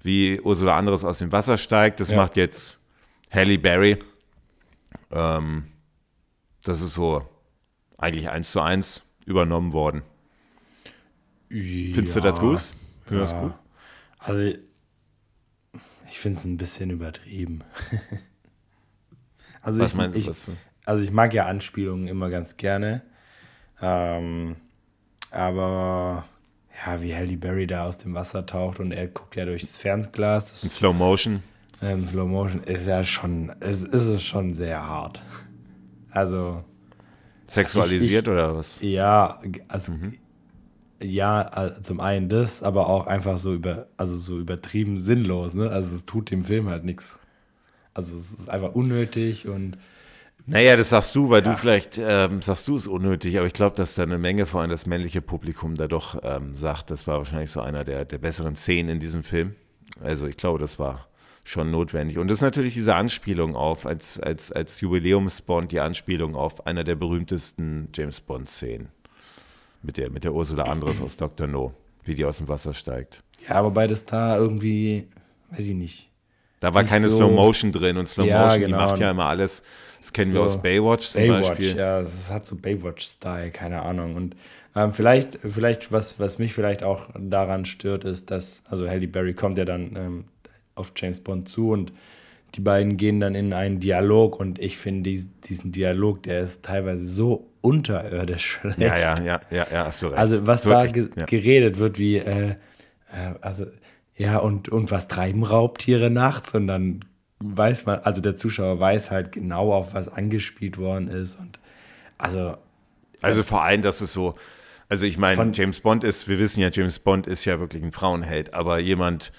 [0.02, 2.00] wie Ursula Anderes aus dem Wasser steigt.
[2.00, 2.16] Das Ja.
[2.18, 2.80] macht jetzt
[3.32, 4.00] Halle Berry.
[5.12, 5.66] Ähm,
[6.64, 7.28] das ist so
[7.97, 10.04] eigentlich eins zu eins übernommen worden.
[11.50, 12.60] Findest du das gut?
[12.60, 12.74] Findest
[13.06, 13.41] du das Ja.
[13.41, 13.54] gut?
[14.20, 14.58] Also,
[16.10, 17.64] ich finde es ein bisschen übertrieben.
[19.62, 20.20] also, Was ich, meinst du?
[20.20, 23.02] ich, du- also ich mag ja Anspielungen immer ganz gerne.
[23.82, 24.56] Ähm,
[25.32, 26.26] aber
[26.86, 30.64] ja, wie Halle Berry da aus dem Wasser taucht und er guckt ja durchs Fernglas,
[30.64, 31.40] In das Slow Motion.
[31.82, 35.22] ähm, Slow Motion ist ja schon, es ist es schon sehr hart.
[36.12, 36.64] Also,
[37.48, 38.78] Sexualisiert oder was?
[38.82, 40.14] Ja, also Mhm.
[41.02, 45.70] ja, zum einen das, aber auch einfach so über, also so übertrieben sinnlos, ne?
[45.70, 47.20] Also es tut dem Film halt nichts.
[47.94, 49.78] Also es ist einfach unnötig und
[50.50, 51.52] naja, das sagst du, weil ja.
[51.52, 54.62] du vielleicht ähm, sagst du es unnötig, aber ich glaube, dass da eine Menge vor
[54.62, 58.18] allem das männliche Publikum da doch ähm, sagt, das war wahrscheinlich so einer der, der
[58.18, 59.56] besseren Szenen in diesem Film.
[60.02, 61.08] Also ich glaube, das war
[61.43, 62.18] schon notwendig.
[62.18, 66.84] Und das ist natürlich diese Anspielung auf, als, als, als Jubiläumsbond, die Anspielung auf einer
[66.84, 68.89] der berühmtesten James Bond-Szenen.
[69.82, 71.47] Mit der, mit der Ursula Andres aus Dr.
[71.47, 71.74] No,
[72.04, 73.24] wie die aus dem Wasser steigt.
[73.47, 75.08] Ja, wobei das da irgendwie,
[75.52, 76.10] weiß ich nicht.
[76.60, 78.66] Da war keine so Slow Motion drin und Slow Motion, ja, genau.
[78.66, 79.64] die macht ja immer alles.
[80.00, 81.76] Das kennen so wir aus Baywatch zum Baywatch, Beispiel.
[81.76, 84.16] Ja, das hat so Baywatch-Style, keine Ahnung.
[84.16, 84.36] Und
[84.76, 89.34] ähm, vielleicht, vielleicht was, was mich vielleicht auch daran stört, ist, dass, also Halle Berry
[89.34, 90.24] kommt ja dann ähm,
[90.76, 91.91] auf James Bond zu und
[92.56, 95.10] die beiden gehen dann in einen Dialog und ich finde
[95.43, 98.80] diesen Dialog, der ist teilweise so unterirdisch schlecht.
[98.80, 100.18] Ja, ja, ja, ja, ja hast du recht.
[100.18, 101.26] Also was da ge ja.
[101.26, 102.56] geredet wird, wie, äh, äh,
[103.41, 103.66] also,
[104.16, 106.54] ja, und, und was treiben Raubtiere nachts?
[106.56, 107.06] Und dann
[107.40, 111.40] weiß man, also der Zuschauer weiß halt genau, auf was angespielt worden ist.
[111.40, 111.60] Und
[112.18, 112.58] also.
[113.22, 114.36] Also vor allem, dass es so,
[114.88, 117.92] also ich meine, James Bond ist, wir wissen ja, James Bond ist ja wirklich ein
[117.92, 119.32] Frauenheld, aber jemand,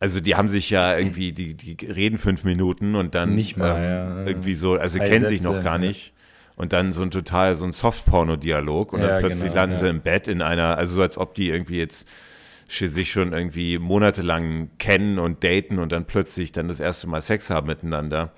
[0.00, 3.76] also die haben sich ja irgendwie, die, die reden fünf Minuten und dann nicht mal,
[3.76, 4.26] ähm, ja.
[4.26, 6.14] irgendwie so, also Drei kennen Sätze, sich noch gar nicht.
[6.56, 9.80] Und dann so ein total, so ein Soft-Porno-Dialog und ja, dann plötzlich genau, landen ja.
[9.80, 12.06] sie im Bett in einer, also so als ob die irgendwie jetzt
[12.70, 17.50] sich schon irgendwie monatelang kennen und daten und dann plötzlich dann das erste Mal Sex
[17.50, 18.32] haben miteinander.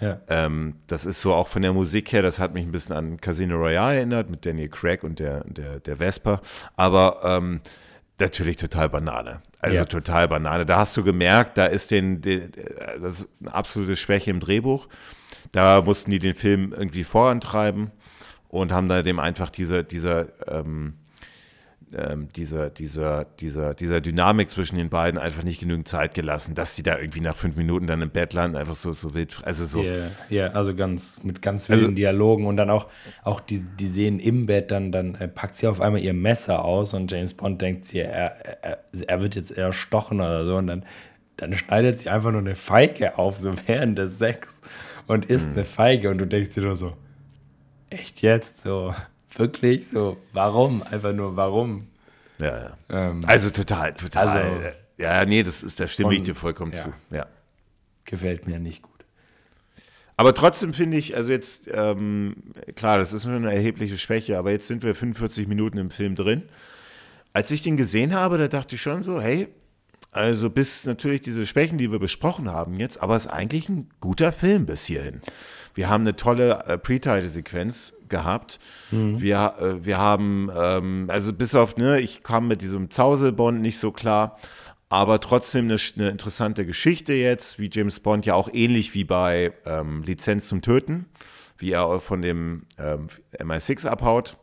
[0.00, 0.20] Ja.
[0.28, 3.20] Ähm, das ist so auch von der Musik her, das hat mich ein bisschen an
[3.20, 6.40] Casino Royale erinnert mit Daniel Craig und der, der, der Vesper.
[6.76, 7.60] Aber ähm,
[8.20, 9.42] natürlich total Banane.
[9.60, 9.84] Also ja.
[9.84, 10.66] total Banane.
[10.66, 12.52] Da hast du gemerkt, da ist den, den,
[13.00, 14.88] das ist eine absolute Schwäche im Drehbuch.
[15.50, 17.90] Da mussten die den Film irgendwie vorantreiben
[18.48, 20.94] und haben da dem einfach diese, dieser, ähm,
[21.94, 26.74] ähm, dieser, dieser, dieser, dieser Dynamik zwischen den beiden einfach nicht genügend Zeit gelassen, dass
[26.74, 29.64] sie da irgendwie nach fünf Minuten dann im Bett landen, einfach so, so wild, also
[29.64, 29.82] so.
[29.82, 32.88] Ja, yeah, yeah, also ganz, mit ganz wilden also, Dialogen und dann auch,
[33.22, 36.64] auch die, die sehen im Bett, dann, dann äh, packt sie auf einmal ihr Messer
[36.64, 40.56] aus und James Bond denkt sie, er, er, er wird jetzt eher stochen oder so
[40.56, 40.84] und dann,
[41.36, 44.60] dann schneidet sie einfach nur eine Feige auf, so während des Sex
[45.06, 45.52] und isst hm.
[45.54, 46.94] eine Feige und du denkst dir nur so,
[47.90, 48.94] echt jetzt so
[49.38, 50.82] Wirklich so, warum?
[50.82, 51.86] Einfach nur warum?
[52.38, 52.78] Ja, ja.
[52.90, 54.28] Ähm, also total, total.
[54.28, 54.66] Also,
[54.98, 56.78] ja, nee, das ist, da stimme ich dir vollkommen ja.
[56.78, 56.92] zu.
[57.10, 57.26] Ja.
[58.04, 58.92] Gefällt mir nicht gut.
[60.16, 62.34] Aber trotzdem finde ich, also jetzt, ähm,
[62.74, 66.16] klar, das ist nur eine erhebliche Schwäche, aber jetzt sind wir 45 Minuten im Film
[66.16, 66.42] drin.
[67.32, 69.46] Als ich den gesehen habe, da dachte ich schon so, hey,
[70.10, 73.88] also bis natürlich diese Schwächen, die wir besprochen haben jetzt, aber es ist eigentlich ein
[74.00, 75.20] guter Film bis hierhin.
[75.78, 78.58] Wir haben eine tolle äh, Pre-Title-Sequenz gehabt.
[78.90, 79.20] Mhm.
[79.20, 83.78] Wir, äh, wir haben, ähm, also bis auf, ne, ich kam mit diesem Zauselbond nicht
[83.78, 84.36] so klar,
[84.88, 89.52] aber trotzdem eine, eine, interessante Geschichte jetzt, wie James Bond ja auch ähnlich wie bei
[89.66, 91.06] ähm, Lizenz zum Töten,
[91.58, 93.06] wie er von dem ähm,
[93.38, 94.36] MI6 abhaut,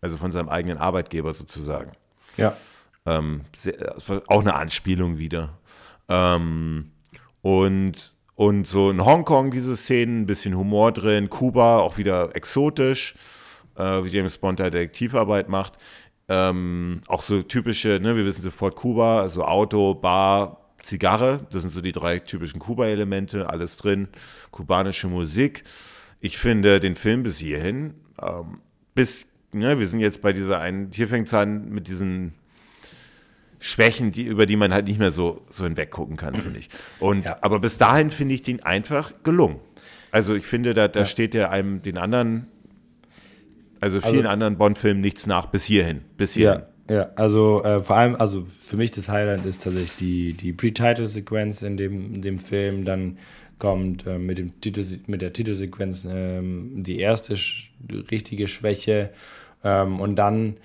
[0.00, 1.92] also von seinem eigenen Arbeitgeber sozusagen.
[2.38, 2.56] Ja.
[3.04, 3.94] Ähm, sehr,
[4.28, 5.58] auch eine Anspielung wieder.
[6.08, 6.92] Ähm,
[7.42, 13.16] und und so in Hongkong diese Szenen, ein bisschen Humor drin, Kuba auch wieder exotisch,
[13.76, 15.76] äh, wie James Bond da Detektivarbeit macht.
[16.28, 21.72] Ähm, auch so typische, ne, wir wissen sofort Kuba, also Auto, Bar, Zigarre, das sind
[21.72, 24.06] so die drei typischen Kuba-Elemente, alles drin,
[24.52, 25.64] kubanische Musik.
[26.20, 28.60] Ich finde den Film bis hierhin, ähm,
[28.94, 32.34] bis, ne, wir sind jetzt bei dieser einen, hier fängt es an mit diesen
[33.60, 36.68] Schwächen, die, über die man halt nicht mehr so, so hinweg gucken kann, finde ich.
[37.00, 37.38] Und, ja.
[37.40, 39.60] Aber bis dahin finde ich den einfach gelungen.
[40.10, 41.06] Also ich finde, da, da ja.
[41.06, 42.46] steht ja einem den anderen,
[43.80, 46.02] also vielen also, anderen Bond-Filmen nichts nach, bis hierhin.
[46.16, 46.62] Bis hierhin.
[46.88, 47.10] Ja, ja.
[47.16, 51.76] also äh, vor allem, also für mich das Highlight ist tatsächlich die, die Pre-Title-Sequenz in
[51.76, 52.84] dem, in dem Film.
[52.84, 53.18] Dann
[53.58, 57.72] kommt äh, mit, dem Titel, mit der Titelsequenz äh, die erste sch
[58.10, 59.10] richtige Schwäche.
[59.64, 60.56] Ähm, und dann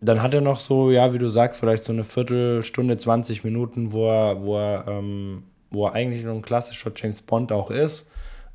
[0.00, 3.92] dann hat er noch so, ja, wie du sagst, vielleicht so eine Viertelstunde, 20 Minuten,
[3.92, 8.08] wo er, wo er, ähm, wo er eigentlich noch ein klassischer James Bond auch ist.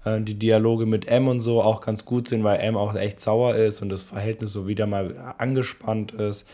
[0.05, 3.19] Äh, die Dialoge mit M und so auch ganz gut sind, weil M auch echt
[3.19, 6.47] sauer ist und das Verhältnis so wieder mal angespannt ist.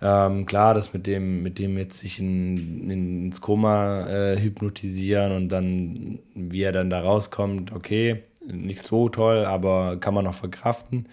[0.00, 5.32] Ähm, klar, das mit dem, mit dem jetzt sich in, in, ins Koma äh, hypnotisieren
[5.32, 10.34] und dann, wie er dann da rauskommt, okay, nicht so toll, aber kann man noch
[10.34, 11.08] verkraften.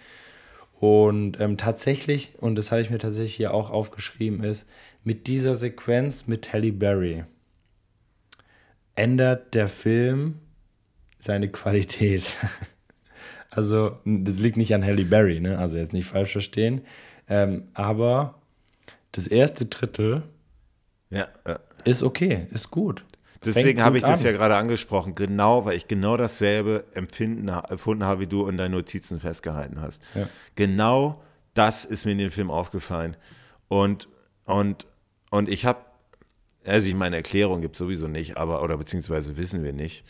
[0.85, 4.67] Und ähm, tatsächlich, und das habe ich mir tatsächlich hier auch aufgeschrieben, ist,
[5.03, 7.23] mit dieser Sequenz mit Halle Berry
[8.93, 10.35] ändert der Film
[11.17, 12.35] seine Qualität.
[13.49, 15.57] also, das liegt nicht an Halle Berry, ne?
[15.57, 16.81] also jetzt nicht falsch verstehen.
[17.27, 18.35] Ähm, aber
[19.11, 20.21] das erste Drittel
[21.09, 21.59] ja, ja.
[21.85, 23.03] ist okay, ist gut.
[23.43, 28.21] Deswegen habe ich das ja gerade angesprochen, genau, weil ich genau dasselbe empfinden, empfunden habe,
[28.21, 30.01] wie du in deinen Notizen festgehalten hast.
[30.13, 30.27] Ja.
[30.55, 31.21] Genau
[31.55, 33.17] das ist mir in dem Film aufgefallen.
[33.67, 34.07] Und,
[34.45, 34.85] und,
[35.31, 35.79] und ich habe,
[36.65, 40.03] also ich meine, Erklärung gibt es sowieso nicht, aber, oder beziehungsweise wissen wir nicht.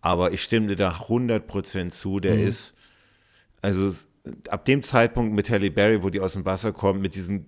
[0.00, 2.46] Aber ich stimme dir da 100% zu, der mhm.
[2.46, 2.74] ist,
[3.62, 3.92] also
[4.48, 7.46] ab dem Zeitpunkt mit Halle Berry, wo die aus dem Wasser kommt, mit diesen,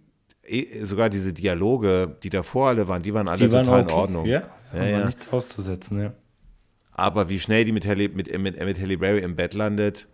[0.83, 3.93] sogar diese Dialoge, die davor alle waren, die waren alle die total waren okay.
[3.93, 4.27] in Ordnung.
[4.27, 4.43] Ja,
[4.75, 5.07] ja, ja.
[5.07, 6.13] nichts auszusetzen, ja.
[6.93, 10.07] Aber wie schnell die mit Halle, mit, mit, mit Halle Berry im Bett landet,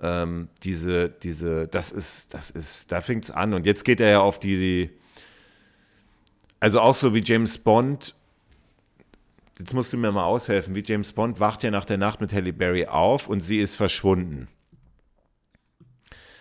[0.00, 3.52] ähm, diese, diese, das ist, das ist, da fängt es an.
[3.54, 4.90] Und jetzt geht er ja auf die, die,
[6.60, 8.14] also auch so wie James Bond,
[9.58, 12.32] jetzt musst du mir mal aushelfen, wie James Bond wacht ja nach der Nacht mit
[12.32, 14.48] Halle Berry auf und sie ist verschwunden.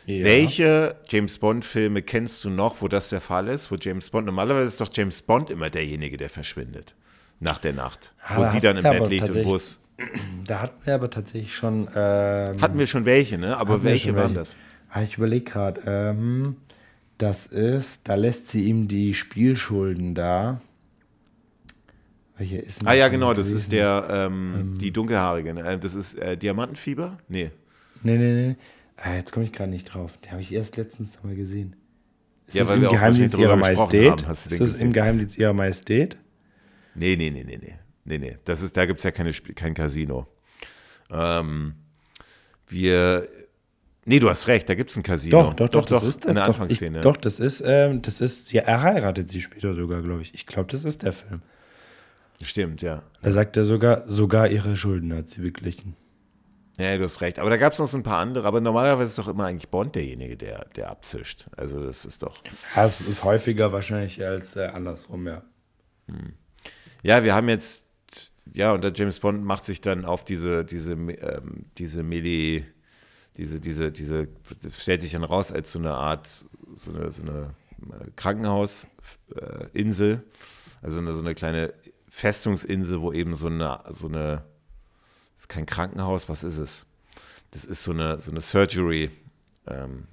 [0.05, 0.23] Ja.
[0.23, 3.71] Welche James Bond-Filme kennst du noch, wo das der Fall ist?
[3.71, 6.95] Wo James Bond, normalerweise ist doch James Bond immer derjenige, der verschwindet.
[7.39, 8.13] Nach der Nacht.
[8.29, 9.81] Ja, wo sie dann im Bett liegt und wo es
[10.45, 11.87] da hatten wir aber tatsächlich schon.
[11.95, 13.57] Ähm, hatten wir schon welche, ne?
[13.57, 14.35] Aber welche waren welche.
[14.35, 14.55] das?
[14.89, 15.81] Ah, ich überlege gerade.
[15.85, 16.57] Ähm,
[17.17, 20.59] das ist, da lässt sie ihm die Spielschulden da.
[22.37, 25.53] Welche ist Ah ja, genau, das ist der, ähm, ähm, die dunkelhaarige.
[25.53, 25.77] Ne?
[25.77, 27.19] Das ist äh, Diamantenfieber?
[27.27, 27.51] Nee.
[28.01, 28.55] Nee, nee, nee.
[29.03, 30.17] Ah, jetzt komme ich gerade nicht drauf.
[30.19, 31.75] Den habe ich erst letztens mal gesehen.
[32.47, 34.27] Ist ja, das im Geheimdienst ihrer Majestät?
[34.27, 36.17] Haben, ist das im Geheimdienst ihrer Majestät?
[36.93, 37.75] Nee, nee, nee, nee, nee.
[38.03, 40.27] Nee, nee, das ist, da gibt es ja keine, kein Casino.
[41.09, 41.73] Ähm,
[42.67, 43.27] wir,
[44.05, 45.43] nee, du hast recht, da gibt es ein Casino.
[45.43, 46.97] Doch, doch, doch, doch das ist in der Anfangsszene.
[46.97, 50.33] Ich, doch, das ist, ähm, das ist, ja, er heiratet sie später sogar, glaube ich.
[50.33, 51.41] Ich glaube, das ist der Film.
[52.41, 53.03] Stimmt, ja.
[53.21, 55.95] Da sagt er sogar, sogar ihre Schulden hat sie beglichen.
[56.77, 57.39] Ja, du hast recht.
[57.39, 58.47] Aber da gab es noch so ein paar andere.
[58.47, 61.47] Aber normalerweise ist doch immer eigentlich Bond derjenige, der, der abzischt.
[61.55, 62.41] Also das ist doch.
[62.75, 65.43] Ja, es ist häufiger wahrscheinlich als äh, andersrum, ja.
[66.07, 66.33] Hm.
[67.03, 67.91] Ja, wir haben jetzt
[68.53, 72.65] ja, und der James Bond macht sich dann auf diese, diese, ähm, diese Medi,
[73.37, 74.27] diese, diese, diese,
[74.77, 76.45] stellt sich dann raus als so eine Art,
[76.75, 77.53] so eine, so eine
[77.99, 80.19] äh, Krankenhausinsel, äh,
[80.81, 81.73] also eine, so eine kleine
[82.09, 84.43] Festungsinsel, wo eben so eine, so eine, das
[85.41, 86.85] ist kein Krankenhaus, was ist es?
[87.49, 89.09] Das ist so eine, so eine Surgery.
[89.67, 90.07] Ähm,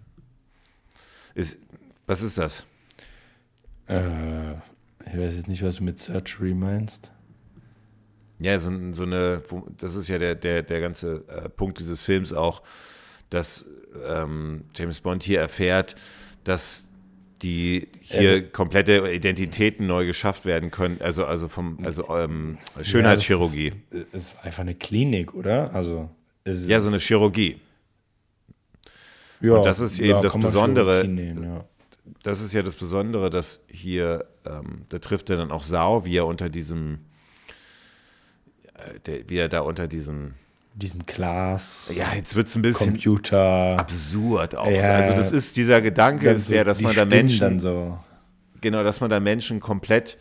[1.35, 1.59] ist,
[2.07, 2.65] was ist das?
[3.89, 7.13] Äh, ich weiß jetzt nicht, was du mit Surgery meinst.
[8.39, 9.43] Ja, so, so eine,
[9.77, 12.63] das ist ja der, der, der ganze äh, Punkt dieses Films auch,
[13.29, 13.67] dass
[14.07, 15.97] ähm, James Bond hier erfährt,
[16.45, 16.88] dass
[17.43, 23.73] die hier äh, komplette Identitäten neu geschafft werden können, also, also vom, also ähm, Schönheitschirurgie.
[23.93, 25.75] Ja, ist, ist, einfach eine Klinik, oder?
[25.75, 26.11] Also
[26.45, 27.61] ja, so eine Chirurgie.
[29.41, 31.07] Ja, Und das ist eben das Besondere.
[31.07, 31.65] Nehmen, ja.
[32.23, 36.17] Das ist ja das Besondere, dass hier, ähm, da trifft er dann auch Sau, wie
[36.17, 37.01] er unter diesem
[39.07, 40.35] der, wie er da unter diesem
[40.79, 41.93] diesem Glas.
[41.95, 43.79] Ja, jetzt wird es ein bisschen Computer.
[43.79, 44.71] absurd auch.
[44.71, 47.99] Ja, also das ist dieser Gedanke ist der, dass man da Menschen so.
[48.61, 50.19] genau, dass man da Menschen komplett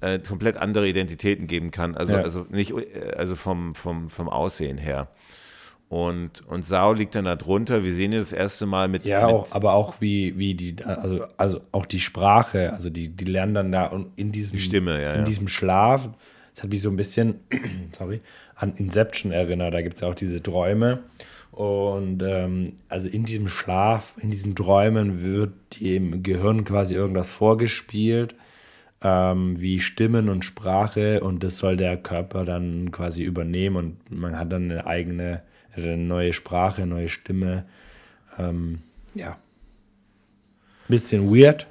[0.00, 1.94] äh, komplett andere Identitäten geben kann.
[1.94, 2.22] Also ja.
[2.22, 2.74] also nicht
[3.16, 5.08] also vom vom vom Aussehen her.
[5.88, 7.84] Und, und Sao liegt dann da drunter.
[7.84, 9.04] Wir sehen ihn das erste Mal mit.
[9.04, 13.10] Ja, mit auch, aber auch wie, wie die, also, also auch die Sprache, also die,
[13.10, 15.24] die lernen dann da in diesem, die Stimme, ja, in ja.
[15.24, 16.08] diesem Schlaf
[16.54, 17.40] das hat mich so ein bisschen,
[17.96, 18.20] sorry,
[18.62, 19.74] an Inception erinnert.
[19.74, 21.00] Da gibt es ja auch diese Träume.
[21.50, 28.34] Und ähm, also in diesem Schlaf, in diesen Träumen wird dem Gehirn quasi irgendwas vorgespielt,
[29.02, 31.20] ähm, wie Stimmen und Sprache.
[31.20, 33.76] Und das soll der Körper dann quasi übernehmen.
[33.76, 35.42] Und man hat dann eine eigene,
[35.76, 37.64] eine neue Sprache, neue Stimme.
[38.38, 38.78] Ähm,
[39.14, 39.36] ja.
[40.88, 41.66] Bisschen weird,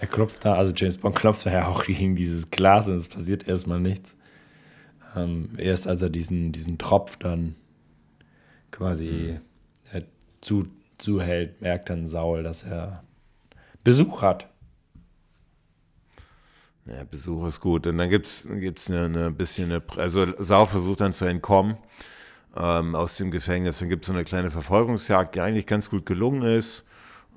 [0.00, 3.08] er klopft da, also James Bond klopft da ja auch gegen dieses Glas und es
[3.08, 4.16] passiert erstmal nichts.
[5.16, 7.56] Ähm, erst als er diesen, diesen Tropf dann
[8.70, 9.38] quasi
[9.92, 10.04] mhm.
[10.40, 10.66] zu,
[10.98, 13.02] zuhält, merkt dann Saul, dass er
[13.82, 14.48] Besuch hat.
[16.86, 17.86] Ja, Besuch ist gut.
[17.86, 21.76] Und dann gibt es gibt's eine, eine bisschen eine, also Sau versucht dann zu entkommen
[22.56, 23.78] ähm, aus dem Gefängnis.
[23.78, 26.84] Dann gibt es so eine kleine Verfolgungsjagd, die eigentlich ganz gut gelungen ist.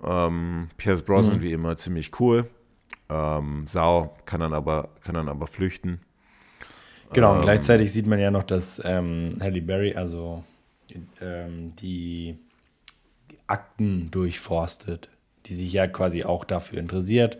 [0.03, 1.41] Ähm, Pierce Brosnan mhm.
[1.41, 2.49] wie immer ziemlich cool.
[3.09, 6.01] Ähm, Sau kann dann aber, kann dann aber flüchten.
[7.13, 10.43] Genau, und ähm, gleichzeitig sieht man ja noch, dass ähm, Halle Berry also
[11.21, 12.37] ähm, die
[13.47, 15.09] Akten durchforstet,
[15.45, 17.39] die sich ja quasi auch dafür interessiert.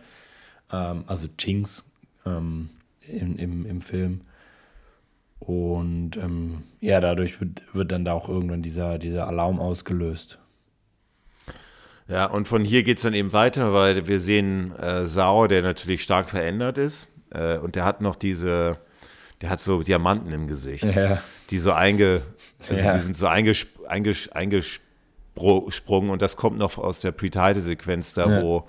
[0.72, 1.86] Ähm, also Jinx
[2.26, 2.70] ähm,
[3.01, 4.22] im, im, im Film.
[5.39, 10.38] Und ähm, ja, dadurch wird, wird dann da auch irgendwann dieser, dieser Alarm ausgelöst.
[12.07, 15.61] Ja, und von hier geht es dann eben weiter, weil wir sehen äh, Sau, der
[15.61, 17.07] natürlich stark verändert ist.
[17.32, 18.80] Äh, und der hat noch diese,
[19.41, 21.21] der hat so Diamanten im Gesicht, Ja.
[21.49, 22.21] die so einge,
[22.59, 22.95] also Ja.
[22.97, 28.41] die sind so eingesp, einges, eingesprungen und das kommt noch aus der Pre-Title-Sequenz da, Ja.
[28.43, 28.67] wo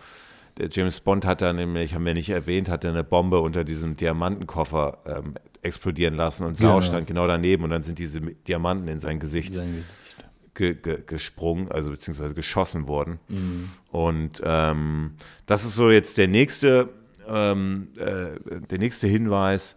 [0.59, 3.65] der James Bond hat da nämlich, haben wir nicht erwähnt, hat er eine Bombe unter
[3.65, 6.83] diesem Diamantenkoffer ähm, explodieren lassen und Sau Genau.
[6.83, 9.95] stand genau daneben und dann sind diese Diamanten in sein Gesicht Sein Gesicht.
[10.55, 13.21] ge ge gesprungen, also beziehungsweise geschossen worden.
[13.91, 15.15] Und ähm,
[15.47, 16.89] das ist so jetzt der nächste,
[17.29, 19.77] ähm, äh, der nächste Hinweis.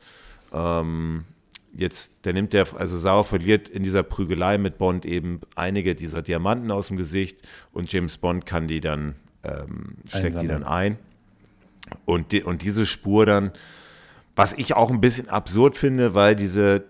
[0.54, 1.26] Ähm,
[1.74, 6.22] jetzt, der nimmt der, also Sauer verliert in dieser Prügelei mit Bond eben einige dieser
[6.22, 7.42] Diamanten aus dem Gesicht
[7.72, 10.48] und James Bond kann die dann, ähm, steckt die Einsammeln.
[10.50, 10.98] dann ein.
[12.06, 13.52] Und, die, und diese Spur dann,
[14.36, 16.86] was ich auch ein bisschen absurd finde, weil diese,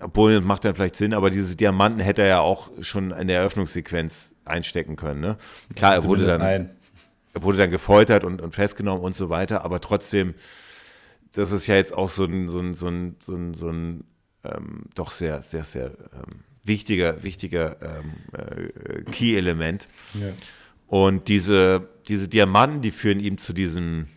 [0.00, 3.28] obwohl das macht dann vielleicht Sinn, aber diese Diamanten hätte er ja auch schon in
[3.28, 5.20] der Eröffnungssequenz einstecken können.
[5.20, 5.36] Ne?
[5.76, 9.80] Klar, er wurde dann, er wurde dann gefoltert und, und festgenommen und so weiter, aber
[9.80, 10.34] trotzdem,
[11.34, 14.04] das ist ja jetzt auch so ein, so ein, so ein, so ein, so ein
[14.44, 19.88] ähm, doch sehr, sehr, sehr ähm, wichtiger, wichtiger ähm, äh, Key-Element.
[20.14, 20.32] Ja.
[20.86, 24.08] Und diese, diese Diamanten, die führen ihm zu diesem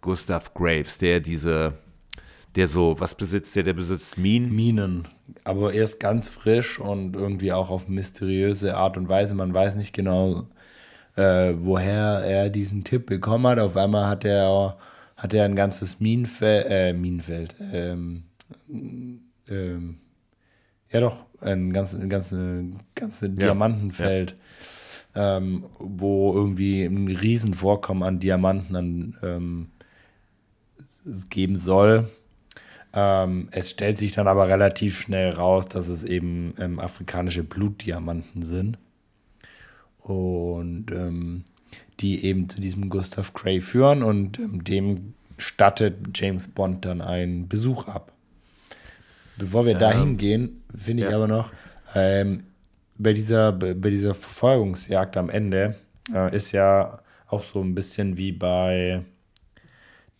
[0.00, 1.74] Gustav Graves, der diese,
[2.54, 3.62] der so, was besitzt der?
[3.62, 4.54] Der besitzt Minen.
[4.54, 5.08] Minen,
[5.44, 9.34] aber erst ganz frisch und irgendwie auch auf mysteriöse Art und Weise.
[9.34, 10.48] Man weiß nicht genau,
[11.16, 13.58] äh, woher er diesen Tipp bekommen hat.
[13.58, 14.76] Auf einmal hat er,
[15.20, 18.22] hat er ein ganzes Minenfeld, äh, Minenfeld, ähm,
[19.48, 19.98] ähm,
[20.90, 22.64] ja doch, ein ganzes, ganze,
[22.94, 24.34] ganze Diamantenfeld,
[25.14, 29.68] ähm, wo irgendwie ein Riesenvorkommen an Diamanten an, ähm,
[31.28, 32.08] geben soll.
[32.94, 38.42] Ähm, es stellt sich dann aber relativ schnell raus, dass es eben ähm, afrikanische Blutdiamanten
[38.42, 38.78] sind.
[39.98, 40.86] Und
[42.00, 47.48] die eben zu diesem Gustav Gray führen und ähm, dem stattet James Bond dann einen
[47.48, 48.12] Besuch ab.
[49.36, 51.16] Bevor wir da hingehen, finde ich ja.
[51.16, 51.52] aber noch,
[51.94, 52.44] ähm,
[52.98, 55.76] bei, dieser, bei dieser Verfolgungsjagd am Ende
[56.12, 59.02] äh, ist ja auch so ein bisschen wie bei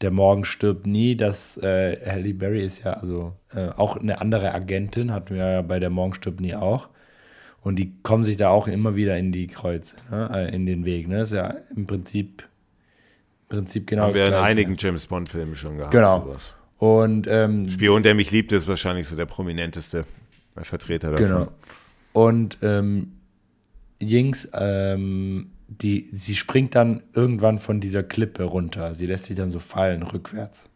[0.00, 4.54] Der Morgen stirbt nie, dass äh, Halle Berry ist ja also äh, auch eine andere
[4.54, 6.88] Agentin, hatten wir ja bei Der Morgen stirbt nie auch.
[7.62, 10.30] Und die kommen sich da auch immer wieder in die Kreuze, ne?
[10.32, 11.08] äh, in den Weg.
[11.08, 11.22] Ne?
[11.22, 12.44] Ist ja im Prinzip,
[13.48, 14.44] im Prinzip genau Haben wir in Gleiche.
[14.44, 15.92] einigen James Bond-Filmen schon gehabt.
[15.92, 16.22] Genau.
[16.22, 16.54] Sowas.
[16.78, 20.06] Und ähm, Spion, der mich liebt, ist wahrscheinlich so der prominenteste
[20.56, 21.26] Vertreter davon.
[21.26, 21.48] Genau.
[22.12, 23.12] Und ähm,
[24.00, 28.94] Jinx, ähm, die, sie springt dann irgendwann von dieser Klippe runter.
[28.94, 30.70] Sie lässt sich dann so fallen, rückwärts.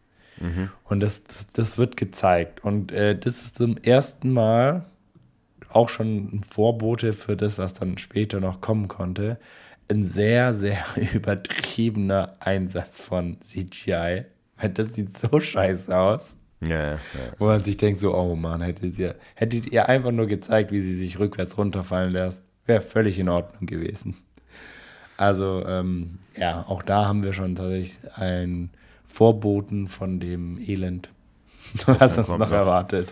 [0.84, 2.64] Und das, das, das wird gezeigt.
[2.64, 4.84] Und äh, das ist zum ersten Mal
[5.74, 9.38] auch schon ein Vorbote für das, was dann später noch kommen konnte.
[9.88, 14.24] Ein sehr, sehr übertriebener Einsatz von CGI.
[14.56, 16.36] Weil Das sieht so scheiße aus.
[16.60, 16.98] Ja, ja.
[17.38, 20.80] Wo man sich denkt, so, oh Mann, hättet ihr, hättet ihr einfach nur gezeigt, wie
[20.80, 24.16] sie sich rückwärts runterfallen lässt, wäre völlig in Ordnung gewesen.
[25.16, 28.70] Also, ähm, ja, auch da haben wir schon tatsächlich ein
[29.04, 31.10] Vorboten von dem Elend,
[31.86, 32.50] was uns noch.
[32.50, 33.08] erwartet.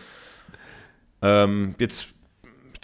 [1.21, 2.12] Ähm, jetzt,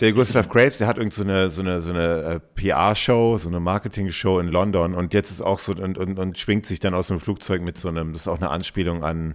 [0.01, 3.49] der Gustav Graves, der hat irgend so eine, so eine, so eine äh, PR-Show, so
[3.49, 6.95] eine Marketing-Show in London und jetzt ist auch so und, und, und schwingt sich dann
[6.95, 9.35] aus dem Flugzeug mit so einem, das ist auch eine Anspielung an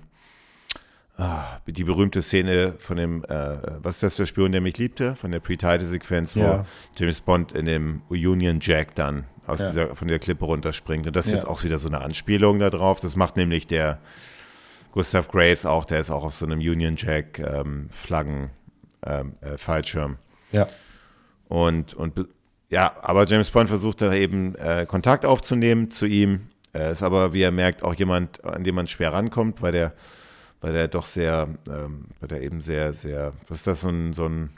[1.18, 5.16] ah, die berühmte Szene von dem, äh, was ist das, der Spion, der mich liebte,
[5.16, 6.66] von der Pre-Title-Sequenz, wo Ja.
[6.98, 9.70] James Bond in dem Union Jack dann aus Ja.
[9.70, 11.06] dieser, von der Klippe runterspringt.
[11.06, 11.38] Und das ist Ja.
[11.40, 13.00] jetzt auch wieder so eine Anspielung da drauf.
[13.02, 14.00] Das macht nämlich der
[14.92, 18.52] Gustav Graves auch, der ist auch auf so einem Union Jack ähm, Flaggen
[19.06, 20.18] ähm, äh, Fallschirm.
[20.54, 20.68] Ja,
[21.50, 22.14] Und, und
[22.70, 26.48] ja, aber James Bond versucht dann eben äh, Kontakt aufzunehmen zu ihm.
[26.72, 29.94] Er ist aber, wie er merkt, auch jemand, an dem man schwer rankommt, weil der,
[30.62, 34.14] weil der doch sehr, ähm, weil der eben sehr, sehr, was ist das, so ein,
[34.14, 34.50] so ein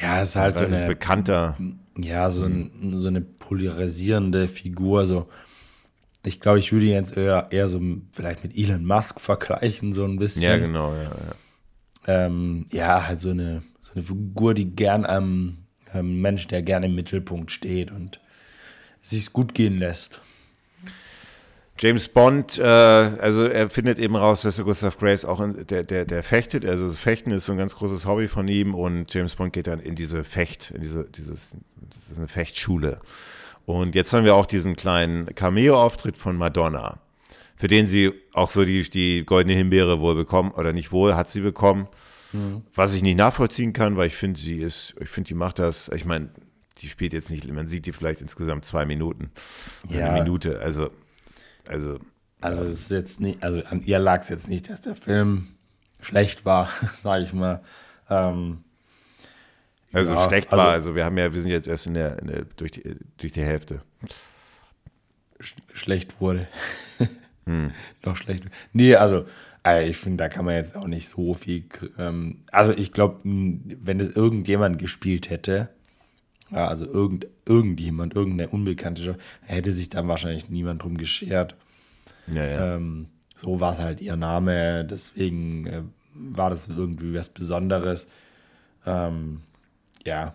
[0.00, 1.58] ja, ist halt so eine, bekannter,
[1.98, 5.04] ja, so, ein, so eine polarisierende Figur.
[5.04, 5.28] So.
[6.24, 7.80] Ich glaube, ich würde ihn jetzt eher, eher so
[8.14, 10.42] vielleicht mit Elon Musk vergleichen, so ein bisschen.
[10.42, 12.26] ja genau, ja, ja.
[12.26, 13.62] ähm, ja, halt so eine,
[13.92, 15.58] so eine Figur, die gern am
[15.94, 18.20] ähm, Mensch, der gerne im Mittelpunkt steht und
[19.00, 20.20] sich's gut gehen lässt.
[21.78, 26.04] James Bond, äh, also er findet eben raus, dass Gustav Graves auch in, der, der,
[26.04, 26.66] der fechtet.
[26.66, 29.66] Also das Fechten ist so ein ganz großes Hobby von ihm und James Bond geht
[29.66, 31.56] dann in diese Fecht, in diese, dieses,
[31.88, 33.00] das ist eine Fechtschule.
[33.64, 36.98] Und jetzt haben wir auch diesen kleinen Cameo-Auftritt von Madonna,
[37.56, 41.30] für den sie auch so die, die goldene Himbeere wohl bekommen, oder nicht wohl, hat
[41.30, 41.88] sie bekommen.
[42.74, 45.88] Was ich nicht nachvollziehen kann, weil ich finde, sie ist, ich finde, die macht das,
[45.94, 46.30] ich meine,
[46.78, 49.30] die spielt jetzt nicht, man sieht die vielleicht insgesamt zwei Minuten.
[49.88, 50.10] Oder Ja.
[50.10, 50.90] Eine Minute, also,
[51.66, 51.98] also
[52.40, 55.48] Also es ist jetzt nicht, also an ihr lag es jetzt nicht, dass der Film
[56.00, 56.70] schlecht war,
[57.02, 57.62] sage ich mal.
[58.08, 58.64] Ähm,
[59.92, 62.18] also ja, schlecht also- war, also wir haben ja, wir sind jetzt erst in der,
[62.20, 63.82] in der durch, die, durch die Hälfte.
[65.40, 66.48] sch schlecht wurde.
[67.46, 67.72] Hm.
[68.04, 68.44] Noch schlecht.
[68.72, 69.26] Nee, also
[69.66, 71.64] äh, ich finde, da kann man jetzt auch nicht so viel.
[71.98, 75.68] Ähm, also ich glaube, wenn es irgendjemand gespielt hätte,
[76.50, 81.54] also irgend, irgendjemand, irgendeine Unbekannte, hätte sich dann wahrscheinlich niemand drum geschert.
[82.26, 82.76] Ja, ja.
[82.76, 83.06] Ähm,
[83.36, 85.82] so war es halt ihr Name, deswegen äh,
[86.14, 88.08] war das irgendwie was Besonderes.
[88.84, 89.42] Ähm,
[90.04, 90.34] ja,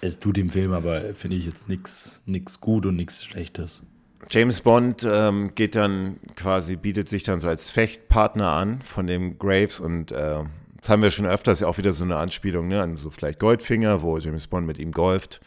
[0.00, 3.82] es tut dem Film aber, finde ich, jetzt nichts gut und nichts Schlechtes.
[4.30, 9.38] James Bond ähm, geht dann quasi, bietet sich dann so als Fechtpartner an von dem
[9.38, 10.42] Graves und äh,
[10.82, 13.38] das haben wir schon öfters ja auch wieder so eine Anspielung, ne, an so vielleicht
[13.38, 15.40] Goldfinger, wo James Bond mit ihm golft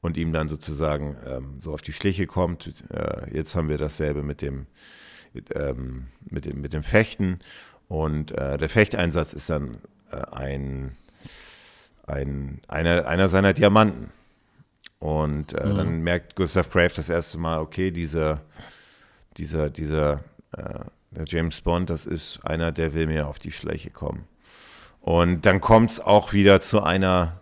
[0.00, 2.84] und ihm dann sozusagen ähm, so auf die Schliche kommt.
[2.90, 4.66] Äh, jetzt haben wir dasselbe mit dem,
[5.54, 7.40] ähm, mit dem, mit dem Fechten
[7.88, 9.78] und äh, der Fechteinsatz ist dann
[10.10, 10.96] äh, ein,
[12.06, 14.10] ein, einer, einer seiner Diamanten.
[14.98, 18.40] Und äh, dann merkt Gustav Crave das erste Mal, okay, dieser,
[19.36, 20.24] dieser, dieser
[20.56, 20.80] äh,
[21.26, 24.24] James Bond, das ist einer, der will mir auf die Schläche kommen.
[25.00, 27.40] Und dann kommt es auch wieder zu einer,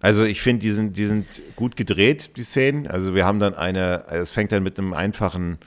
[0.00, 1.26] also ich finde, die sind, die sind
[1.56, 2.86] gut gedreht, die Szenen.
[2.86, 5.58] Also wir haben dann eine, es fängt dann mit einem einfachen,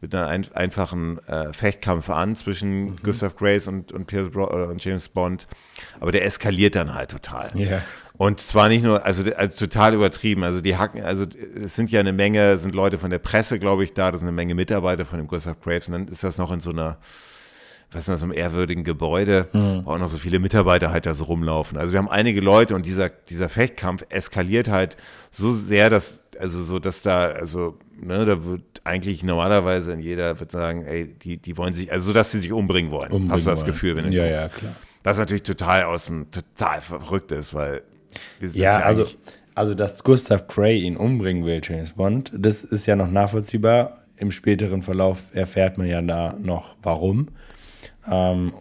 [0.00, 4.66] mit einer ein, einfachen äh, Fechtkampf an zwischen Gustav Grace und, und, Pierce Bro äh,
[4.66, 5.46] und James Bond.
[6.00, 7.50] Aber der eskaliert dann halt total.
[7.54, 7.82] Ja.
[8.18, 10.42] Und zwar nicht nur, also, also total übertrieben.
[10.42, 11.24] Also die hacken, also
[11.62, 14.28] es sind ja eine Menge, sind Leute von der Presse, glaube ich, da, das sind
[14.28, 15.88] eine Menge Mitarbeiter von dem Gustav Graves.
[15.88, 16.98] Und dann ist das noch in so einer,
[17.92, 21.24] was ist das, einem ehrwürdigen Gebäude, wo auch noch so viele Mitarbeiter halt da so
[21.24, 21.76] rumlaufen.
[21.78, 24.96] Also wir haben einige Leute und dieser, dieser Fechtkampf eskaliert halt
[25.30, 30.38] so sehr, dass, also so, dass da, also, ne, da wird eigentlich normalerweise in jeder
[30.40, 33.12] wird sagen, ey, die, die wollen sich, also so, dass sie sich umbringen wollen.
[33.12, 33.72] Umbringen Hast du das wollen.
[33.72, 34.42] Gefühl, wenn du Ja, guckst?
[34.42, 34.76] ja, klar.
[35.04, 37.82] Was natürlich total aus dem, total verrückt ist, weil
[38.40, 39.06] sind Ja, also,
[39.54, 44.02] also, dass Gustav Gray ihn umbringen will, James Bond, das ist ja noch nachvollziehbar.
[44.16, 47.28] Im späteren Verlauf erfährt man ja da noch, warum.
[48.10, 48.52] Ähm,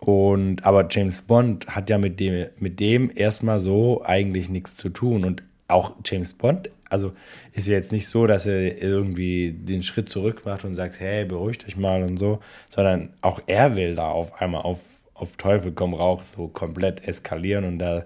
[0.00, 4.90] und, aber James Bond hat ja mit dem, mit dem erstmal so eigentlich nichts zu
[4.90, 5.24] tun.
[5.24, 7.12] Und auch James Bond, also
[7.52, 11.24] ist ja jetzt nicht so, dass er irgendwie den Schritt zurück macht und sagt, hey,
[11.24, 14.78] beruhigt euch mal und so, sondern auch er will da auf einmal auf,
[15.14, 18.04] auf Teufel komm Rauch so komplett eskalieren und da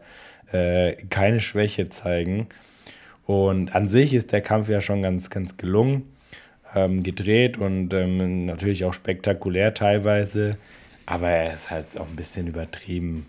[0.52, 2.48] äh, keine Schwäche zeigen.
[3.24, 6.04] Und an sich ist der Kampf ja schon ganz, ganz gelungen,
[6.74, 10.56] ähm, gedreht und ähm, natürlich auch spektakulär teilweise,
[11.06, 13.26] aber er ist halt auch ein bisschen übertrieben.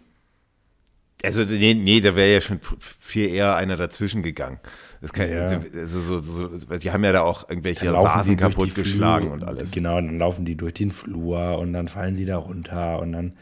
[1.22, 2.62] Also, nee, nee da wäre ja schon
[3.00, 4.60] viel eher einer dazwischen gegangen.
[5.02, 5.50] Das kann, Ja.
[5.50, 6.48] also, so, so,
[6.78, 7.86] die haben ja da auch irgendwelche
[8.26, 9.72] die kaputtgeschlagen und alles.
[9.72, 13.34] Genau, dann laufen die durch den Flur und dann fallen sie da runter und dann,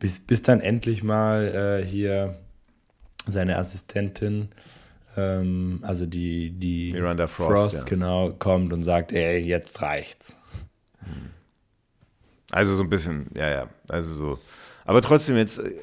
[0.00, 2.38] bis, bis dann endlich mal äh, hier
[3.26, 4.48] seine Assistentin,
[5.16, 7.84] ähm, also die, die Miranda Frost, ja.
[7.84, 10.36] genau, kommt und sagt, ey, jetzt reicht's.
[12.50, 13.68] Also so ein bisschen, ja, ja.
[13.88, 14.38] Also so.
[14.86, 15.74] Aber trotzdem jetzt äh,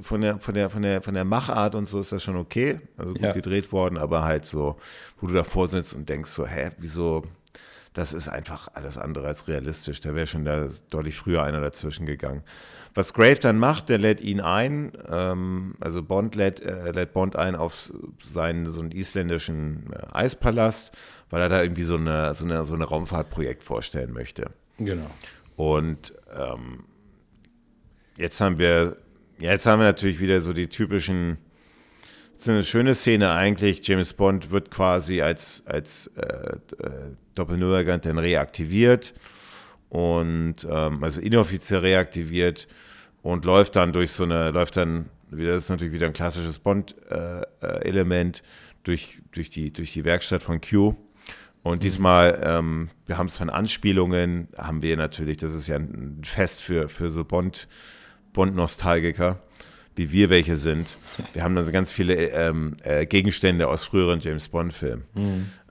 [0.00, 2.80] von der, von der, von der, von der Machart und so ist das schon okay.
[2.96, 3.32] Also gut Ja.
[3.32, 4.78] gedreht worden, aber halt so,
[5.20, 7.24] wo du davor sitzt und denkst so, hä, wieso?
[7.94, 10.00] Das ist einfach alles andere als realistisch.
[10.00, 12.42] Da wäre schon da deutlich früher einer dazwischen gegangen.
[12.94, 17.36] Was Grave dann macht, der lädt ihn ein, ähm, also Bond lädt, äh, lädt Bond
[17.36, 17.90] ein auf
[18.22, 20.92] seinen so einen isländischen äh, Eispalast,
[21.30, 24.50] weil er da irgendwie so eine, so eine, so eine Raumfahrtprojekt vorstellen möchte.
[24.76, 25.10] Genau.
[25.56, 26.84] Und ähm,
[28.18, 28.98] jetzt haben wir,
[29.38, 31.38] ja, jetzt haben wir natürlich wieder so die typischen,
[32.32, 33.86] das ist eine schöne Szene eigentlich.
[33.86, 39.14] James Bond wird quasi als, als äh, äh, Doppel-Null-Agent dann reaktiviert
[39.88, 42.66] und ähm, also inoffiziell reaktiviert
[43.22, 46.58] und läuft dann durch so eine, läuft dann wieder, das ist natürlich wieder ein klassisches
[46.58, 48.42] Bond-Element
[48.82, 50.94] durch, durch, die, durch die Werkstatt von Q.
[51.62, 56.20] Und diesmal, ähm, wir haben es von Anspielungen, haben wir natürlich, das ist ja ein
[56.24, 57.68] Fest für, für so Bond,
[58.32, 59.40] Bond-Nostalgiker,
[59.94, 60.96] wie wir welche sind.
[61.32, 65.04] Wir haben dann so ganz viele ähm, äh, Gegenstände aus früheren James Bond-Filmen.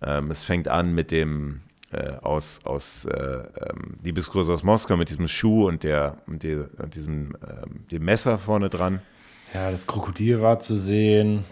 [0.01, 1.61] Ähm, es fängt an mit dem
[1.91, 6.69] äh, aus, aus äh, ähm, Liebesgruß aus Moskau mit diesem Schuh und, der, und, der,
[6.81, 9.01] und diesem ähm, dem Messer vorne dran.
[9.53, 11.43] Ja, das Krokodil war zu sehen.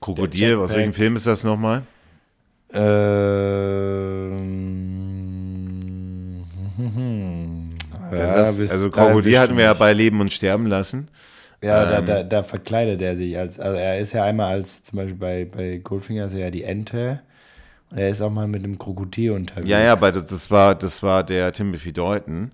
[0.00, 1.82] Krokodil, aus welchem Film ist das nochmal?
[2.72, 4.36] Ähm,
[8.10, 11.08] Das also Krokodil hatten wir ja bei Leben und Sterben lassen.
[11.62, 14.82] Ja, da, ähm, da, da verkleidet er sich als, also er ist ja einmal als,
[14.82, 17.20] zum Beispiel bei, bei Goldfinger ist er ja die Ente
[17.90, 19.68] und er ist auch mal mit einem Krokodil unterwegs.
[19.68, 22.52] Ja, ja, aber das, war, das war der Timothy Dalton.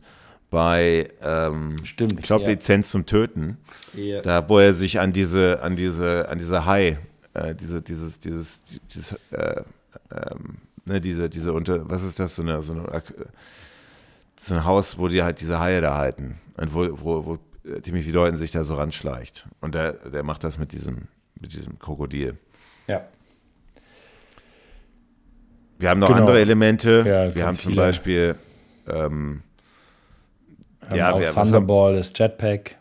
[0.51, 2.51] bei, ähm, Stimmt, ich glaube, ja.
[2.51, 3.57] Lizenz zum Töten.
[3.95, 4.21] Ja.
[4.21, 6.99] Da, wo er sich an diese, an diese, an diese Hai,
[7.33, 8.63] äh, diese, dieses, dieses,
[8.95, 9.63] dieses, äh,
[10.11, 13.01] ähm, ne, diese, diese unter, was ist das, so eine, so eine, äh,
[14.39, 17.39] so ein Haus, wo die halt diese Haie da halten und wo, wo, wo
[17.81, 19.49] Timothy Dalton sich da so ranschleicht.
[19.61, 21.09] Und der, der macht das mit diesem,
[21.41, 22.37] mit diesem Krokodil.
[22.87, 23.07] ja.
[25.83, 26.21] Wir haben noch Genau.
[26.21, 27.03] andere Elemente.
[27.05, 27.83] Ja, wir haben zum viele.
[27.83, 28.35] Beispiel,
[28.89, 29.43] ähm,
[30.95, 32.77] Ja, wir- was haben- Thunderball, das Jetpack,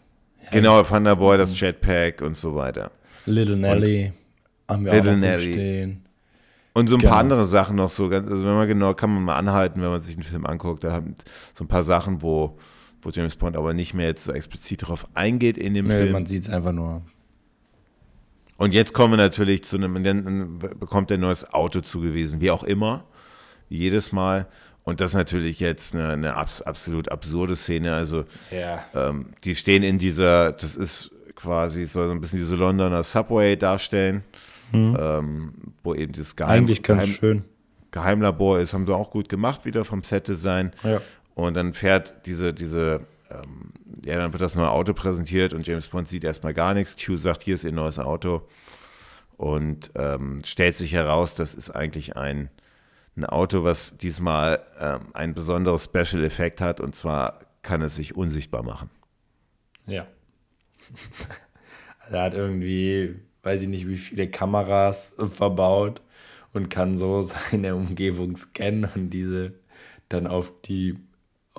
[0.52, 2.92] genau, Thunderboy, das Jetpack und so weiter.
[3.26, 4.12] Little Nelly
[4.68, 5.54] haben wir Little auch Nelly.
[5.54, 6.06] stehen.
[6.74, 7.12] Und so ein Genau.
[7.12, 10.02] paar andere Sachen noch so, also wenn man genau, kann man mal anhalten, wenn man
[10.02, 11.16] sich den Film anguckt, da haben
[11.56, 12.58] so ein paar Sachen, wo,
[13.02, 16.12] wo James Bond aber nicht mehr jetzt so explizit darauf eingeht in dem Nee, Film.
[16.12, 17.02] man sieht es einfach nur.
[18.62, 22.52] Und jetzt kommen wir natürlich zu einem, dann bekommt er ein neues Auto zugewiesen, wie
[22.52, 23.06] auch immer,
[23.70, 24.46] jedes Mal.
[24.84, 27.96] Und das ist natürlich jetzt eine, eine abs absolut absurde Szene.
[27.96, 28.86] Also Ja.
[28.94, 33.56] ähm, die stehen in dieser, das ist quasi, soll so ein bisschen diese Londoner Subway
[33.56, 34.24] darstellen,
[34.74, 36.66] ähm, wo eben dieses Geheim, Mhm.
[36.68, 37.44] Eigentlich ganz Geheim, schön.
[37.90, 40.72] Geheimlabor ist, haben sie auch gut gemacht wieder vom Set-Design.
[40.84, 41.02] Ja.
[41.34, 43.72] Und dann fährt diese, diese, ähm,
[44.04, 46.98] ja, dann wird das neue Auto präsentiert und James Bond sieht erstmal gar nichts.
[47.04, 48.48] Q sagt, hier ist ihr neues Auto.
[49.38, 52.50] Und ähm, stellt sich heraus, das ist eigentlich ein,
[53.16, 56.80] ein Auto, was diesmal ähm, ein besonderes Special Effekt hat.
[56.80, 58.90] Und zwar kann es sich unsichtbar machen.
[59.86, 60.08] Ja.
[62.12, 66.02] er hat irgendwie, weiß ich nicht, wie viele Kameras verbaut
[66.54, 67.22] und kann so
[67.52, 69.54] seine Umgebung scannen und diese
[70.10, 70.98] dann auf die,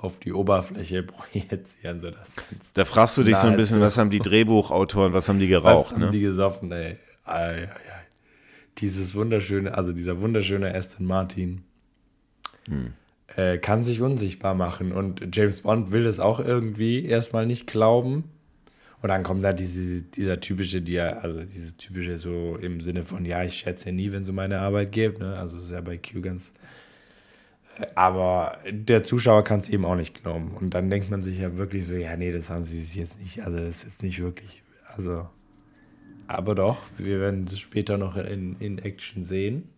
[0.03, 4.09] auf die Oberfläche projizieren, sodass man's- Da fragst du dich so ein bisschen, was haben
[4.09, 5.91] die Drehbuchautoren, was haben die Was geraucht?
[5.93, 6.11] haben Ne?
[6.11, 6.97] die gesoffen, ey.
[7.25, 7.69] Ei, ei, ei.
[8.79, 11.63] Dieses wunderschöne, also dieser wunderschöne Aston Martin
[12.67, 12.93] Hm.
[13.35, 14.91] äh, kann sich unsichtbar machen.
[14.91, 18.25] Und James Bond will das auch irgendwie erstmal nicht glauben.
[19.01, 23.25] Und dann kommt da diese, dieser typische, Dia, also dieses typische so im Sinne von,
[23.25, 25.19] ja, ich schätze nie, wenn es um meine Arbeit geht.
[25.19, 25.37] Ne?
[25.37, 26.51] Also ist ja bei Q ganz.
[27.95, 30.51] Aber der Zuschauer kann es eben auch nicht glauben.
[30.51, 33.41] Und dann denkt man sich ja wirklich so, ja, nee, das haben sie jetzt nicht,
[33.41, 34.63] also das ist nicht wirklich.
[34.95, 35.27] Also,
[36.27, 39.69] aber doch, wir werden es später noch in, in Action sehen.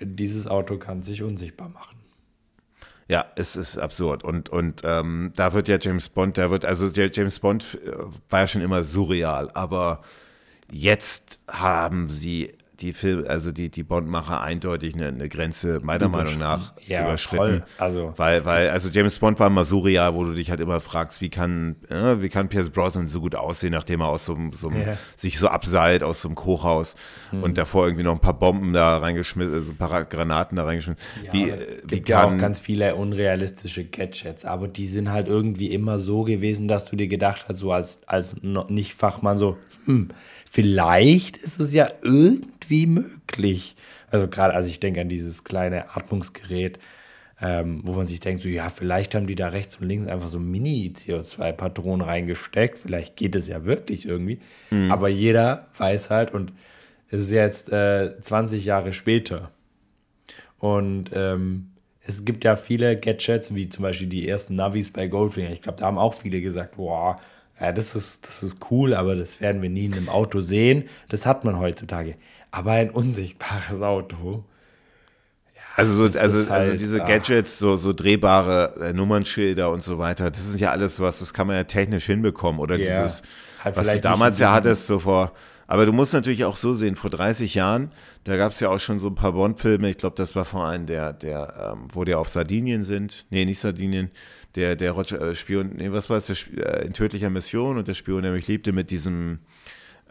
[0.00, 1.96] Dieses Auto kann sich unsichtbar machen.
[3.08, 4.22] Ja, es ist absurd.
[4.22, 7.92] Und, und ähm, da wird ja James Bond, da wird, also der James Bond äh,
[8.28, 10.02] war ja schon immer surreal, aber
[10.70, 16.38] jetzt haben sie die Film, also die, die Bond-Macher eindeutig eine, eine Grenze, meiner Meinung
[16.38, 17.36] nach, Ja, überschritten.
[17.36, 17.64] voll.
[17.78, 21.20] Also- weil, weil, also James Bond war immer surreal, wo du dich halt immer fragst,
[21.20, 24.68] wie kann, äh, wie kann Pierce Brosnan so gut aussehen, nachdem er aus so, so
[24.68, 24.96] einem, Ja.
[25.16, 26.96] sich so abseilt aus so einem Hochhaus
[27.30, 27.42] Hm.
[27.42, 31.00] und davor irgendwie noch ein paar Bomben da reingeschmissen, also ein paar Granaten da reingeschmissen.
[31.32, 35.10] wie, es äh, wie gibt ja kann, auch ganz viele unrealistische Gadgets, aber die sind
[35.10, 39.56] halt irgendwie immer so gewesen, dass du dir gedacht hast, so als, als Nicht-Fachmann so,
[39.84, 40.08] hm,
[40.50, 42.48] vielleicht ist es ja irgendwie
[42.86, 43.74] möglich.
[44.10, 46.78] Also gerade, also ich denke an dieses kleine Atmungsgerät,
[47.40, 50.28] ähm, wo man sich denkt, so ja, vielleicht haben die da rechts und links einfach
[50.28, 54.40] so Mini-CO2-Patronen reingesteckt, vielleicht geht es ja wirklich irgendwie,
[54.90, 56.52] aber jeder weiß halt und
[57.08, 59.50] es ist jetzt äh, 20 Jahre später.
[60.58, 61.70] Und ähm,
[62.02, 65.50] es gibt ja viele Gadgets, wie zum Beispiel die ersten Navis bei Goldfinger.
[65.50, 67.18] Ich glaube, da haben auch viele gesagt, boah,
[67.60, 70.84] ja, das ist, das ist cool, aber das werden wir nie in einem Auto sehen.
[71.08, 72.14] Das hat man heutzutage.
[72.50, 74.44] Aber ein unsichtbares Auto.
[75.76, 77.06] Also, so, also, also halt, diese ah.
[77.06, 81.32] Gadgets, so, so drehbare äh, Nummernschilder und so weiter, das ist ja alles was, das
[81.32, 82.60] kann man ja technisch hinbekommen.
[82.60, 83.04] Oder Ja.
[83.04, 83.22] dieses,
[83.62, 85.32] Halt was du damals ja hattest, so vor.
[85.66, 87.92] Aber du musst natürlich auch so sehen, vor 30 Jahren,
[88.24, 90.64] da gab es ja auch schon so ein paar Bond-Filme, ich glaube, das war vor
[90.64, 93.26] allem der, der, ähm, wo die auf Sardinien sind.
[93.30, 94.10] Nee, nicht Sardinien,
[94.56, 97.86] der, der Roger, äh, Spion, nee, was war es, der äh, in tödlicher Mission und
[97.86, 99.38] der Spion, der mich liebte, mit diesem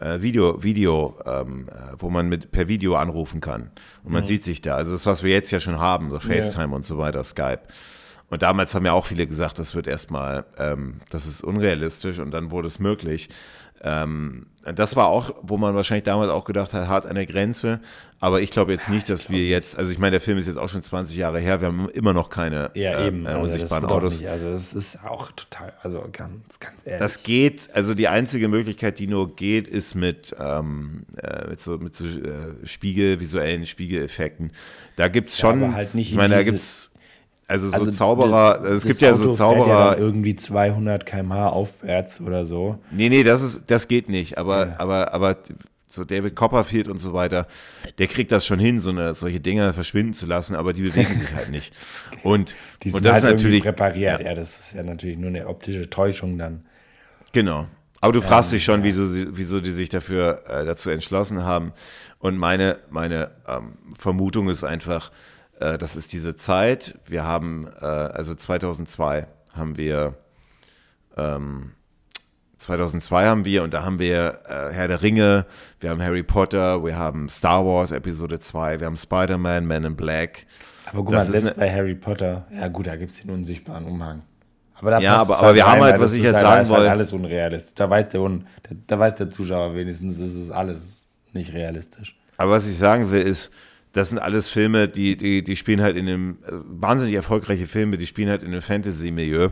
[0.00, 3.70] äh, Video, Video, ähm, äh, wo man mit per Video anrufen kann.
[4.02, 4.74] Und man sieht sich da.
[4.74, 7.60] Also das, was wir jetzt ja schon haben, so FaceTime und so weiter, Skype.
[8.30, 12.30] Und damals haben ja auch viele gesagt, das wird erstmal, ähm, das ist unrealistisch und
[12.30, 13.28] dann wurde es möglich.
[13.82, 17.80] Ähm, das war auch, wo man wahrscheinlich damals auch gedacht hat, hart an der Grenze.
[18.22, 20.58] Aber ich glaube jetzt nicht, dass wir jetzt, also ich meine, der Film ist jetzt
[20.58, 23.24] auch schon 20 Jahre her, wir haben immer noch keine Ja, äh, eben.
[23.24, 24.22] äh, Also das unsichtbaren auch Autos.
[24.22, 26.98] Also es ist auch total, also ganz, ganz ehrlich.
[27.00, 31.78] Das geht, also die einzige Möglichkeit, die nur geht, ist mit, ähm, äh, mit so,
[31.78, 34.52] mit so äh, Spiegel, visuellen Spiegeleffekten.
[34.96, 36.89] Da gibt es Ja, schon, aber halt nicht ich in meine, da gibt es,
[37.50, 40.36] also so Also Zauberer, das- also es gibt ja so Auto Ja Zauberer, dann irgendwie
[40.36, 42.78] 200 km/h aufwärts oder so.
[42.90, 45.36] nee, nee, das ist, das geht nicht, aber, aber, aber
[45.88, 47.48] so David Copperfield und so weiter,
[47.98, 51.12] der kriegt das schon hin, so eine, solche Dinge verschwinden zu lassen, aber die bewegen
[51.14, 51.72] sich halt nicht.
[52.22, 52.54] Und,
[52.84, 53.64] Die sind und das halt ist natürlich.
[53.64, 54.20] repariert.
[54.20, 54.26] Ja.
[54.28, 54.34] Ja.
[54.34, 56.64] das ist ja natürlich nur eine optische Täuschung dann.
[57.32, 57.66] Genau.
[58.02, 61.72] Aber du fragst dich schon, wieso, sie, wieso die sich dafür äh, dazu entschlossen haben.
[62.18, 65.10] Und meine, meine ähm, Vermutung ist einfach,
[65.60, 66.98] äh, das ist diese Zeit.
[67.06, 70.14] Wir haben, äh, also 2002 haben wir,
[71.16, 71.72] ähm,
[72.58, 75.46] 2002 haben wir, und da haben wir äh, Herr der Ringe,
[75.80, 79.96] wir haben Harry Potter, wir haben Star Wars Episode 2, wir haben Spider-Man, Man in
[79.96, 80.46] Black.
[80.86, 83.30] Aber guck Das mal, ist selbst bei Harry Potter, ja gut, da gibt es den
[83.30, 84.22] unsichtbaren Umhang.
[84.74, 86.68] Aber da Ja, passt aber- aber wir haben halt, was ich jetzt halt, sagen halt
[86.70, 86.90] wollte.
[86.90, 87.74] alles unrealistisch.
[87.74, 92.18] Da weiß, der, Un da, da weiß der Zuschauer wenigstens, es ist alles nicht realistisch.
[92.38, 93.50] Aber was ich sagen will, ist,
[93.92, 97.96] das sind alles Filme, die, die, die spielen halt in einem, äh, wahnsinnig erfolgreiche Filme,
[97.96, 99.50] die spielen halt in einem Fantasy-Milieu.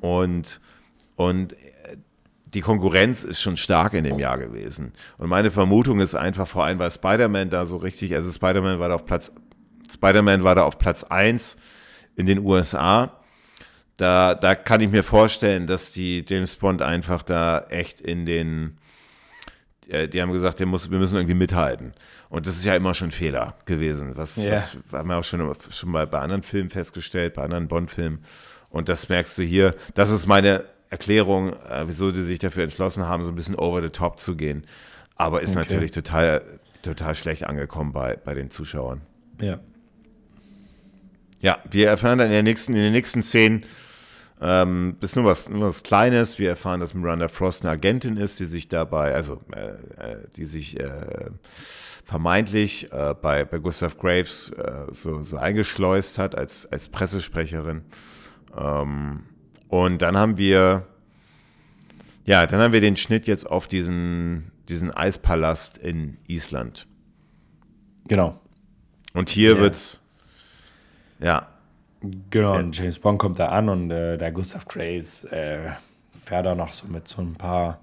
[0.00, 0.60] Und,
[1.16, 1.96] und äh,
[2.46, 4.92] die Konkurrenz ist schon stark in dem Jahr gewesen.
[5.18, 8.88] Und meine Vermutung ist einfach, vor allem, weil Spider-Man da so richtig, also Spider-Man war
[8.88, 9.32] da auf Platz,
[9.92, 11.56] Spider-Man war da auf Platz 1
[12.16, 13.20] in den USA.
[13.96, 18.78] Da, da kann ich mir vorstellen, dass die James Bond einfach da echt in den,
[19.88, 21.94] äh, die haben gesagt, wir müssen irgendwie mithalten.
[22.30, 24.12] Und das ist ja immer schon ein Fehler gewesen.
[24.16, 24.52] Was, Ja.
[24.52, 28.22] was haben wir auch schon, schon mal bei anderen Filmen festgestellt, bei anderen Bond-Filmen.
[28.70, 29.74] Und das merkst du hier.
[29.94, 33.82] Das ist meine Erklärung, äh, wieso die sich dafür entschlossen haben, so ein bisschen over
[33.82, 34.66] the top zu gehen.
[35.16, 35.58] Aber ist Okay.
[35.60, 36.42] natürlich total,
[36.82, 39.00] total schlecht angekommen bei, bei den Zuschauern.
[39.40, 39.58] Ja.
[41.40, 43.64] Ja, wir erfahren dann in, der nächsten, in den nächsten Szenen,
[44.40, 46.38] ähm, ist nur was, nur was Kleines.
[46.38, 49.68] Wir erfahren, dass Miranda Frost eine Agentin ist, die sich dabei, also äh,
[50.02, 51.30] äh, die sich äh,
[52.08, 57.82] vermeintlich äh, bei, bei Gustav Graves äh, so, so eingeschleust hat als, als Pressesprecherin.
[58.56, 59.24] Ähm,
[59.68, 60.86] und dann haben wir,
[62.24, 66.86] ja, dann haben wir den Schnitt jetzt auf diesen, diesen Eispalast in Island.
[68.06, 68.40] Genau.
[69.12, 69.60] Und hier Ja.
[69.60, 70.00] wird's,
[71.20, 71.46] ja,
[72.30, 75.72] Genau, und James Bond kommt da an und äh, der Gustav Grace äh,
[76.16, 77.80] fährt da noch so mit so ein paar,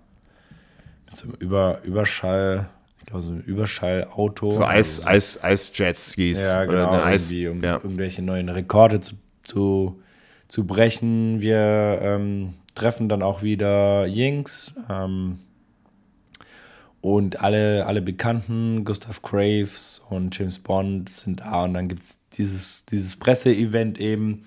[1.06, 2.70] mit so einem Über, Überschall,
[3.06, 4.52] glaube so ein Überschallauto.
[4.52, 6.44] so Eis, Eis, Eisjetskis.
[6.44, 7.76] Ja, oder genau, eine Eis, um ja.
[7.76, 10.02] irgendwelche neuen Rekorde zu, zu,
[10.48, 11.42] zu brechen.
[11.42, 15.40] Wir ähm, treffen dann auch wieder Jinx ähm,
[17.02, 22.20] und alle, alle Bekannten, Gustav Graves und James Bond sind da und dann gibt es
[22.34, 24.44] dieses, dieses Presseevent eben.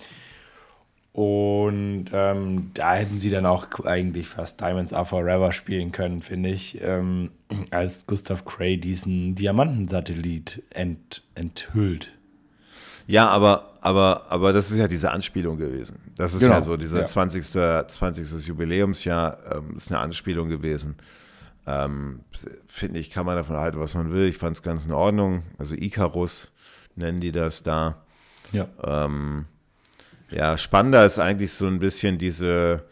[1.18, 6.50] Und ähm, da hätten sie dann auch eigentlich fast Diamonds Are Forever spielen können, finde
[6.50, 7.32] ich, ähm,
[7.72, 12.12] als Gustav Gray diesen Diamantensatellit ent, enthüllt.
[13.08, 15.98] Ja, aber, aber, aber das ist ja diese Anspielung gewesen.
[16.14, 17.06] Das ist Genau, ja so, dieser ja.
[17.06, 17.44] 20.
[17.44, 18.46] 20.
[18.46, 20.98] Jubiläumsjahr ähm, ist eine Anspielung gewesen.
[21.66, 22.20] Ähm,
[22.68, 24.28] Finde ich, kann man davon halten, was man will.
[24.28, 25.42] Ich fand es ganz in Ordnung.
[25.58, 26.52] Also Icarus
[26.94, 28.04] nennen die das da.
[28.52, 28.68] Ja.
[28.84, 29.46] Ähm,
[30.30, 32.84] ja, spannender ist eigentlich so ein bisschen diese,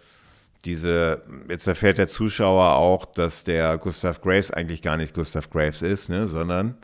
[0.64, 5.82] diese, jetzt erfährt der Zuschauer auch, dass der Gustav Graves eigentlich gar nicht Gustav Graves
[5.82, 6.76] ist, ne, sondern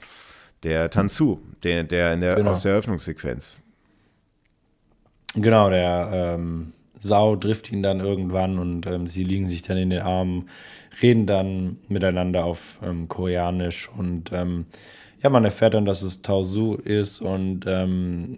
[0.62, 2.50] der Tanzu, der, der, in der Genau.
[2.50, 3.62] aus der Eröffnungssequenz.
[5.34, 9.90] Genau, der ähm, Sau trifft ihn dann irgendwann und ähm, sie liegen sich dann in
[9.90, 10.48] den Armen,
[11.00, 14.66] reden dann miteinander auf ähm, Koreanisch und ähm,
[15.22, 18.36] ja, man erfährt dann, dass es Tao Su ist und ähm,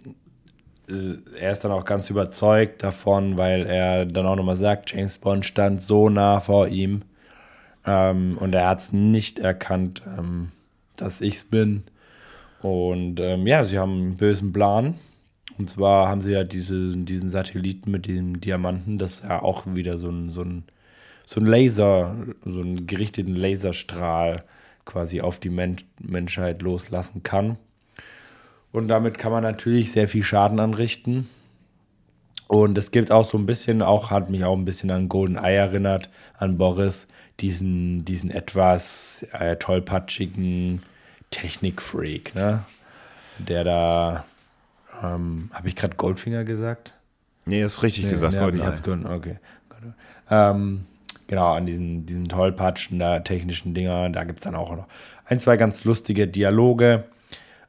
[1.39, 5.45] er ist dann auch ganz überzeugt davon, weil er dann auch nochmal sagt, James Bond
[5.45, 7.03] stand so nah vor ihm
[7.85, 10.51] ähm, und er hat es nicht erkannt, ähm,
[10.95, 11.83] dass ich es bin.
[12.61, 14.95] Und ähm, ja, sie haben einen bösen Plan.
[15.57, 19.97] Und zwar haben sie ja diese, diesen Satelliten mit dem Diamanten, das ja auch wieder
[19.97, 20.63] so ein, so ein,
[21.25, 24.37] so ein Laser, so einen gerichteten Laserstrahl
[24.83, 27.57] quasi auf die Men Menschheit loslassen kann.
[28.75, 31.29] Und damit kann man natürlich sehr viel Schaden anrichten.
[32.47, 35.37] Und es gibt auch so ein bisschen, auch hat mich auch ein bisschen an Golden
[35.37, 37.07] Eye erinnert, an Boris,
[37.39, 40.83] diesen, diesen etwas äh, tollpatschigen
[41.31, 42.63] Technikfreak, ne?
[43.39, 44.25] Der da,
[45.01, 46.93] ähm, habe ich gerade Goldfinger gesagt?
[47.45, 49.05] Nee, ist richtig gesagt, Nee, hab ich- Goldeneye.
[49.09, 49.37] hab okay.
[50.29, 50.85] Ähm,
[51.27, 54.87] genau, an diesen, diesen tollpatschen, da, technischen Dinger, da gibt es dann auch noch
[55.25, 57.05] ein, zwei ganz lustige Dialoge.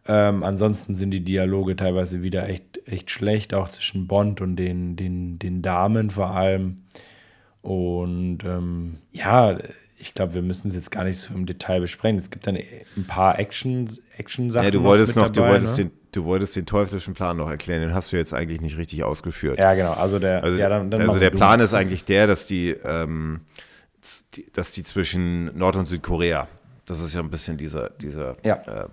[0.09, 4.97] Ähm, ansonsten sind die Dialoge teilweise wieder echt, echt schlecht, auch zwischen Bond und den,
[4.97, 6.83] den, den Damen vor allem.
[7.63, 9.59] Und ähm, ja,
[9.99, 12.19] ich glaube, wir müssen es jetzt gar nicht so im Detail besprechen.
[12.19, 14.65] Es gibt dann ein paar Action, Action-Sachen.
[14.65, 15.85] Ja, du wolltest noch, du dabei, wolltest ne?
[15.87, 19.03] den, du wolltest den teuflischen Plan noch erklären, den hast du jetzt eigentlich nicht richtig
[19.05, 19.59] ausgeführt.
[19.59, 19.93] Ja, genau.
[19.95, 22.71] Also der, Also, ja, dann, dann also der du Plan ist eigentlich der, dass die,
[22.85, 23.41] ähm,
[24.35, 26.47] die, dass die zwischen Nord- und Südkorea
[26.85, 28.63] Das ist ja ein bisschen dieser, dieser, Ja.
[28.67, 28.87] äh,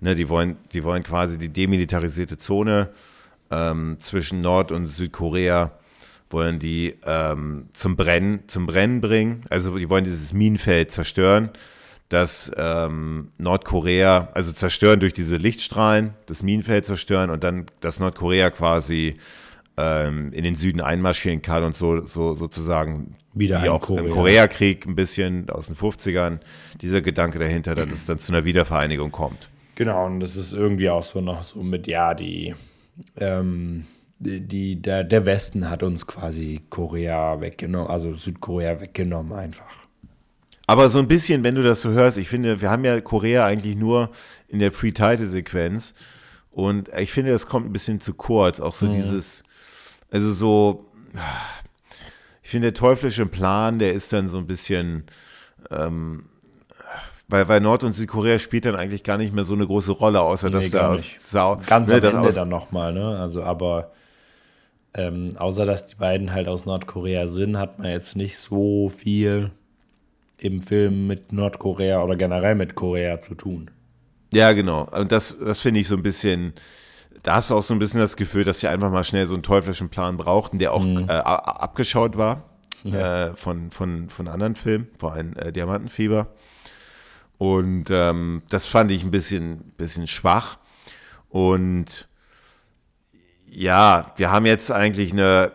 [0.00, 2.90] ne, die wollen, die wollen quasi die demilitarisierte Zone
[3.50, 5.72] ähm, zwischen Nord- und Südkorea
[6.30, 9.44] wollen die ähm, zum Brennen, zum Brennen bringen.
[9.50, 11.50] Also die wollen dieses Minenfeld zerstören,
[12.08, 18.50] das ähm, Nordkorea, also zerstören durch diese Lichtstrahlen, das Minenfeld zerstören und dann das Nordkorea
[18.50, 19.16] quasi
[19.76, 24.04] ähm, in den Süden einmarschieren kann und so, so sozusagen Wieder wie auch Korea.
[24.04, 26.40] im Koreakrieg ein bisschen aus den 50ern,
[26.80, 29.50] dieser Gedanke dahinter, dass es dann zu einer Wiedervereinigung kommt.
[29.78, 32.52] Genau, und das ist irgendwie auch so noch so mit, ja, die,
[33.16, 33.84] ähm,
[34.18, 39.70] die, die der, der Westen hat uns quasi Korea weggenommen, also Südkorea weggenommen einfach.
[40.66, 43.46] Aber so ein bisschen, wenn du das so hörst, ich finde, wir haben ja Korea
[43.46, 44.10] eigentlich nur
[44.48, 45.94] in der Pre-Title-Sequenz.
[46.50, 49.44] Und ich finde, das kommt ein bisschen zu kurz, auch so dieses,
[50.10, 50.90] also so,
[52.42, 55.04] ich finde, der teuflische Plan, der ist dann so ein bisschen,
[55.70, 56.24] ähm,
[57.28, 60.20] weil, weil Nord- und Südkorea spielt dann eigentlich gar nicht mehr so eine große Rolle,
[60.20, 61.12] außer dass Nee, da gar aus.
[61.18, 63.18] Sau, Ganz ne, am dass Ende aus, dann nochmal, ne?
[63.18, 63.92] Also, aber
[64.94, 69.50] ähm, außer dass die beiden halt aus Nordkorea sind, hat man jetzt nicht so viel
[70.38, 73.70] im Film mit Nordkorea oder generell mit Korea zu tun.
[74.32, 74.88] Ja, genau.
[74.90, 76.52] Und das, das finde ich so ein bisschen,
[77.22, 79.34] da hast du auch so ein bisschen das Gefühl, dass sie einfach mal schnell so
[79.34, 82.44] einen teuflischen Plan brauchten, der auch äh, a- abgeschaut war
[82.84, 86.28] äh, von, von, von anderen Filmen, vor allem äh, Diamantenfieber.
[87.38, 90.58] Und ähm, das fand ich ein bisschen, bisschen schwach.
[91.28, 92.08] Und
[93.48, 95.52] ja, wir haben jetzt eigentlich eine,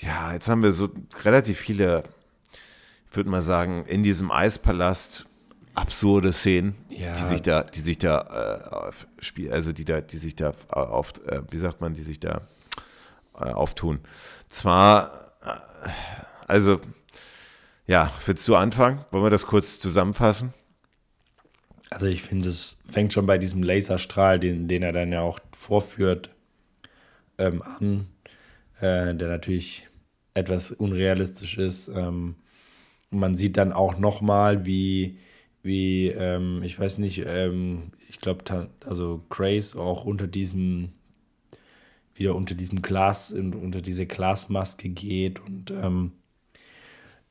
[0.00, 0.88] ja, jetzt haben wir so
[1.24, 2.04] relativ viele,
[3.10, 5.26] ich würde mal sagen, in diesem Eispalast
[5.74, 7.12] absurde Szenen, Ja.
[7.14, 11.12] die sich da, die sich da äh, spiel, also die da, die sich da auf,
[11.26, 12.42] äh, wie sagt man, die sich da
[13.40, 13.98] äh, auftun.
[14.46, 15.90] Zwar, äh,
[16.46, 16.80] also,
[17.86, 19.04] ja, willst du anfangen?
[19.10, 20.54] Wollen wir das kurz zusammenfassen?
[21.90, 25.38] Also ich finde, es fängt schon bei diesem Laserstrahl, den, den er dann ja auch
[25.56, 26.30] vorführt,
[27.38, 28.08] ähm, an,
[28.80, 29.86] äh, der natürlich
[30.34, 31.88] etwas unrealistisch ist.
[31.88, 32.36] Ähm,
[33.10, 35.18] man sieht dann auch nochmal, wie,
[35.62, 40.90] wie ähm, ich weiß nicht, ähm, ich glaube, also Grace auch unter diesem,
[42.14, 46.12] wieder unter diesem Glas, unter diese Glasmaske geht und ähm,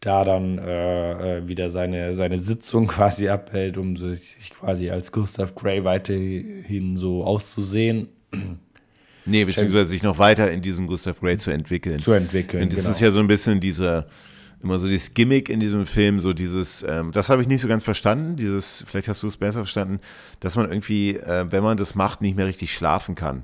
[0.05, 5.55] da dann äh, äh, wieder seine, seine Sitzung quasi abhält, um sich quasi als Gustav
[5.55, 8.09] Gray weiterhin so auszusehen,
[9.25, 11.99] Nee, beziehungsweise sich noch weiter in diesem Gustav Gray zu entwickeln.
[11.99, 12.63] zu entwickeln.
[12.63, 12.91] Und das genau.
[12.91, 14.07] ist ja so ein bisschen dieser,
[14.61, 17.69] immer so dieses Gimmick in diesem Film, so dieses, ähm, das habe ich nicht so
[17.69, 19.99] ganz verstanden, dieses, vielleicht hast du es besser verstanden,
[20.41, 23.43] dass man irgendwie, äh, wenn man das macht, nicht mehr richtig schlafen kann.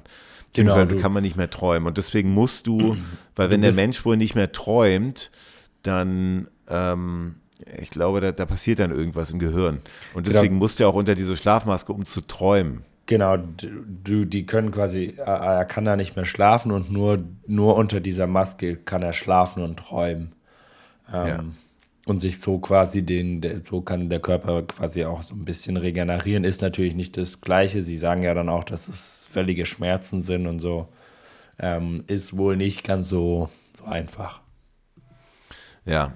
[0.54, 1.88] Genau, Beziehungsweise du- kann man nicht mehr träumen.
[1.88, 2.98] Und deswegen musst du,
[3.36, 5.32] weil wenn der Mensch wohl nicht mehr träumt,
[5.84, 7.36] dann, ähm,
[7.82, 9.80] ich glaube, da, da passiert dann irgendwas im Gehirn.
[10.14, 10.34] Und Genau.
[10.36, 12.84] deswegen musst du auch unter diese Schlafmaske, um zu träumen.
[13.06, 17.76] Genau, du, die können quasi, er, er kann da nicht mehr schlafen und nur, nur
[17.76, 20.34] unter dieser Maske kann er schlafen und träumen.
[21.12, 21.44] Ähm, Ja.
[22.06, 26.44] Und sich so quasi den, so kann der Körper quasi auch so ein bisschen regenerieren.
[26.44, 27.84] Ist natürlich nicht das Gleiche.
[27.84, 30.88] Sie sagen ja dann auch, dass es völlige Schmerzen sind und so.
[31.60, 34.42] Ähm, ist wohl nicht ganz so, so einfach.
[35.86, 36.14] Ja,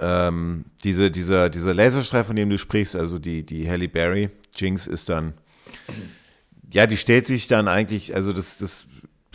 [0.00, 4.86] ähm, diese, dieser, dieser Laserstrahl, von dem du sprichst, also die, die Halle Berry, Jinx,
[4.86, 5.34] ist dann,
[6.72, 8.86] ja, die stellt sich dann eigentlich, also das, das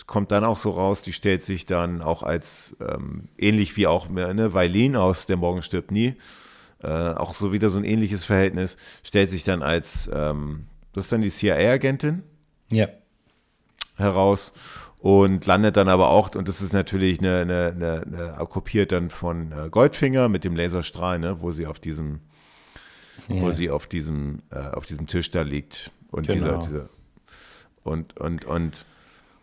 [0.06, 4.10] kommt dann auch so raus, die stellt sich dann auch als, ähm, ähnlich wie auch
[4.10, 6.16] ne, Weilin aus Der Morgen stirbt nie,
[6.84, 11.12] äh, auch so wieder so ein ähnliches Verhältnis, stellt sich dann als, ähm, das ist
[11.12, 12.24] dann die CIA-Agentin,
[12.72, 12.88] Ja.
[13.98, 14.54] heraus
[15.00, 19.10] und landet dann aber auch, und das ist natürlich eine, eine, eine, eine kopiert dann
[19.10, 22.20] von äh, Goldfinger mit dem Laserstrahl, ne, wo sie auf diesem,
[23.28, 23.54] wo Ja.
[23.54, 25.92] sie auf diesem, äh, auf diesem Tisch da liegt.
[26.12, 26.58] Und Genau.
[26.58, 26.90] dieser, dieser
[27.84, 28.86] und, und, und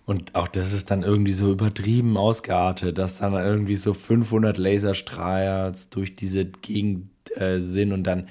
[0.06, 5.72] Und auch das ist dann irgendwie so übertrieben ausgeartet, dass dann irgendwie so 500 Laserstrahler
[5.90, 8.28] durch diese Gegend äh, sind und dann,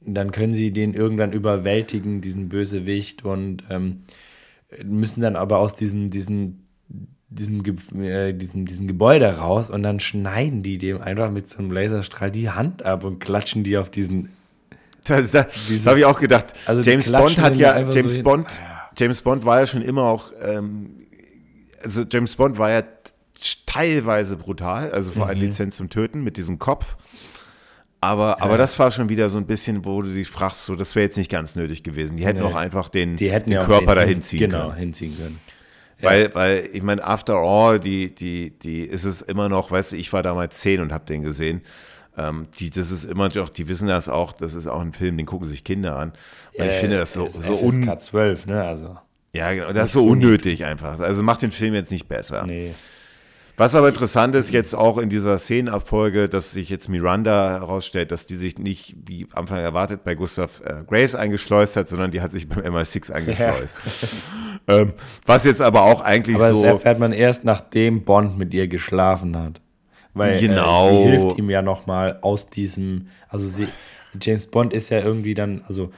[0.00, 4.04] dann können sie den irgendwann überwältigen, diesen Bösewicht, und ähm,
[4.84, 6.60] müssen dann aber aus diesem, diesem,
[7.28, 7.62] diesem,
[8.00, 12.30] äh, diesem, diesem Gebäude raus und dann schneiden die dem einfach mit so einem Laserstrahl
[12.30, 14.30] die Hand ab und klatschen die auf diesen
[15.04, 16.54] das, das, habe ich auch gedacht.
[16.66, 18.22] also James Bond hat ja, so James hin.
[18.22, 21.06] Bond, Ah, James Bond war ja schon immer auch, ähm,
[21.82, 22.82] also James Bond war ja
[23.66, 25.46] teilweise brutal, also vor allem Mhm.
[25.46, 26.96] Lizenz zum Töten mit diesem Kopf.
[28.02, 30.94] Aber, aber das war schon wieder so ein bisschen, wo du dich fragst, so, das
[30.96, 32.16] wäre jetzt nicht ganz nötig gewesen.
[32.16, 32.44] Die hätten Nee.
[32.46, 34.76] auch einfach den, den ja Körper dahin ziehen genau, können.
[34.78, 35.40] hinziehen können.
[36.00, 39.96] Weil, weil, ich meine, after all, die, die, die ist es immer noch, weißt du,
[39.96, 41.60] ich war damals zehn und habe den gesehen.
[42.18, 45.16] ähm, die, das ist immer doch, die wissen das auch, das ist auch ein Film,
[45.16, 46.12] den gucken sich Kinder an.
[46.58, 48.64] Und ich finde das so, ist so un, FSK 12, ne?
[48.64, 48.98] Also.
[49.32, 50.98] ja, genau, das ist so unnötig einfach.
[50.98, 52.44] Also macht den Film jetzt nicht besser.
[52.46, 52.72] Nee.
[53.56, 58.26] Was aber interessant ist jetzt auch in dieser Szenenabfolge, dass sich jetzt Miranda herausstellt, dass
[58.26, 62.22] die sich nicht, wie am Anfang erwartet, bei Gustav äh, Graves eingeschleust hat, sondern die
[62.22, 63.76] hat sich beim MI6 eingeschleust.
[64.68, 64.94] ähm,
[65.26, 66.64] was jetzt aber auch eigentlich Aber das so.
[66.64, 69.60] erfährt man erst, nachdem Bond mit ihr geschlafen hat.
[70.14, 70.88] Weil Genau.
[70.88, 73.68] äh, sie hilft ihm ja nochmal aus diesem, also sie,
[74.20, 75.90] James Bond ist ja irgendwie dann, also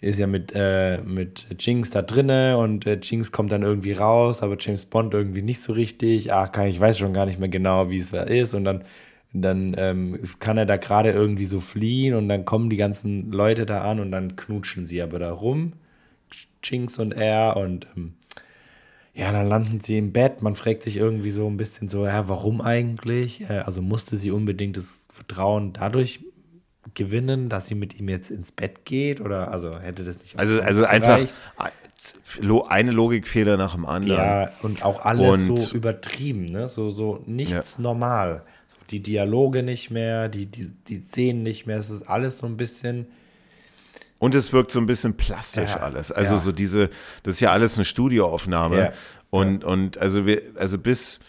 [0.00, 4.42] ist ja mit, äh, mit Jinx da drinne und äh, Jinx kommt dann irgendwie raus,
[4.42, 6.32] aber James Bond irgendwie nicht so richtig.
[6.32, 8.54] Ach, kann, ich weiß schon gar nicht mehr genau, wie es ist.
[8.54, 8.84] Und dann,
[9.32, 13.64] dann ähm, kann er da gerade irgendwie so fliehen und dann kommen die ganzen Leute
[13.66, 15.72] da an und dann knutschen sie aber da rum.
[16.62, 18.14] Jinx und er und ähm,
[19.14, 20.42] ja, dann landen sie im Bett.
[20.42, 23.42] Man fragt sich irgendwie so ein bisschen so, ja, warum eigentlich?
[23.48, 26.20] Äh, Also musste sie unbedingt das Vertrauen dadurch
[26.94, 29.20] gewinnen, dass sie mit ihm jetzt ins Bett geht?
[29.20, 31.34] Oder also hätte das nicht Also, also einfach gereicht?
[32.68, 34.20] eine Logikfehler nach dem anderen.
[34.20, 36.68] Ja, und auch alles Und- so übertrieben, ne?
[36.68, 38.42] So, so nichts normal.
[38.68, 41.78] So, die Dialoge nicht mehr, die, die, die Szenen nicht mehr.
[41.78, 43.06] Es ist alles so ein bisschen.
[44.18, 46.10] Und es wirkt so ein bisschen plastisch Ja, alles.
[46.10, 46.38] Also ja.
[46.38, 46.88] so diese,
[47.22, 48.78] das ist ja alles eine Studioaufnahme.
[48.78, 48.92] Ja,
[49.30, 51.20] Und, und also wir, also bis,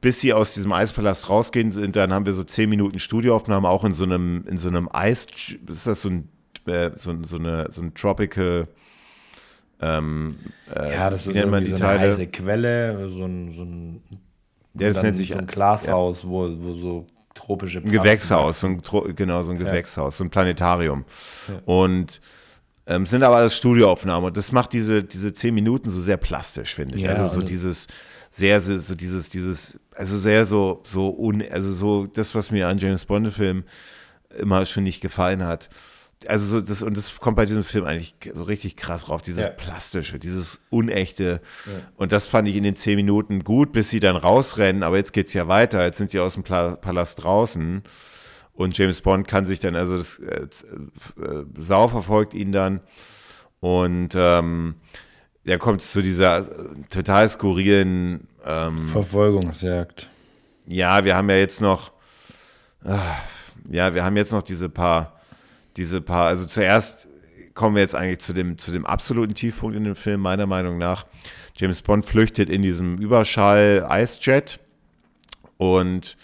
[0.00, 3.84] bis sie aus diesem Eispalast rausgehen sind, dann haben wir so zehn Minuten Studioaufnahme, auch
[3.84, 5.26] in so einem, in so einem Eis,
[5.68, 6.28] ist das so ein,
[6.66, 8.68] äh, so, so eine, so ein Tropical,
[9.80, 10.36] ähm,
[10.74, 12.10] äh, Ja, das ist irgendwie so eine Teile?
[12.12, 14.02] heiße Quelle, so ein, so ein,
[14.78, 18.82] Ja, das nennt sich so ein Glashaus, wo, wo so tropische Ein Gewächshaus, so ein,
[19.14, 21.04] genau, so ein Gewächshaus, so ein Planetarium.
[21.64, 22.20] Und
[22.86, 26.74] ähm, sind aber alles Studioaufnahmen und das macht diese, diese zehn Minuten so sehr plastisch,
[26.74, 27.02] finde ich.
[27.02, 27.86] Ja, also so dieses,
[28.30, 32.78] sehr, so dieses, dieses, also sehr so, so un, also so das, was mir an
[32.78, 33.64] James Bond-Filmen
[34.38, 35.68] immer schon nicht gefallen hat.
[36.26, 39.42] Also so das, und das kommt bei diesem Film eigentlich so richtig krass drauf, dieses
[39.44, 39.50] Ja.
[39.50, 41.42] Plastische, dieses Unechte.
[41.96, 45.12] Und das fand ich in den zehn Minuten gut, bis sie dann rausrennen, aber jetzt
[45.12, 47.82] geht's ja weiter, jetzt sind sie aus dem Palast draußen.
[48.54, 50.46] Und James Bond kann sich dann, also das äh,
[51.22, 52.80] äh, Sau verfolgt ihn dann.
[53.60, 54.76] Und ähm,
[55.44, 60.08] er kommt zu dieser äh, total skurrilen, ähm, Verfolgungsjagd.
[60.66, 61.92] ja, wir haben ja jetzt noch,
[62.84, 62.98] ah,
[63.70, 65.20] ja, wir haben jetzt noch diese paar,
[65.76, 67.08] diese paar, also zuerst
[67.54, 70.78] kommen wir jetzt eigentlich zu dem, zu dem absoluten Tiefpunkt in dem Film, meiner Meinung
[70.78, 71.06] nach.
[71.56, 74.60] James Bond flüchtet in diesem Überschall-Eisjet
[75.56, 76.16] und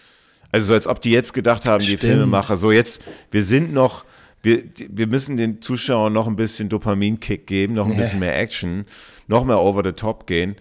[0.53, 2.01] also so als ob die jetzt gedacht haben, die Stimmt.
[2.13, 4.05] Filmemacher, so jetzt, wir sind noch,
[4.43, 7.99] wir, wir müssen den Zuschauern noch ein bisschen Dopaminkick geben, noch ein Ja.
[7.99, 8.87] bisschen mehr Action,
[9.27, 10.57] noch mehr over the top gehen.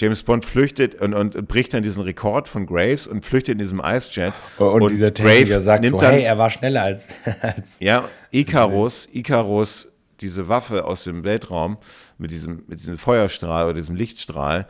[0.00, 3.82] James Bond flüchtet und, und bricht dann diesen Rekord von Graves und flüchtet in diesem
[3.82, 4.32] Eisjet.
[4.58, 7.04] Und, dieser Techniker Grave sagt nimmt so, dann, hey, er war schneller als,
[7.42, 9.88] als ja, Icarus, Icarus,
[10.20, 11.78] diese Waffe aus dem Weltraum
[12.18, 14.66] mit diesem, mit diesem Feuerstrahl oder diesem Lichtstrahl,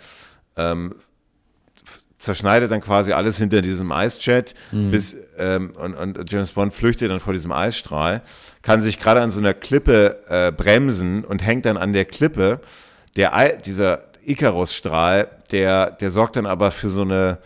[0.57, 0.95] ähm,
[2.19, 7.19] zerschneidet dann quasi alles hinter diesem Eisjet, bis ähm, und, und James Bond flüchtet dann
[7.19, 8.21] vor diesem Eisstrahl,
[8.63, 12.61] kann sich gerade an so einer Klippe äh, bremsen und hängt dann an der Klippe.
[13.17, 17.39] Der dieser Icarus-Strahl, der, der sorgt dann aber für so eine,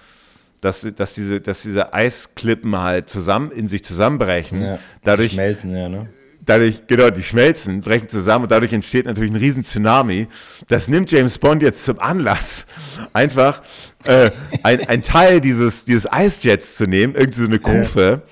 [0.60, 4.62] dass, dass, diese, dass diese Eisklippen halt zusammen in sich zusammenbrechen.
[4.62, 6.08] ja, Dadurch schmelzen, ja, ne?
[6.44, 10.28] dadurch, genau, die schmelzen, brechen zusammen und dadurch entsteht natürlich ein riesen Tsunami.
[10.68, 12.66] Das nimmt James Bond jetzt zum Anlass,
[13.12, 13.62] einfach
[14.04, 14.30] äh,
[14.62, 18.22] ein, ein Teil dieses, dieses Eisjets zu nehmen, irgendwie so eine Kufe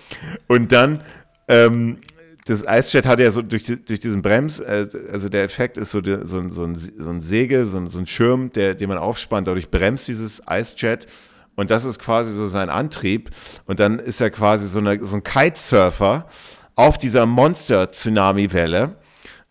[0.46, 1.02] und dann
[1.48, 1.98] ähm,
[2.44, 6.00] das Eisjet hat ja so durch, durch diesen Brems, äh, also der Effekt ist so,
[6.00, 8.88] der, so, ein, so, ein, so ein Säge, so ein, so ein Schirm, der, den
[8.88, 11.06] man aufspannt, dadurch bremst dieses Eisjet
[11.54, 13.30] und das ist quasi so sein Antrieb
[13.66, 16.26] und dann ist er quasi so, eine, so ein Kitesurfer
[16.74, 18.96] auf dieser Monster-Tsunami-Welle.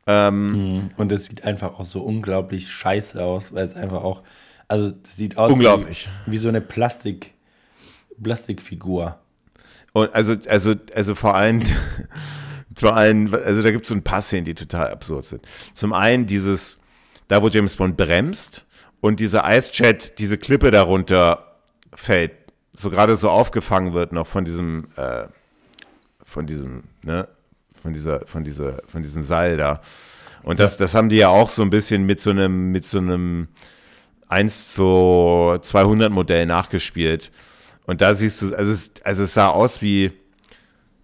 [0.08, 4.24] Und es sieht einfach auch so unglaublich scheiße aus, weil es einfach auch,
[4.68, 6.10] also es sieht aus Unglaublich.
[6.26, 7.36] Wie, wie so eine Plastik,
[8.22, 9.20] Plastikfigur.
[9.94, 11.62] Und also, also, also vor allem,
[12.76, 15.46] zum einen, also da gibt es so ein paar Szenen, die total absurd sind.
[15.74, 16.80] Zum einen dieses,
[17.28, 18.66] da wo James Bond bremst
[19.02, 21.58] und dieser Eisjet, diese Klippe darunter
[21.94, 22.32] fällt,
[22.76, 25.26] so gerade so aufgefangen wird noch von diesem, äh,
[26.26, 27.28] von diesem, ne,
[27.82, 29.82] von dieser, von dieser, von diesem Seil da.
[30.44, 33.00] Und das, das haben die ja auch so ein bisschen mit so einem, mit so
[33.00, 33.48] einem
[34.30, 37.32] 1 zu 200 Modell nachgespielt.
[37.86, 40.14] Und da siehst du, also es, also es sah aus wie,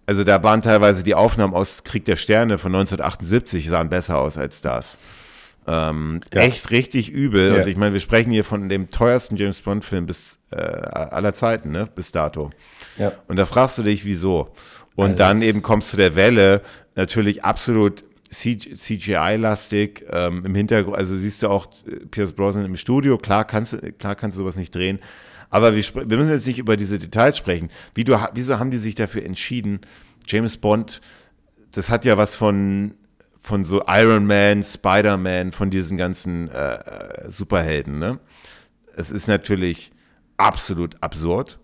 [0.08, 4.38] also da waren teilweise die Aufnahmen aus Krieg der Sterne von 1978 sahen besser aus
[4.38, 4.96] als das.
[5.66, 6.40] Ähm, ja.
[6.40, 7.52] Echt richtig übel.
[7.52, 7.58] Ja.
[7.58, 11.72] Und ich meine, wir sprechen hier von dem teuersten James Bond-Film bis äh, aller Zeiten,
[11.72, 11.90] ne?
[11.94, 12.48] Bis dato.
[12.96, 13.12] Ja.
[13.26, 14.48] Und da fragst du dich, wieso?
[14.96, 16.62] Und also dann eben kommst du der Welle,
[16.94, 20.96] natürlich absolut CGI-lastig ähm, im Hintergrund.
[20.96, 23.18] Also siehst du auch äh, Pierce Brosnan im Studio.
[23.18, 25.00] Klar kannst du, klar kannst du sowas nicht drehen.
[25.50, 27.70] Aber wir, wir müssen jetzt nicht über diese Details sprechen.
[27.94, 29.80] Wie du, wieso haben die sich dafür entschieden,
[30.26, 31.00] James Bond,
[31.72, 32.94] das hat ja was von
[33.40, 37.98] von so Iron Man, Spider-Man, von diesen ganzen äh, äh, Superhelden.
[37.98, 38.20] Ne?
[38.94, 39.90] Es ist natürlich
[40.36, 41.58] absolut absurd.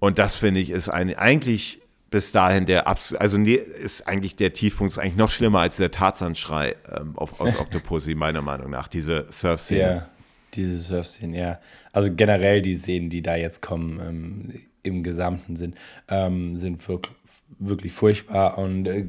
[0.00, 4.34] Und das finde ich ist ein, eigentlich bis dahin der absolut, also nee, ist eigentlich
[4.36, 8.70] der Tiefpunkt, ist eigentlich noch schlimmer als der Tarzanschrei ähm, auf, aus Octopussy, meiner Meinung
[8.70, 9.80] nach, diese Surf-Szene.
[9.80, 10.08] Ja,
[10.54, 11.60] diese Surf-Szene, ja.
[11.92, 15.76] Also generell die Szenen, die da jetzt kommen, ähm, im Gesamten sind,
[16.08, 17.14] ähm, sind wirklich,
[17.58, 19.06] wirklich furchtbar und äh,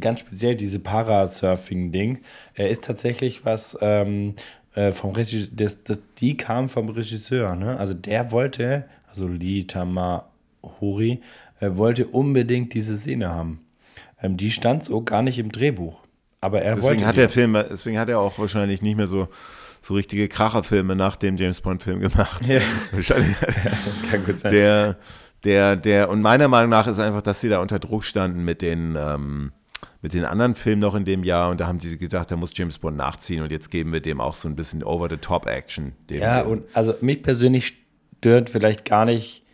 [0.00, 2.18] ganz speziell diese Parasurfing-Ding
[2.56, 4.34] äh, ist tatsächlich was ähm,
[4.74, 7.78] äh, vom Regisseur, das, das, die kam vom Regisseur, ne?
[7.78, 11.20] Also der wollte, also Lee Tamahori,
[11.60, 13.60] äh, wollte unbedingt diese Szene haben.
[14.22, 16.00] Ähm, die stand so gar nicht im Drehbuch.
[16.40, 17.06] Aber er deswegen wollte.
[17.06, 19.28] Hat der Film, deswegen hat er auch wahrscheinlich nicht mehr so
[19.86, 22.44] so richtige Kracherfilme nach dem James Bond-Film gemacht.
[22.46, 22.60] Ja.
[22.90, 23.36] Wahrscheinlich.
[23.64, 24.52] Ja, das kann gut sein.
[24.52, 24.96] Der,
[25.44, 28.62] der, der, und meiner Meinung nach ist einfach, dass sie da unter Druck standen mit
[28.62, 29.52] den, ähm,
[30.02, 32.50] mit den anderen Filmen noch in dem Jahr und da haben sie gedacht, da muss
[32.54, 35.92] James Bond nachziehen und jetzt geben wir dem auch so ein bisschen Over-the-Top-Action.
[36.10, 37.78] Ja, und also mich persönlich
[38.18, 39.44] stört vielleicht gar nicht,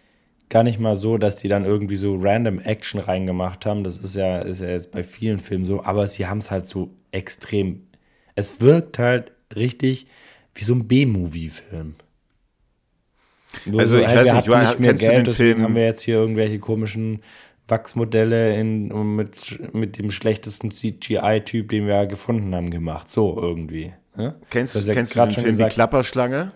[0.48, 3.84] gar nicht mal so, dass die dann irgendwie so random Action reingemacht haben.
[3.84, 6.64] Das ist ja, ist ja jetzt bei vielen Filmen so, aber sie haben es halt
[6.64, 7.86] so extrem.
[8.34, 10.06] Es wirkt halt richtig
[10.54, 11.94] wie so ein B-Movie-Film.
[13.76, 15.62] Also so, ich weiß nicht, du nicht mehr kennst Geld, du den Film?
[15.62, 17.22] haben wir jetzt hier irgendwelche komischen
[17.68, 23.10] Wachsmodelle in, mit, mit dem schlechtesten CGI-Typ, den wir gefunden haben, gemacht.
[23.10, 23.92] So irgendwie.
[24.16, 24.36] Ne?
[24.50, 26.52] Kennst, ja kennst du den Film gesagt, Die Klapperschlange?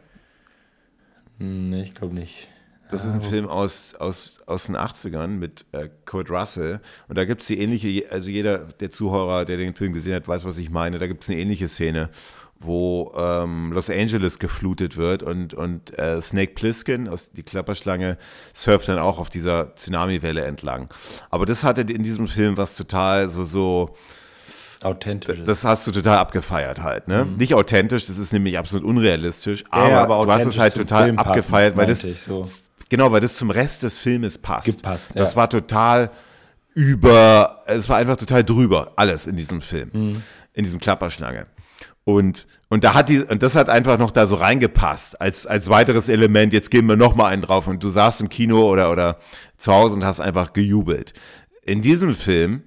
[1.39, 2.49] Nee, ich glaube nicht.
[2.91, 6.81] Das ist ein ah, Film aus, aus, aus den 80ern mit äh, Kurt Russell.
[7.09, 10.29] Und da gibt es die ähnliche, also jeder der Zuhörer, der den Film gesehen hat,
[10.29, 10.99] weiß, was ich meine.
[10.99, 12.11] Da gibt es eine ähnliche Szene
[12.67, 18.19] wo ähm, Los Angeles geflutet wird und, und äh, Snake Plissken aus die Klapperschlange
[18.53, 20.89] surft dann auch auf dieser Tsunami-Welle entlang.
[21.31, 23.95] Aber das hatte in diesem Film was total so, so
[24.83, 25.41] authentisch.
[25.45, 27.25] Das hast du total abgefeiert halt, ne?
[27.25, 27.35] Mhm.
[27.37, 31.05] Nicht authentisch, das ist nämlich absolut unrealistisch, aber, ja, aber du hast es halt total
[31.05, 32.47] Film abgefeiert, passen, weil das, so.
[32.89, 34.67] genau, weil das zum Rest des Filmes passt.
[34.67, 35.37] Gepasst, das ja.
[35.37, 36.11] war total
[36.75, 40.23] über, es war einfach total drüber, alles in diesem Film, mhm.
[40.53, 41.47] in diesem Klapperschlange.
[42.05, 45.69] Und, und da hat die, und das hat einfach noch da so reingepasst, als, als
[45.69, 48.91] weiteres Element, jetzt geben wir noch mal einen drauf und du saßt im Kino oder,
[48.91, 49.19] oder
[49.57, 51.15] zu Hause und hast einfach gejubelt.
[51.63, 52.65] In diesem Film,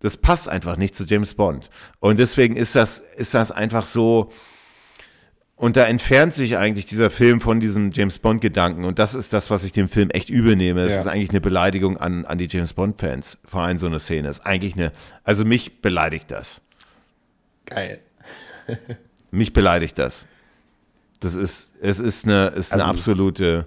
[0.00, 1.68] das passt einfach nicht zu James Bond.
[2.00, 4.30] Und deswegen ist das, ist das einfach so,
[5.56, 8.84] und da entfernt sich eigentlich dieser Film von diesem James Bond-Gedanken.
[8.84, 10.82] Und das ist das, was ich dem Film echt übel nehme.
[10.82, 11.00] Es ja.
[11.00, 13.38] ist eigentlich eine Beleidigung an, an die James Bond-Fans.
[13.44, 14.28] Vor allem so eine Szene.
[14.28, 14.92] ist eigentlich eine,
[15.24, 16.60] also mich beleidigt das.
[17.66, 17.98] Geil.
[19.30, 20.26] Mich beleidigt das.
[21.20, 23.66] Das ist, es ist eine, ist eine also, absolute,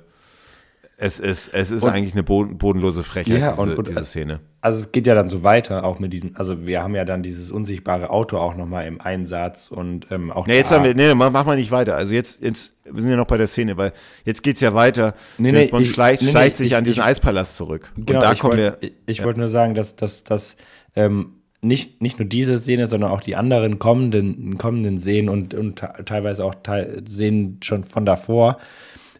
[0.97, 4.39] es ist, es ist eigentlich eine bodenlose Frechheit, ja, diese, und, und, diese Szene.
[4.61, 7.23] Also es geht ja dann so weiter, auch mit diesem, also wir haben ja dann
[7.23, 10.45] dieses unsichtbare Auto auch nochmal im Einsatz und ähm, auch.
[10.45, 11.97] Nee, jetzt haben wir, nee, mach, mal nicht weiter.
[11.97, 13.91] Also jetzt, jetzt, wir sind ja noch bei der Szene, weil
[14.23, 15.15] jetzt geht es ja weiter.
[15.39, 17.91] Nee, nee, man schleicht, nee, schleicht nee, sich ich, an diesen ich, Eispalast zurück.
[17.97, 18.87] Genau, und da kommen wollt, wir.
[18.87, 19.23] Ich, ich ja.
[19.23, 20.55] wollte nur sagen, dass, dass, dass
[20.95, 25.83] ähm, nicht, nicht nur diese Szene, sondern auch die anderen kommenden, kommenden Szenen und, und
[26.05, 28.57] teilweise auch te Szenen schon von davor,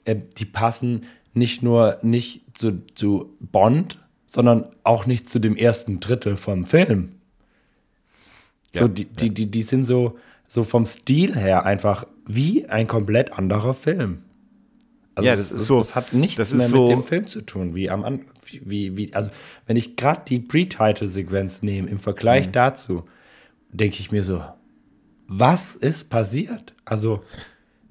[0.06, 1.02] äh, die passen
[1.34, 7.14] nicht nur nicht zu, zu Bond, sondern auch nicht zu dem ersten Drittel vom Film.
[8.74, 9.10] Ja, so, die, ja.
[9.20, 14.24] die, die, die sind so, so vom Stil her einfach wie ein komplett anderer Film.
[15.14, 15.78] Also ja, das, das ist so.
[15.78, 18.31] Das hat nichts mehr so, mit dem Film zu tun, wie am Anfang
[18.64, 19.32] wie, wie, also
[19.68, 22.52] wenn ich gerade die Pre-Title-Sequenz nehme, im Vergleich mhm.
[22.52, 23.04] dazu,
[23.72, 24.44] denke ich mir so,
[25.28, 26.74] was ist passiert?
[26.84, 27.24] Also,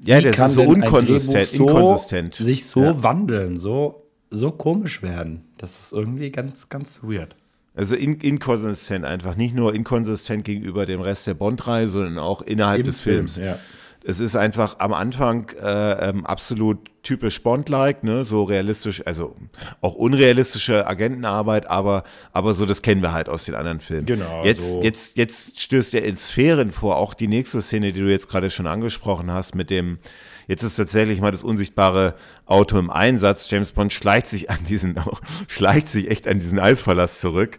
[0.03, 2.35] ja, das ist so unkonsistent, so inkonsistent.
[2.35, 3.03] sich so ja.
[3.03, 5.45] wandeln, so, so komisch werden.
[5.57, 7.37] Das ist irgendwie ganz, ganz weird.
[7.75, 12.81] Also in, inkonsistent einfach, nicht nur inkonsistent gegenüber dem Rest der Bond-Reihe, sondern auch innerhalb
[12.81, 13.37] Im des Film, Films.
[13.37, 13.59] Ja.
[14.05, 18.25] Es ist einfach am Anfang äh, ähm, absolut typisch Bond-like, ne?
[18.25, 19.37] so realistisch, also
[19.81, 24.07] auch unrealistische Agentenarbeit, aber, aber so, das kennen wir halt aus den anderen Filmen.
[24.07, 24.45] Genau.
[24.45, 24.83] Jetzt, so.
[24.83, 28.51] jetzt, jetzt stößt er in Sphären vor, auch die nächste Szene, die du jetzt gerade
[28.51, 29.99] schon angesprochen hast, mit dem,
[30.47, 32.15] jetzt ist tatsächlich mal das unsichtbare
[32.47, 33.51] Auto im Einsatz.
[33.51, 34.97] James Bond schleicht sich an diesen,
[35.49, 37.59] schleicht sich echt an diesen Eisverlass zurück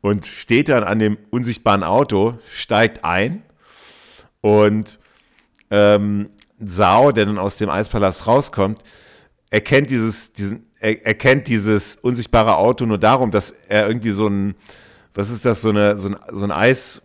[0.00, 3.42] und steht dann an dem unsichtbaren Auto, steigt ein
[4.40, 4.98] und
[5.72, 6.28] ähm,
[6.64, 8.82] Sao, der dann aus dem Eispalast rauskommt,
[9.50, 14.54] erkennt dieses, diesen, er, erkennt dieses unsichtbare Auto nur darum, dass er irgendwie so ein,
[15.14, 17.02] was ist das, so, eine, so, ein, so ein Eis,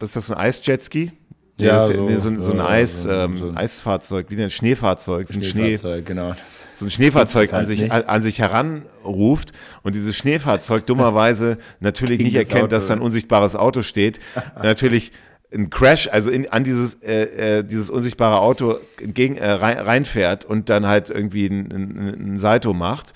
[0.00, 1.12] was ist das, so ein Eisjetski?
[1.56, 4.50] Ja, das, so, nee, so, ein- so ein ja, Eis, so- ähm, Eisfahrzeug, wie ein
[4.50, 6.34] Schneefahrzeug, so ein Schnee, Schneefahrzeug, genau.
[6.76, 7.92] so ein Schneefahrzeug Das an halt sich, nicht.
[7.92, 9.52] an, sich heranruft
[9.84, 12.94] und dieses Schneefahrzeug dummerweise natürlich Gegen nicht das erkennt, dass Auto.
[12.94, 14.18] da ein unsichtbares Auto steht,
[14.62, 15.12] natürlich
[15.52, 20.44] ein Crash, also in, an dieses, äh, äh, dieses unsichtbare Auto entgegen, äh, rein, reinfährt
[20.44, 23.12] und dann halt irgendwie ein, Salto macht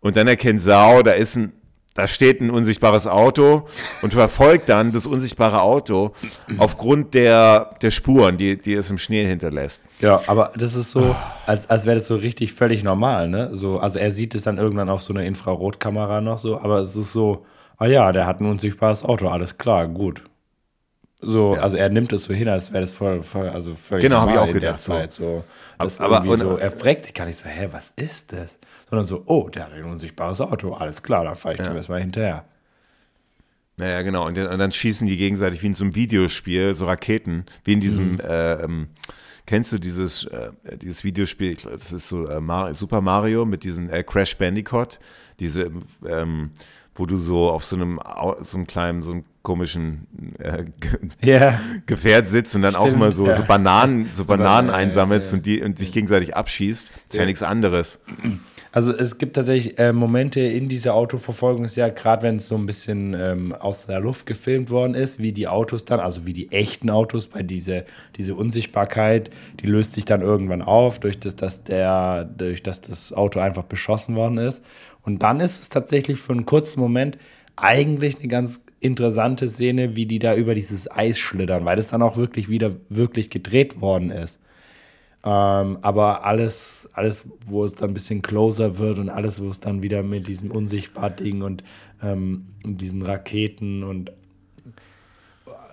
[0.00, 1.52] und dann erkennt Sau, da ist ein
[1.94, 3.66] da steht ein unsichtbares Auto
[4.00, 6.12] und verfolgt dann das unsichtbare Auto
[6.56, 9.84] aufgrund der, der Spuren, die, die es im Schnee hinterlässt.
[10.00, 11.14] Ja, aber das ist so,
[11.46, 13.50] als, als wäre das so richtig völlig normal, ne?
[13.52, 16.96] So, also er sieht es dann irgendwann auf so einer Infrarotkamera noch so, aber es
[16.96, 17.44] ist so,
[17.76, 20.22] ah ja, der hat ein unsichtbares Auto, alles klar, gut.
[21.24, 24.20] So, also er nimmt es so hin, als wäre das voll, voll, also völlig Genau,
[24.22, 24.92] hab ich auch gedacht, so.
[25.08, 25.44] So.
[25.78, 25.86] Aber-
[26.16, 28.58] aber, so, er fragt sich gar nicht so, hä, was ist das?
[28.90, 32.00] Sondern so, oh, der hat ein unsichtbares Auto, alles klar, dann fahre ich dem erstmal
[32.00, 32.44] hinterher.
[33.78, 34.26] Naja, genau.
[34.26, 37.72] Und, dann- und dann schießen die gegenseitig wie in so einem Videospiel, so Raketen, wie
[37.72, 38.88] in diesem, äh, ähm,
[39.46, 43.46] kennst du dieses, äh, dieses Videospiel, ich glaube, das ist so äh, Mar Super Mario
[43.46, 44.98] mit diesem äh, Crash Bandicoot,
[45.40, 45.70] diese,
[46.06, 46.50] ähm,
[47.02, 47.98] wo du so auf so einem,
[48.42, 50.06] so einem kleinen, so einem komischen
[50.38, 50.66] äh,
[51.20, 51.60] Ja.
[51.86, 53.34] Gefährt sitzt und dann auch Stimmt, immer so, ja.
[53.34, 55.36] so Bananen, so Bananen Bananen, ja, einsammelst ja.
[55.36, 56.92] und die und sich gegenseitig abschießt.
[57.08, 57.26] Ist ja, Ja.
[57.26, 57.98] nichts anderes.
[58.70, 63.14] Also es gibt tatsächlich äh, Momente in dieser Autoverfolgungsjagd, gerade wenn es so ein bisschen
[63.18, 66.88] ähm, aus der Luft gefilmt worden ist, wie die Autos dann, also wie die echten
[66.88, 67.84] Autos, bei diese,
[68.16, 69.28] diese Unsichtbarkeit,
[69.60, 73.64] die löst sich dann irgendwann auf, durch das, dass der, durch das das Auto einfach
[73.64, 74.62] beschossen worden ist.
[75.02, 77.18] Und dann ist es tatsächlich für einen kurzen Moment
[77.56, 82.02] eigentlich eine ganz interessante Szene, wie die da über dieses Eis schlittern, weil das dann
[82.02, 84.40] auch wirklich wieder wirklich gedreht worden ist.
[85.24, 89.60] Ähm, aber alles, alles, wo es dann ein bisschen closer wird und alles, wo es
[89.60, 91.62] dann wieder mit diesem unsichtbaren Ding und,
[92.02, 94.12] ähm, diesen Raketen und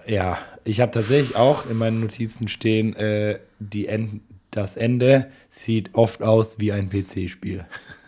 [0.05, 5.93] ja, ich habe tatsächlich auch in meinen Notizen stehen, äh, die End, das Ende sieht
[5.93, 7.65] oft aus wie ein PC-Spiel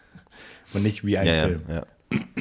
[0.74, 1.62] und nicht wie ein Ja, Film.
[1.68, 1.86] ja.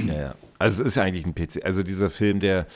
[0.06, 0.34] ja, ja.
[0.58, 1.64] Also es ist ja eigentlich ein PC.
[1.64, 2.66] Also dieser Film, der,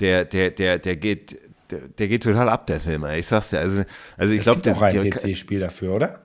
[0.00, 1.38] der, der, der, der geht,
[1.70, 3.04] der, der geht total ab, der Film.
[3.16, 3.58] Ich sag's dir.
[3.58, 3.82] Also,
[4.16, 6.20] also ich glaube, gibt auch ein PC-Spiel dafür, oder?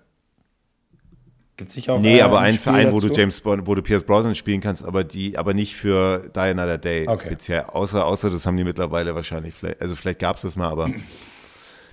[1.57, 3.13] Gibt es nicht auch Nee, aber ein Verein, wo du?
[3.13, 6.77] James Bond, wo du Pierce Brosnan spielen kannst, aber die, aber nicht für Die Another
[6.77, 7.27] Day Okay.
[7.27, 7.61] speziell.
[7.63, 9.53] Außer, außer das haben die mittlerweile wahrscheinlich.
[9.53, 10.89] Vielleicht, also vielleicht gab es das mal, aber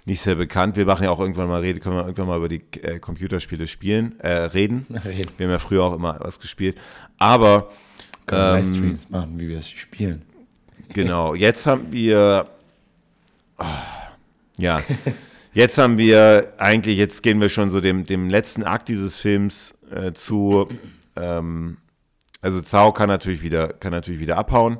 [0.04, 0.76] nicht sehr bekannt.
[0.76, 3.68] Wir machen ja auch irgendwann mal reden, können wir irgendwann mal über die äh, Computerspiele
[3.68, 4.86] spielen, äh, reden.
[5.04, 5.30] Reden.
[5.36, 6.78] Wir haben ja früher auch immer was gespielt.
[7.18, 7.70] Aber
[8.26, 10.22] Können wir ähm, Livestreams machen, wie wir es spielen.
[10.94, 12.46] Genau, jetzt haben wir.
[13.58, 13.66] ah,
[14.56, 14.78] ja,
[15.52, 19.76] jetzt haben wir eigentlich, jetzt gehen wir schon so dem, dem letzten Akt dieses Films
[19.90, 20.66] äh, zu.
[21.14, 21.76] Ähm,
[22.40, 24.78] also Zao kann natürlich wieder, kann natürlich wieder abhauen.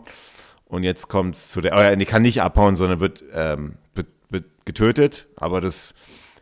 [0.65, 3.77] Und jetzt kommt es zu der, oh ja, nee, kann nicht abhauen, sondern wird, ähm,
[4.31, 5.29] wird, getötet.
[5.37, 5.95] Aber das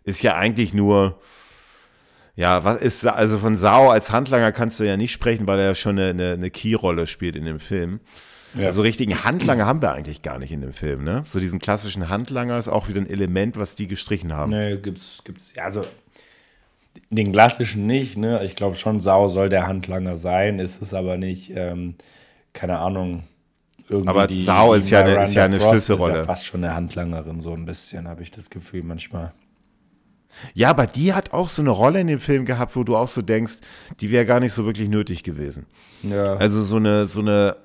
[0.05, 1.19] ist ja eigentlich nur,
[2.35, 5.67] ja, was ist, also von Sao als Handlanger kannst du ja nicht sprechen, weil er
[5.67, 8.01] ja schon eine, eine, eine Key-Rolle spielt in dem Film.
[8.55, 8.67] Ja.
[8.67, 11.25] Also richtigen Handlanger haben wir eigentlich gar nicht in dem Film, ne?
[11.27, 14.51] So diesen klassischen Handlanger ist auch wieder ein Element, was die gestrichen haben.
[14.51, 15.85] Ne, gibt's, gibt's, ja, also
[17.11, 18.43] den klassischen nicht, ne?
[18.45, 21.97] Ich glaube schon, Sau soll der Handlanger sein, ist es aber nicht, ähm,
[22.53, 23.25] keine Ahnung.
[23.89, 26.13] Irgendwie Aber Sau ist ja eine- ist ja eine Frost Schlüsselrolle.
[26.15, 29.33] Ist ja fast schon eine Handlangerin, so ein bisschen, habe ich das Gefühl manchmal.
[30.55, 33.09] Ja, aber die hat auch so eine Rolle in dem Film gehabt, wo du auch
[33.09, 33.59] so denkst,
[34.01, 35.67] die wäre gar nicht so wirklich nötig gewesen.
[36.03, 36.35] Ja.
[36.37, 37.57] Also so eine, so eine,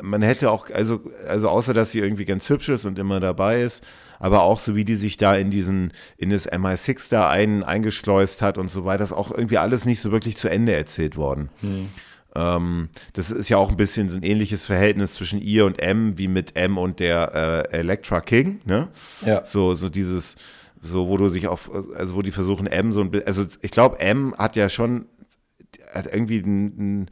[0.00, 3.60] man hätte auch, also, also außer dass sie irgendwie ganz hübsch ist und immer dabei
[3.60, 3.84] ist,
[4.20, 8.40] aber auch so wie die sich da in diesen, in das MI6 da ein, eingeschleust
[8.40, 11.50] hat und so weiter, ist auch irgendwie alles nicht so wirklich zu Ende erzählt worden.
[12.34, 16.18] Ähm, das ist ja auch ein bisschen so ein ähnliches Verhältnis zwischen ihr und M,
[16.18, 18.88] wie mit M und der äh, Electra King, ne?
[19.24, 19.44] Ja.
[19.44, 20.36] So, so dieses,
[20.82, 23.70] so, wo du sich auf, also wo die versuchen, M so ein bisschen, also ich
[23.70, 25.06] glaube, M hat ja schon,
[25.92, 26.66] hat irgendwie ein,
[27.02, 27.10] ein,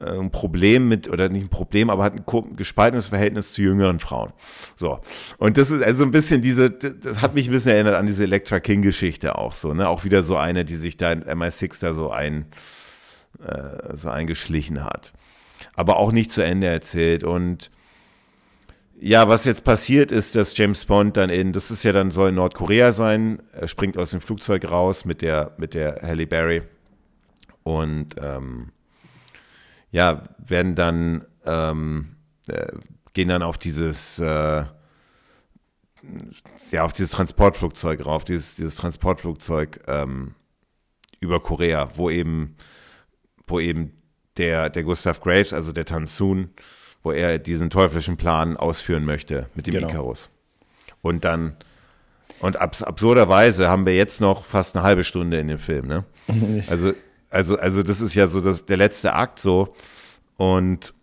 [0.00, 3.98] äh, ein Problem mit, oder nicht ein Problem, aber hat ein gespaltenes Verhältnis zu jüngeren
[3.98, 4.32] Frauen.
[4.76, 5.00] So.
[5.36, 8.24] Und das ist also ein bisschen diese, das hat mich ein bisschen erinnert an diese
[8.24, 9.88] Electra King-Geschichte auch so, ne?
[9.88, 12.46] Auch wieder so eine, die sich da in MI6 da so ein,
[13.44, 15.12] äh, so eingeschlichen hat.
[15.74, 17.24] Aber auch nicht zu Ende erzählt.
[17.24, 17.70] Und
[19.00, 22.30] ja, was jetzt passiert ist, dass James Bond dann in, das ist ja dann, soll
[22.30, 26.62] in Nordkorea sein, er springt aus dem Flugzeug raus mit der, mit der Halle Berry
[27.62, 28.72] und ähm,
[29.90, 32.16] ja, werden dann, ähm,
[32.48, 32.66] äh,
[33.14, 34.64] gehen dann auf dieses, äh,
[36.70, 40.34] ja, auf dieses Transportflugzeug rauf, dieses, dieses Transportflugzeug ähm,
[41.20, 42.56] über Korea, wo eben,
[43.48, 43.92] wo eben
[44.36, 46.50] der, der Gustav Graves, also der Tansun,
[47.02, 49.88] wo er diesen teuflischen Plan ausführen möchte mit dem genau.
[49.88, 50.30] Icarus.
[51.02, 51.56] Und dann,
[52.40, 56.04] und abs absurderweise haben wir jetzt noch fast eine halbe Stunde in dem Film, ne?
[56.68, 56.92] Also,
[57.30, 59.74] also, also das ist ja so das, der letzte Akt so.
[60.36, 60.94] Und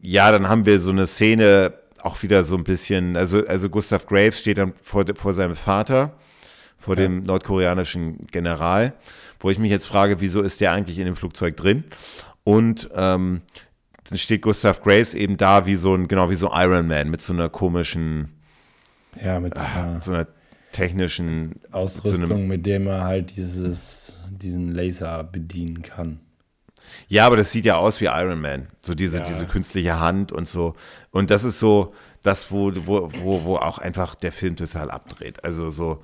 [0.00, 4.06] ja, dann haben wir so eine Szene, auch wieder so ein bisschen, also, also Gustav
[4.06, 6.16] Graves steht dann vor, vor seinem Vater,
[6.82, 7.02] vor ja.
[7.02, 8.92] dem nordkoreanischen General,
[9.40, 11.84] wo ich mich jetzt frage, wieso ist der eigentlich in dem Flugzeug drin?
[12.44, 13.42] Und ähm,
[14.08, 17.22] dann steht Gustav Graves eben da wie so ein, genau wie so Iron Man mit
[17.22, 18.30] so einer komischen,
[19.22, 20.26] ja, mit so einer, so einer
[20.72, 26.20] technischen Ausrüstung, so mit dem er halt dieses, diesen Laser bedienen kann.
[27.08, 28.66] Ja, aber das sieht ja aus wie Iron Man.
[28.80, 29.24] So diese, ja.
[29.24, 30.74] diese künstliche Hand und so.
[31.10, 35.44] Und das ist so das, wo, wo, wo, wo auch einfach der Film total abdreht.
[35.44, 36.02] Also so,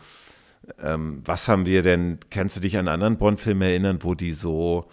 [0.83, 4.89] ähm, was haben wir denn, kannst du dich an anderen Bond-Film erinnern, wo die so,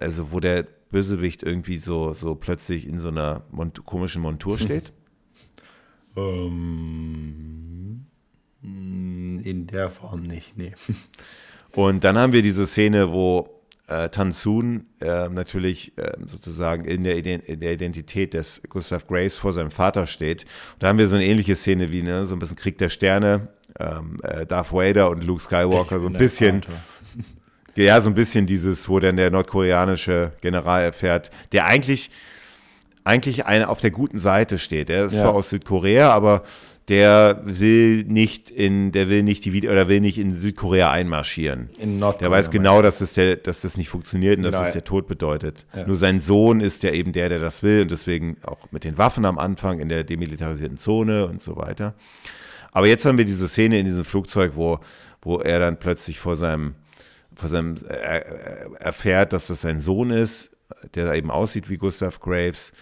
[0.00, 4.92] also wo der Bösewicht irgendwie so, so plötzlich in so einer Mont komischen Montur steht?
[6.16, 8.06] ähm,
[8.62, 10.72] in der Form nicht, nee.
[11.74, 17.16] Und dann haben wir diese Szene, wo äh, Tansun äh, natürlich äh, sozusagen in der,
[17.16, 20.44] in der, Identität des Gustav Grace vor seinem Vater steht.
[20.74, 22.88] Und da haben wir so eine ähnliche Szene wie ne, so ein bisschen Krieg der
[22.88, 23.48] Sterne,
[23.78, 26.62] ähm, äh, Darth Vader und Luke Skywalker, so ein bisschen.
[27.76, 32.10] Ja, so ein bisschen dieses, wo dann der nordkoreanische General erfährt, der eigentlich,
[33.04, 34.88] eigentlich eine auf der guten Seite steht.
[34.88, 35.20] Er ist ja.
[35.20, 36.42] zwar aus Südkorea, aber
[36.88, 41.68] der will nicht in, der will nicht die oder will nicht in Südkorea einmarschieren.
[41.78, 42.28] In Nordkorea.
[42.28, 44.64] Der weiß genau, dass das, der, dass das nicht funktioniert und dass Nein.
[44.64, 45.66] das der Tod bedeutet.
[45.74, 45.86] Ja.
[45.86, 48.98] Nur sein Sohn ist ja eben der, der das will und deswegen auch mit den
[48.98, 51.94] Waffen am Anfang in der demilitarisierten Zone und so weiter.
[52.76, 54.80] Aber jetzt haben wir diese Szene in diesem Flugzeug, wo,
[55.22, 56.74] wo er dann plötzlich vor seinem,
[57.34, 60.50] vor seinem er, erfährt, dass das sein Sohn ist,
[60.94, 62.74] der eben aussieht wie Gustav Graves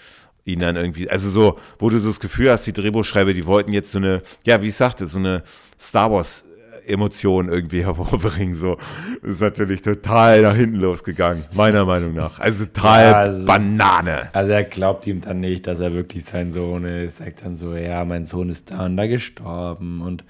[0.44, 3.72] ihn dann irgendwie, also so, wo du so das Gefühl hast, die Drehbuchschreiber, die wollten
[3.72, 5.44] jetzt so eine, ja, wie ich sagte, so eine
[5.80, 6.44] Star Wars
[6.86, 8.54] Emotion irgendwie hervorbringen.
[8.54, 8.76] So
[9.22, 12.38] das ist natürlich total nach hinten losgegangen, meiner Meinung nach.
[12.38, 14.20] Also total ja, also Banane.
[14.20, 17.18] Ist, also er glaubt ihm dann nicht, dass er wirklich sein Sohn ist.
[17.18, 20.24] Sagt dann so, ja, mein Sohn ist da und da gestorben und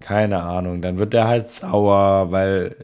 [0.00, 0.82] keine Ahnung.
[0.82, 2.76] Dann wird er halt sauer, weil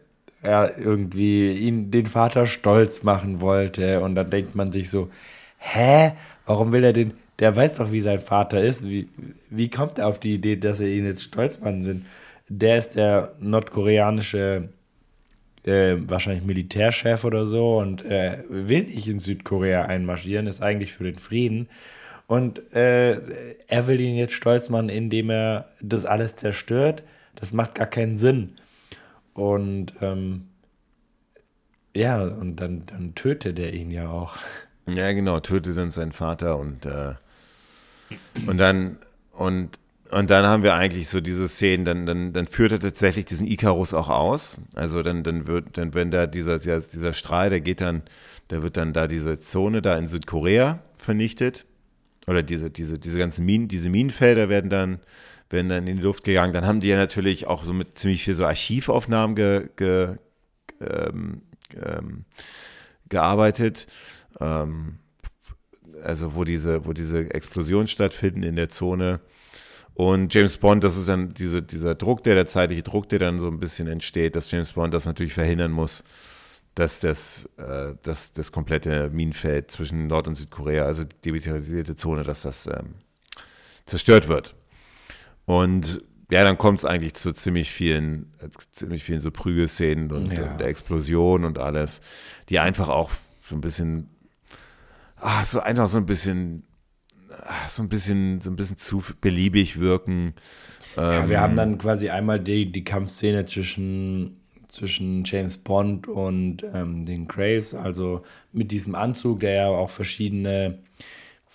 [0.43, 5.11] er irgendwie ihn den Vater stolz machen wollte und dann denkt man sich so,
[5.59, 6.13] hä?
[6.47, 7.13] Warum will er den?
[7.39, 8.85] Der weiß doch, wie sein Vater ist.
[8.85, 9.09] Wie,
[9.51, 12.03] wie kommt er auf die Idee, dass er ihn jetzt stolz machen will?
[12.53, 14.71] Der ist der nordkoreanische,
[15.65, 21.05] äh, wahrscheinlich Militärchef oder so und äh, will nicht in Südkorea einmarschieren, ist eigentlich für
[21.05, 21.69] den Frieden.
[22.27, 23.21] Und äh,
[23.69, 27.05] er will ihn jetzt stolz machen, indem er das alles zerstört.
[27.37, 28.55] Das macht gar keinen Sinn.
[29.33, 30.49] Und ähm,
[31.95, 34.37] ja, und dann, dann tötet er ihn ja auch.
[34.87, 37.15] Ja, genau, tötet dann seinen Vater und, äh,
[38.47, 38.99] und dann
[39.33, 39.79] und,
[40.11, 43.47] und dann haben wir eigentlich so diese Szenen, dann, dann, dann führt er tatsächlich diesen
[43.47, 44.61] Icarus auch aus.
[44.75, 48.03] Also dann, dann wird, dann, wenn da dieser, dieser Strahl, der geht dann,
[48.51, 51.65] der wird dann da diese Zone da in Südkorea vernichtet.
[52.27, 55.01] Oder diese, diese, diese ganzen Minen, diese Minenfelder werden dann,
[55.49, 56.53] werden dann in die Luft gegangen.
[56.53, 60.17] Dann haben die ja natürlich auch so mit ziemlich viel so Archivaufnahmen ge, ge,
[60.81, 61.43] ähm,
[61.77, 62.25] ähm,
[63.09, 63.87] gearbeitet
[64.41, 64.99] ähm,
[66.03, 69.21] also wo diese, wo diese Explosionen stattfinden in der Zone.
[70.01, 73.39] Und James Bond, das ist dann diese, dieser Druck, der der zeitliche Druck, der dann
[73.39, 76.05] so ein bisschen entsteht, dass James Bond das natürlich verhindern muss,
[76.75, 82.23] dass das, äh, dass das komplette Minenfeld zwischen Nord- und Südkorea, also die demilitarisierte Zone,
[82.23, 82.95] dass das ähm,
[83.85, 84.55] zerstört wird.
[85.45, 88.33] Und ja, dann kommt es eigentlich zu ziemlich vielen,
[88.71, 90.51] ziemlich vielen so Prügelszenen und, ja.
[90.51, 92.01] und Explosionen und alles,
[92.49, 93.11] die einfach auch
[93.43, 94.09] so ein bisschen
[95.17, 96.65] ah, so einfach so ein bisschen,
[97.69, 100.35] so ein bisschen, so ein bisschen zu beliebig wirken.
[100.97, 106.65] Ja, wir haben ähm, dann quasi einmal die, die Kampfszene zwischen, zwischen James Bond und
[106.75, 110.79] ähm, den Graves, also mit diesem Anzug, der ja auch verschiedene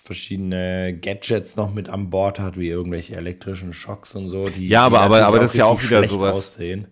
[0.06, 4.48] verschiedene Gadgets noch mit an Bord hat, wie irgendwelche elektrischen Schocks und so.
[4.48, 6.36] Die, ja, aber, aber, aber das ist ja auch wieder sowas.
[6.36, 6.86] Aussehen.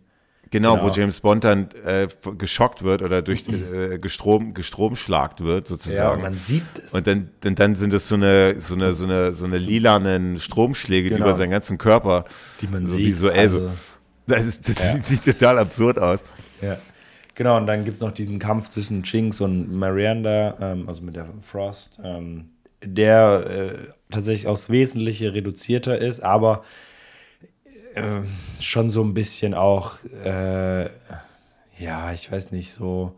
[0.54, 2.06] Genau, genau, wo James Bond dann äh,
[2.38, 6.20] geschockt wird oder durch äh, gestrom, gestromschlagt wird, sozusagen.
[6.20, 6.92] Ja, man sieht es.
[6.92, 10.38] Und dann, dann, dann sind es so eine, so eine, so eine, so eine lilanen
[10.38, 11.24] Stromschläge genau.
[11.24, 12.24] über seinen ganzen Körper.
[12.60, 13.04] Die man so sieht.
[13.06, 13.72] Visuell also, so.
[14.28, 15.02] Das, ist, das ja.
[15.02, 16.22] sieht, total absurd aus.
[16.62, 16.78] Ja.
[17.34, 21.16] Genau, und dann gibt es noch diesen Kampf zwischen Chinks und Miranda, ähm, also mit
[21.16, 22.50] der Frost, ähm,
[22.80, 26.62] der äh, tatsächlich aufs Wesentliche reduzierter ist, aber
[27.96, 28.22] äh,
[28.60, 30.84] schon so ein bisschen auch, äh,
[31.78, 33.14] ja, ich weiß nicht, so,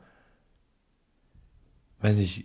[2.01, 2.44] weiß nicht,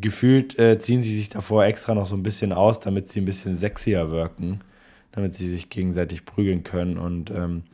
[0.00, 3.24] gefühlt äh, ziehen sie sich davor extra noch so ein bisschen aus, damit sie ein
[3.24, 4.60] bisschen sexier wirken,
[5.12, 7.64] damit sie sich gegenseitig prügeln können und ähm,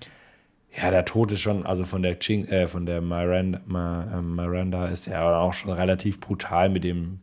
[0.77, 4.89] ja, der Tod ist schon, also von der Ching, äh, von der Miranda, äh, Miranda
[4.89, 7.21] ist ja auch schon relativ brutal mit dem,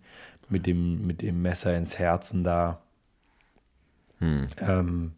[0.50, 2.82] mit dem, mit dem Messer ins Herzen da.
[4.20, 4.48] Hm.
[4.60, 5.12] Ähm,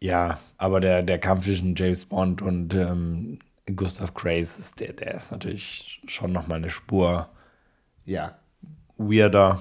[0.00, 3.38] ja, aber der, der Kampf zwischen James Bond und ähm,
[3.76, 7.28] Gustav Grace, ist der, der ist natürlich schon nochmal eine Spur,
[8.04, 8.38] ja,
[8.96, 9.60] weirder.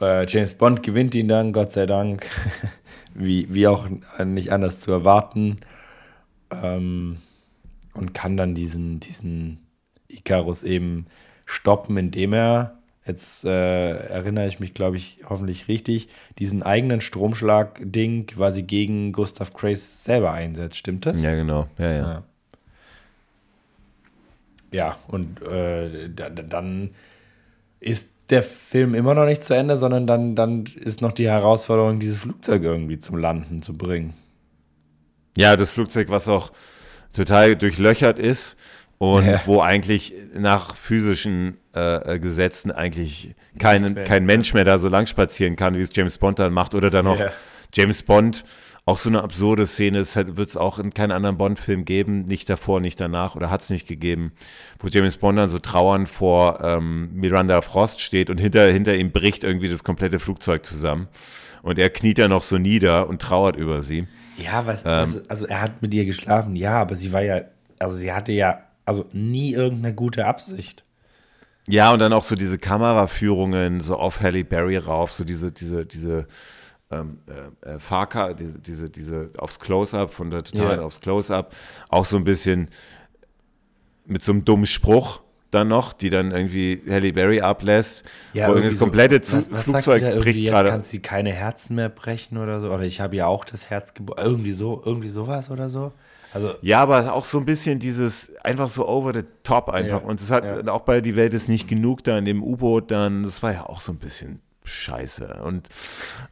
[0.00, 2.26] Äh, James Bond gewinnt ihn dann, Gott sei Dank,
[3.14, 3.88] wie, wie auch
[4.24, 5.60] nicht anders zu erwarten.
[6.50, 7.18] Ähm,
[7.94, 9.66] und kann dann diesen, diesen
[10.06, 11.06] Icarus eben
[11.46, 12.77] stoppen, indem er
[13.08, 16.08] jetzt äh, erinnere ich mich, glaube ich, hoffentlich richtig,
[16.38, 20.76] diesen eigenen Stromschlag-Ding quasi gegen Gustav Grace selber einsetzt.
[20.76, 21.20] Stimmt das?
[21.20, 21.66] Ja, genau.
[21.78, 22.02] Ja, ja.
[22.02, 22.22] Ja,
[24.70, 26.90] ja und äh, dann
[27.80, 31.98] ist der Film immer noch nicht zu Ende, sondern dann, dann ist noch die Herausforderung,
[31.98, 34.12] dieses Flugzeug irgendwie zum Landen zu bringen.
[35.36, 36.52] Ja, das Flugzeug, was auch
[37.14, 38.56] total durchlöchert ist
[38.98, 39.40] und ja.
[39.46, 45.06] wo eigentlich nach physischen äh, äh, Gesetzen eigentlich kein, kein Mensch mehr da so lang
[45.06, 46.74] spazieren kann, wie es James Bond dann macht.
[46.74, 47.30] Oder dann noch ja.
[47.72, 48.44] James Bond,
[48.84, 52.48] auch so eine absurde Szene, es wird es auch in keinem anderen Bond-Film geben, nicht
[52.50, 54.32] davor, nicht danach, oder hat es nicht gegeben,
[54.78, 59.12] wo James Bond dann so trauernd vor ähm, Miranda Frost steht und hinter, hinter ihm
[59.12, 61.08] bricht irgendwie das komplette Flugzeug zusammen.
[61.62, 64.06] Und er kniet da noch so nieder und trauert über sie.
[64.38, 67.42] Ja, was, ähm, also er hat mit ihr geschlafen, ja, aber sie war ja,
[67.78, 70.84] also sie hatte ja also nie irgendeine gute Absicht.
[71.68, 75.84] Ja, und dann auch so diese Kameraführungen so auf Halle Berry rauf, so diese, diese,
[75.84, 76.26] diese
[76.90, 80.86] ähm, äh, äh Fahrkar, diese, diese, diese aufs Close-Up, von der Totalen ja.
[80.86, 81.54] aufs Close-Up,
[81.90, 82.68] auch so ein bisschen
[84.06, 85.20] mit so einem dummen Spruch
[85.50, 88.04] dann noch, die dann irgendwie Halle Berry ablässt.
[88.32, 90.70] Ja, wo das komplette so, was, was Flugzeug da bricht gerade.
[90.70, 92.70] Kann sie keine Herzen mehr brechen oder so?
[92.70, 94.22] Oder ich habe ja auch das Herz gebrochen.
[94.24, 95.92] Irgendwie so, irgendwie sowas oder so.
[96.32, 100.02] Also, ja, aber auch so ein bisschen dieses einfach so over the top einfach.
[100.02, 100.72] Ja, und es hat ja.
[100.72, 103.66] auch bei Die Welt ist nicht genug da in dem U-Boot dann, das war ja
[103.66, 105.40] auch so ein bisschen scheiße.
[105.44, 105.68] Und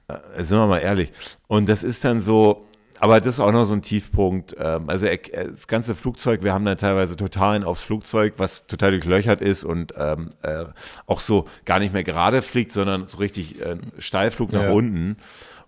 [0.09, 1.13] äh, sind wir mal ehrlich.
[1.49, 2.67] Und das ist dann so,
[2.99, 4.55] aber das ist auch noch so ein Tiefpunkt.
[4.59, 9.41] Ähm, also das ganze Flugzeug, wir haben dann teilweise Totalen aufs Flugzeug, was total durchlöchert
[9.41, 10.65] ist und ähm, äh,
[11.07, 14.71] auch so gar nicht mehr gerade fliegt, sondern so richtig äh, Steilflug nach ja.
[14.71, 15.17] unten.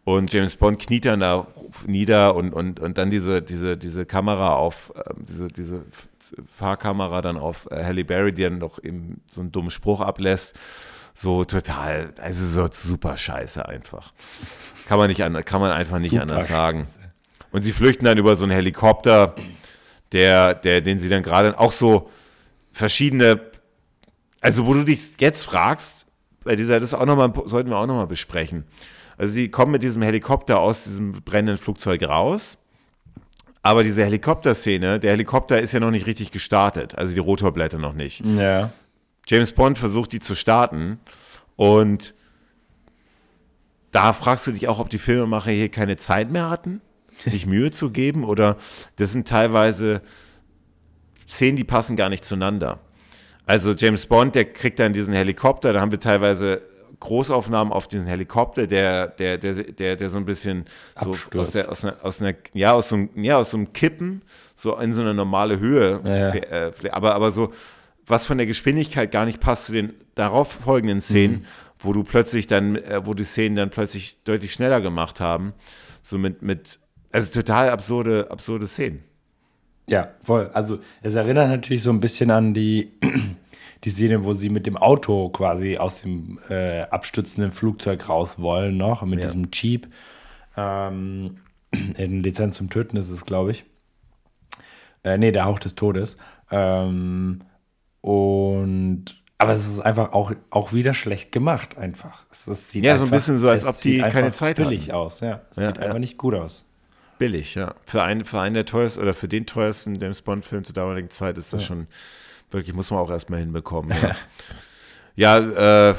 [0.08, 1.46] Und James Bond kniet dann da
[1.86, 5.84] nieder und, und, und dann diese, diese, diese Kamera auf, äh, diese, diese
[6.56, 10.58] Fahrkamera dann auf äh, Halle Berry, die dann noch eben so einen dummen Spruch ablässt.
[11.12, 14.14] So total, also so super scheiße einfach.
[14.86, 16.88] Kann man, nicht an, kann man einfach nicht super anders sagen.
[17.52, 19.34] Und sie flüchten dann über so einen Helikopter,
[20.12, 22.08] der, der, den sie dann gerade auch so
[22.72, 23.42] verschiedene,
[24.40, 26.06] also wo du dich jetzt fragst,
[26.44, 28.64] bei dieser, das auch noch mal, sollten wir auch nochmal besprechen
[29.18, 32.58] also sie kommen mit diesem Helikopter aus diesem brennenden Flugzeug raus.
[33.62, 37.92] Aber diese Helikopterszene, der Helikopter ist ja noch nicht richtig gestartet, also die Rotorblätter noch
[37.92, 38.24] nicht.
[38.24, 38.70] Ja.
[39.26, 41.00] James Bond versucht die zu starten
[41.56, 42.14] und
[43.90, 46.80] da fragst du dich auch, ob die Filmemacher hier keine Zeit mehr hatten,
[47.26, 48.56] sich Mühe zu geben oder
[48.96, 50.00] das sind teilweise
[51.28, 52.78] Szenen, die passen gar nicht zueinander.
[53.44, 56.62] Also James Bond, der kriegt dann diesen Helikopter, da haben wir teilweise
[57.00, 60.64] Großaufnahmen auf diesen Helikopter, der, der, der, der, der so ein bisschen
[61.00, 63.72] so aus, der, aus, einer, aus einer, ja, aus so einem, ja, aus so einem
[63.72, 64.22] Kippen,
[64.56, 66.34] so in so eine normale Höhe, ja, ja.
[66.34, 67.52] Äh, aber, aber so,
[68.06, 71.44] was von der Geschwindigkeit gar nicht passt zu den darauf folgenden Szenen, mhm.
[71.78, 75.52] wo du plötzlich dann, äh, wo die Szenen dann plötzlich deutlich schneller gemacht haben,
[76.02, 76.80] so mit, mit,
[77.12, 79.04] also total absurde, absurde Szenen.
[79.86, 80.50] Ja, voll.
[80.52, 82.92] Also es erinnert natürlich so ein bisschen an die
[83.84, 88.76] die Szene, wo sie mit dem Auto quasi aus dem äh, abstützenden Flugzeug raus wollen,
[88.76, 89.26] noch mit ja.
[89.26, 89.88] diesem Jeep.
[90.56, 91.38] Ähm,
[91.96, 93.64] in Lizenz zum Töten ist es, glaube ich.
[95.04, 96.16] Äh, nee, der Hauch des Todes.
[96.50, 97.42] Ähm,
[98.00, 102.24] und aber es ist einfach auch, auch wieder schlecht gemacht, einfach.
[102.30, 104.88] Es, es sieht ja, einfach, so ein bisschen so, als ob die keine Zeit billig
[104.88, 104.96] hatten.
[104.96, 105.42] aus, ja.
[105.50, 105.82] Es ja, sieht ja.
[105.84, 106.66] einfach nicht gut aus.
[107.18, 107.74] Billig, ja.
[107.86, 111.38] Für einen, für einen der teuersten oder für den teuersten James Bond-Film zur damaligen Zeit
[111.38, 111.66] ist das ja.
[111.68, 111.86] schon
[112.50, 113.96] Wirklich, muss man auch erstmal hinbekommen.
[115.16, 115.94] Ja, ja äh,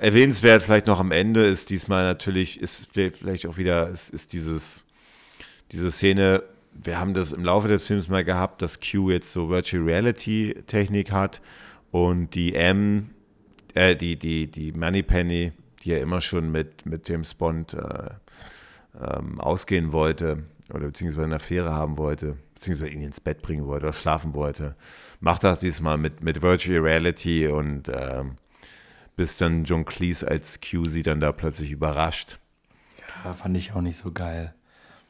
[0.00, 4.84] erwähnenswert vielleicht noch am Ende ist diesmal natürlich, ist vielleicht auch wieder, ist, ist dieses,
[5.72, 6.42] diese Szene,
[6.72, 10.54] wir haben das im Laufe des Films mal gehabt, dass Q jetzt so Virtual Reality
[10.66, 11.40] Technik hat
[11.90, 13.10] und die M,
[13.74, 15.52] äh, die, die, die Moneypenny,
[15.82, 18.08] die ja immer schon mit, mit James Bond äh,
[19.00, 23.86] ähm, ausgehen wollte, oder beziehungsweise eine Affäre haben wollte, beziehungsweise ihn ins Bett bringen wollte
[23.86, 24.76] oder schlafen wollte,
[25.24, 28.36] macht das diesmal mit, mit Virtual Reality und ähm,
[29.16, 32.38] bis dann John Cleese als Q sie dann da plötzlich überrascht.
[33.24, 34.54] Ja, fand ich auch nicht so geil.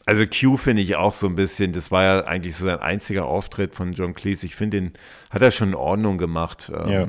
[0.06, 3.24] Also Q finde ich auch so ein bisschen, das war ja eigentlich so sein einziger
[3.24, 4.46] Auftritt von John Cleese.
[4.46, 4.92] Ich finde, den
[5.30, 6.70] hat er schon in Ordnung gemacht.
[6.72, 7.08] Ähm, ja.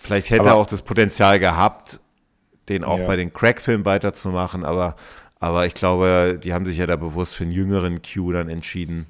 [0.00, 1.98] Vielleicht hätte aber, er auch das Potenzial gehabt,
[2.68, 3.06] den auch ja.
[3.06, 4.94] bei den Crack-Filmen weiterzumachen, aber,
[5.40, 9.06] aber ich glaube, die haben sich ja da bewusst für einen jüngeren Q dann entschieden.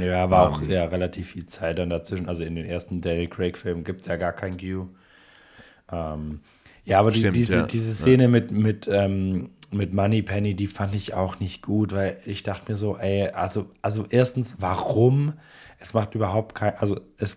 [0.00, 2.28] Ja, war auch ähm, ja relativ viel Zeit dann dazwischen.
[2.28, 4.88] Also in den ersten Daniel Craig-Filmen gibt es ja gar kein Q.
[5.90, 6.40] Ähm,
[6.84, 7.62] ja, aber Stimmt, die, diese, ja.
[7.66, 8.28] diese Szene ja.
[8.28, 12.70] mit, mit, ähm, mit Money Penny, die fand ich auch nicht gut, weil ich dachte
[12.70, 15.34] mir so, ey, also, also erstens, warum?
[15.78, 17.36] Es macht überhaupt kein, also es,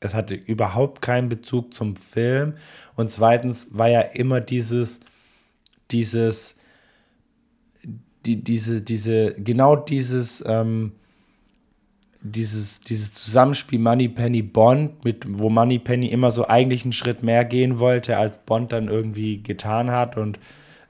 [0.00, 2.54] es hatte überhaupt keinen Bezug zum Film.
[2.94, 5.00] Und zweitens war ja immer dieses,
[5.90, 6.56] dieses,
[8.24, 10.92] die, diese, diese, genau dieses, ähm,
[12.20, 17.78] dieses, dieses Zusammenspiel Moneypenny Bond, mit, wo Moneypenny immer so eigentlich einen Schritt mehr gehen
[17.78, 20.38] wollte, als Bond dann irgendwie getan hat und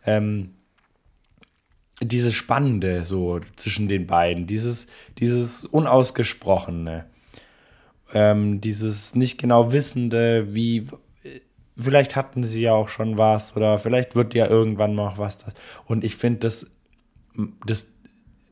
[0.07, 0.51] ähm,
[2.01, 4.87] dieses Spannende so zwischen den beiden, dieses,
[5.19, 7.05] dieses Unausgesprochene,
[8.15, 10.87] ähm, dieses nicht genau Wissende, wie
[11.77, 15.39] vielleicht hatten sie ja auch schon was oder vielleicht wird ja irgendwann noch was.
[15.87, 16.71] Und ich finde, das,
[17.67, 17.89] das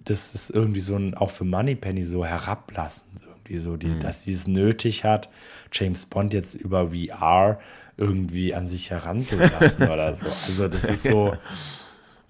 [0.06, 4.00] das ist irgendwie so ein, auch für Moneypenny so herablassend, irgendwie so, die, mhm.
[4.00, 5.28] dass sie es nötig hat,
[5.72, 7.58] James Bond jetzt über VR
[7.96, 10.26] irgendwie an sich heranzulassen oder so.
[10.26, 11.34] Also das ist so,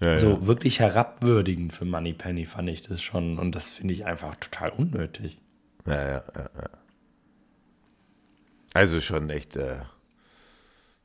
[0.03, 0.47] ja, so ja.
[0.47, 3.37] wirklich herabwürdigend für Moneypenny, fand ich das schon.
[3.37, 5.37] Und das finde ich einfach total unnötig.
[5.85, 6.69] Ja, ja, ja, ja.
[8.73, 9.81] Also schon echt, äh,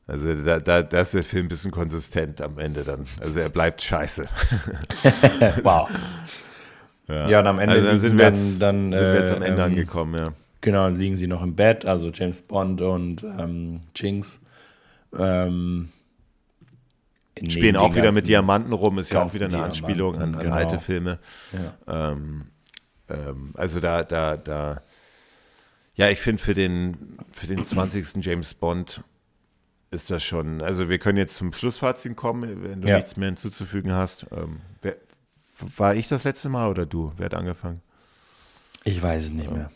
[0.07, 3.07] also da, da, da ist der Film ein bisschen konsistent am Ende dann.
[3.21, 4.29] Also er bleibt scheiße.
[5.63, 5.89] wow.
[7.09, 9.43] Ja, ja und am Ende also dann sind wir jetzt, dann, sind wir jetzt am
[9.43, 10.33] Ende ähm, angekommen, ja.
[10.61, 14.41] Genau, liegen sie noch im Bett, also James Bond und ähm, Jinx.
[15.19, 15.89] Ähm,
[17.49, 20.43] Spielen auch wieder mit Diamanten rum, ist ja auch wieder eine Diamanten, Anspielung an, an
[20.43, 20.55] genau.
[20.55, 21.19] alte Filme.
[21.87, 22.13] Ja.
[22.13, 22.45] Ähm,
[23.09, 24.83] ähm, also da, da, da,
[25.95, 28.25] ja, ich finde für den, für den 20.
[28.25, 29.03] James Bond
[29.91, 32.97] ist das schon, also wir können jetzt zum Schlussfazit kommen, wenn du ja.
[32.97, 34.27] nichts mehr hinzuzufügen hast.
[34.31, 34.61] Ähm,
[35.77, 37.13] war ich das letzte Mal oder du?
[37.17, 37.83] Wer hat angefangen?
[38.85, 39.71] Ich weiß es nicht mehr.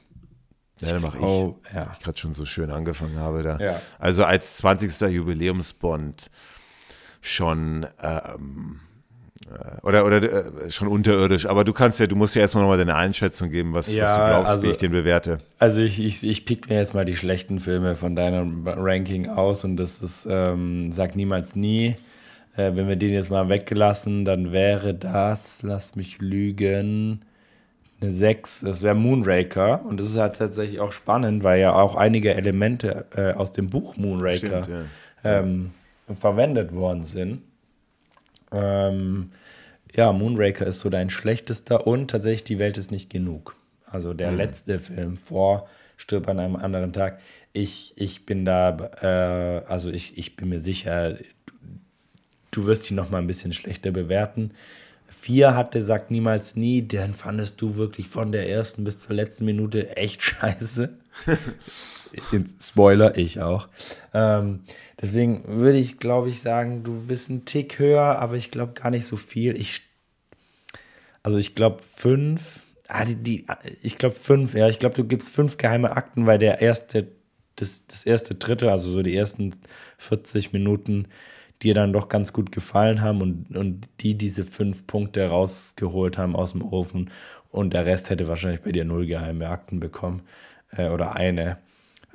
[0.80, 1.90] Ja, dann mache ich, oh, ja.
[1.92, 3.58] ich gerade schon so schön angefangen habe da.
[3.58, 3.80] Ja.
[3.98, 5.00] Also als 20.
[5.10, 6.30] Jubiläumsbond
[7.22, 8.80] schon ähm,
[9.46, 12.78] äh, oder, oder äh, schon unterirdisch, aber du kannst ja, du musst ja erstmal nochmal
[12.78, 15.38] deine Einschätzung geben, was, ja, was du glaubst, also, wie ich den bewerte.
[15.58, 19.64] Also ich, ich, ich pick mir jetzt mal die schlechten Filme von deinem Ranking aus
[19.64, 21.96] und das ist, ähm, sag niemals nie.
[22.56, 27.24] Äh, wenn wir den jetzt mal weggelassen, dann wäre das, lass mich lügen,
[28.00, 28.60] eine 6.
[28.60, 29.84] Das wäre Moonraker.
[29.84, 33.70] Und das ist halt tatsächlich auch spannend, weil ja auch einige Elemente äh, aus dem
[33.70, 34.68] Buch Moonraker Stimmt,
[35.24, 35.38] ja.
[35.40, 35.70] ähm,
[36.12, 37.42] verwendet worden sind.
[38.52, 39.30] Ähm,
[39.94, 43.56] ja, Moonraker ist so dein schlechtester und tatsächlich die Welt ist nicht genug.
[43.86, 44.36] Also der mhm.
[44.36, 47.20] letzte Film vor Stirb an einem anderen Tag.
[47.52, 51.16] Ich, ich bin da, äh, also ich, ich bin mir sicher,
[52.56, 54.52] du wirst ihn noch mal ein bisschen schlechter bewerten.
[55.08, 59.44] Vier hatte, sagt niemals nie, den fandest du wirklich von der ersten bis zur letzten
[59.44, 60.96] Minute echt scheiße.
[62.62, 63.68] Spoiler, ich auch.
[64.14, 64.60] Ähm,
[65.00, 68.90] deswegen würde ich, glaube ich, sagen, du bist ein Tick höher, aber ich glaube gar
[68.90, 69.56] nicht so viel.
[69.60, 69.82] Ich,
[71.22, 72.62] also ich glaube fünf.
[72.88, 73.46] Ah, die, die,
[73.82, 77.08] ich glaube fünf, ja, ich glaube, du gibst fünf geheime Akten, weil der erste,
[77.56, 79.54] das, das erste Drittel, also so die ersten
[79.98, 81.08] 40 Minuten,
[81.62, 86.36] dir dann doch ganz gut gefallen haben und, und die diese fünf Punkte rausgeholt haben
[86.36, 87.10] aus dem Ofen
[87.50, 90.22] und der Rest hätte wahrscheinlich bei dir null geheime Akten bekommen
[90.70, 91.58] äh, oder eine.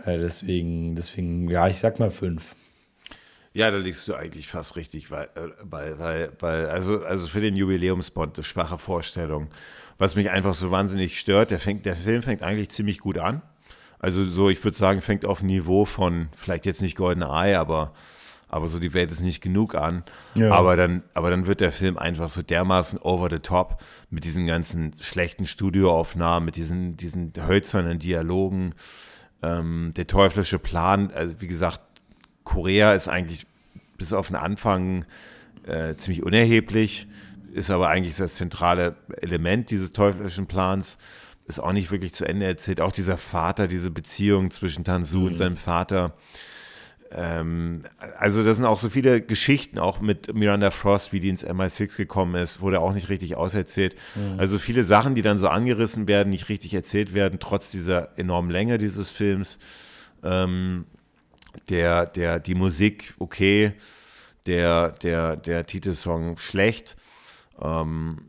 [0.05, 2.55] Äh, deswegen, deswegen, ja, ich sag mal fünf.
[3.53, 5.27] Ja, da liegst du eigentlich fast richtig, äh,
[5.63, 9.49] weil, weil, weil also, also für den Jubiläumsbond eine schwache Vorstellung.
[9.97, 13.41] Was mich einfach so wahnsinnig stört, der, fängt, der Film fängt eigentlich ziemlich gut an.
[13.99, 17.93] Also so, ich würde sagen, fängt auf Niveau von, vielleicht jetzt nicht Golden Eye, aber
[18.51, 20.03] aber so die Welt ist nicht genug an.
[20.35, 20.51] Ja.
[20.51, 24.45] Aber, dann, aber dann wird der Film einfach so dermaßen over the top mit diesen
[24.45, 28.75] ganzen schlechten Studioaufnahmen, mit diesen, diesen hölzernen Dialogen.
[29.41, 31.79] Ähm, der teuflische Plan, also wie gesagt,
[32.43, 33.47] Korea ist eigentlich
[33.97, 35.05] bis auf den Anfang
[35.63, 37.07] äh, ziemlich unerheblich,
[37.53, 40.97] ist aber eigentlich das zentrale Element dieses teuflischen Plans
[41.45, 42.81] ist auch nicht wirklich zu Ende erzählt.
[42.81, 45.25] Auch dieser Vater, diese Beziehung zwischen Tansu mhm.
[45.27, 46.13] und seinem Vater
[47.13, 47.83] ähm,
[48.17, 51.97] also das sind auch so viele Geschichten, auch mit Miranda Frost, wie die ins MI6
[51.97, 53.95] gekommen ist, wurde auch nicht richtig auserzählt.
[54.15, 54.39] Mhm.
[54.39, 58.49] Also viele Sachen, die dann so angerissen werden, nicht richtig erzählt werden, trotz dieser enormen
[58.49, 59.59] Länge dieses Films.
[60.23, 60.85] Ähm,
[61.69, 63.73] der, der, die Musik, okay,
[64.45, 66.95] der, der, der Titelsong schlecht.
[67.61, 68.19] Ähm,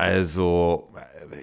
[0.00, 0.90] also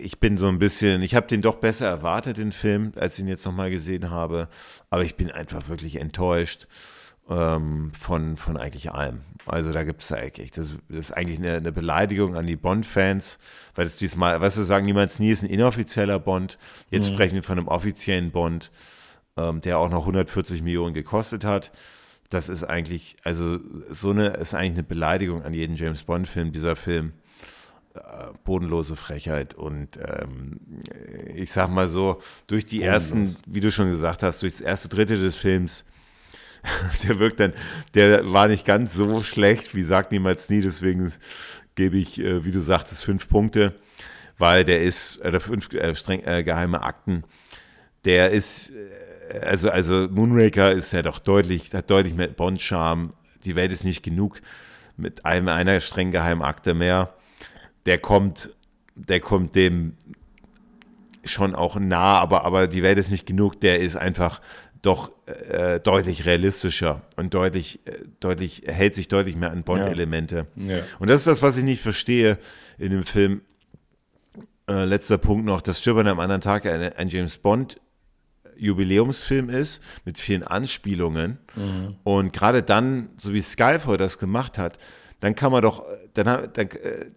[0.01, 3.23] ich bin so ein bisschen, ich habe den doch besser erwartet, den Film, als ich
[3.23, 4.49] ihn jetzt nochmal gesehen habe.
[4.89, 6.67] Aber ich bin einfach wirklich enttäuscht
[7.29, 9.21] ähm, von, von eigentlich allem.
[9.45, 13.37] Also da gibt es eigentlich, das, das, ist eigentlich eine, eine Beleidigung an die Bond-Fans,
[13.75, 16.57] weil es diesmal, weißt du, sagen niemals nie, ist ein inoffizieller Bond.
[16.89, 17.13] Jetzt mhm.
[17.13, 18.71] sprechen wir von einem offiziellen Bond,
[19.37, 21.71] ähm, der auch noch 140 Millionen gekostet hat.
[22.29, 23.59] Das ist eigentlich, also
[23.91, 27.13] so eine, ist eigentlich eine Beleidigung an jeden James Bond-Film, dieser Film.
[27.97, 29.53] Äh, bodenlose Frechheit.
[29.53, 30.59] Und ähm,
[31.35, 33.11] ich sag mal so, durch die Bodenlos.
[33.11, 35.85] ersten, wie du schon gesagt hast, durch das erste Drittel des Films,
[37.03, 37.53] der wirkt dann,
[37.93, 41.11] der war nicht ganz so schlecht, wie sagt niemals nie, deswegen
[41.75, 43.75] gebe ich, äh, wie du sagtest, fünf Punkte,
[44.37, 47.23] weil der ist, äh, fünf äh, streng, äh, geheime Akten,
[48.05, 48.71] der ist,
[49.41, 53.09] also, also Moonraker ist ja doch deutlich, hat deutlich mehr Bond-Charme,
[53.43, 54.41] die Welt ist nicht genug
[54.95, 57.16] mit einem, einer streng geheimen Akte mehr
[57.87, 58.51] der kommt,
[58.95, 59.95] der kommt dem
[61.25, 64.41] schon auch nah, aber, aber die Welt ist nicht genug, der ist einfach
[64.81, 70.47] doch äh, deutlich realistischer und deutlich, äh, deutlich, hält sich deutlich mehr an Bond-Elemente.
[70.55, 70.77] Ja.
[70.77, 70.83] Ja.
[70.99, 72.37] Und das ist das, was ich nicht verstehe
[72.77, 73.41] in dem Film.
[74.69, 77.79] Äh, letzter Punkt noch, dass an einem anderen Tag ein, ein James Bond
[78.57, 81.37] Jubiläumsfilm ist, mit vielen Anspielungen.
[81.55, 81.95] Mhm.
[82.03, 84.77] Und gerade dann, so wie Skyfall das gemacht hat,
[85.19, 86.69] dann kann man doch, dann, dann,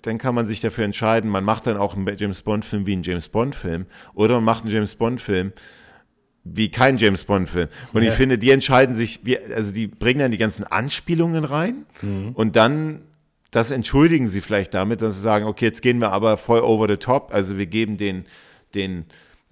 [0.03, 3.03] dann kann man sich dafür entscheiden, man macht dann auch einen James Bond-Film wie einen
[3.03, 5.53] James Bond-Film oder man macht einen James Bond-Film
[6.45, 7.69] wie kein James Bond-Film.
[7.93, 8.11] Und ja.
[8.11, 12.31] ich finde, die entscheiden sich, wie, also die bringen dann die ganzen Anspielungen rein mhm.
[12.35, 13.03] und dann
[13.51, 16.89] das entschuldigen sie vielleicht damit, dass sie sagen, okay, jetzt gehen wir aber voll over
[16.89, 18.25] the top, also wir geben den,
[18.75, 19.07] den,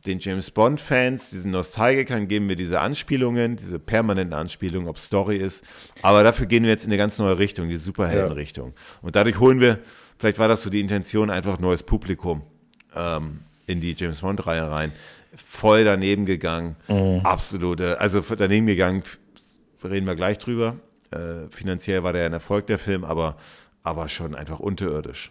[0.09, 5.65] den James Bond-Fans, diesen Nostalgikern, geben wir diese Anspielungen, diese permanenten Anspielungen, ob Story ist.
[6.03, 8.73] Aber dafür gehen wir jetzt in eine ganz neue Richtung, die Superhelden-Richtung.
[9.03, 9.79] Und dadurch holen wir,
[10.17, 12.43] vielleicht war das so die Intention, einfach neues Publikum
[12.97, 14.93] ähm, in die James Bond-Reihe rein.
[15.37, 17.21] Voll daneben gegangen, mhm.
[17.23, 19.03] absolute, also daneben gegangen,
[19.85, 20.77] reden wir gleich drüber.
[21.11, 23.37] Äh, finanziell war der ein Erfolg, der Film, aber,
[23.83, 25.31] aber schon einfach unterirdisch.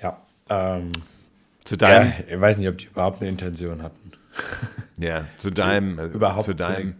[0.00, 0.90] Ja, ähm,
[1.64, 2.08] zu deinem.
[2.28, 4.01] Ja, ich weiß nicht, ob die überhaupt eine Intention hatten.
[4.98, 6.94] Ja, zu deinem, äh, überhaupt zu deinem,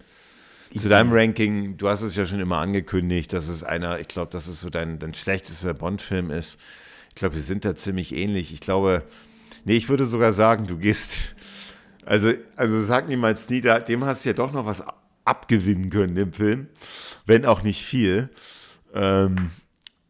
[0.76, 4.30] zu deinem Ranking, du hast es ja schon immer angekündigt, dass es einer, ich glaube,
[4.30, 6.58] dass es so dein, dein schlechtester Bond-Film ist.
[7.10, 8.52] Ich glaube, wir sind da ziemlich ähnlich.
[8.52, 9.04] Ich glaube,
[9.64, 11.16] nee, ich würde sogar sagen, du gehst,
[12.06, 14.82] also, also sag niemals nie, dem hast du ja doch noch was
[15.24, 16.68] abgewinnen können im Film,
[17.26, 18.30] wenn auch nicht viel.
[18.94, 19.50] Ähm,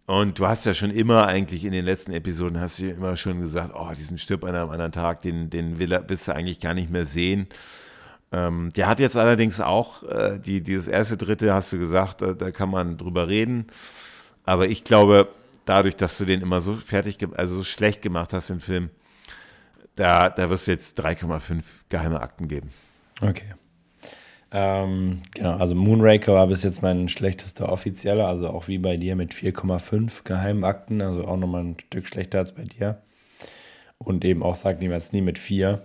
[0.07, 3.41] und du hast ja schon immer eigentlich in den letzten Episoden hast du immer schon
[3.41, 6.75] gesagt, oh, diesen Stirb an einem anderen Tag, den, den will, willst du eigentlich gar
[6.75, 7.47] nicht mehr sehen.
[8.33, 12.33] Ähm, der hat jetzt allerdings auch, äh, die, dieses erste Dritte hast du gesagt, da,
[12.33, 13.67] da, kann man drüber reden.
[14.45, 15.29] Aber ich glaube,
[15.67, 18.91] dadurch, dass du den immer so fertig, also so schlecht gemacht hast, den Film,
[19.95, 22.71] da, da wirst du jetzt 3,5 geheime Akten geben.
[23.21, 23.55] Okay.
[24.53, 29.17] Ähm, genau, also Moonraker war bis jetzt mein schlechtester offizieller, also auch wie bei dir
[29.17, 32.99] mit 4,5 Geheimakten, also auch nochmal ein Stück schlechter als bei dir.
[33.99, 35.83] Und eben auch sagt niemals nie mit 4.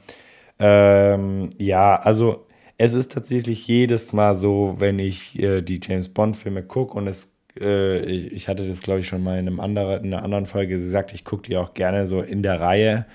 [0.60, 6.64] Ähm, ja, also es ist tatsächlich jedes Mal so, wenn ich äh, die James Bond-Filme
[6.64, 10.04] gucke und es äh, ich, ich, hatte das, glaube ich, schon mal in, einem anderen,
[10.04, 13.06] in einer anderen Folge gesagt, ich gucke die auch gerne so in der Reihe.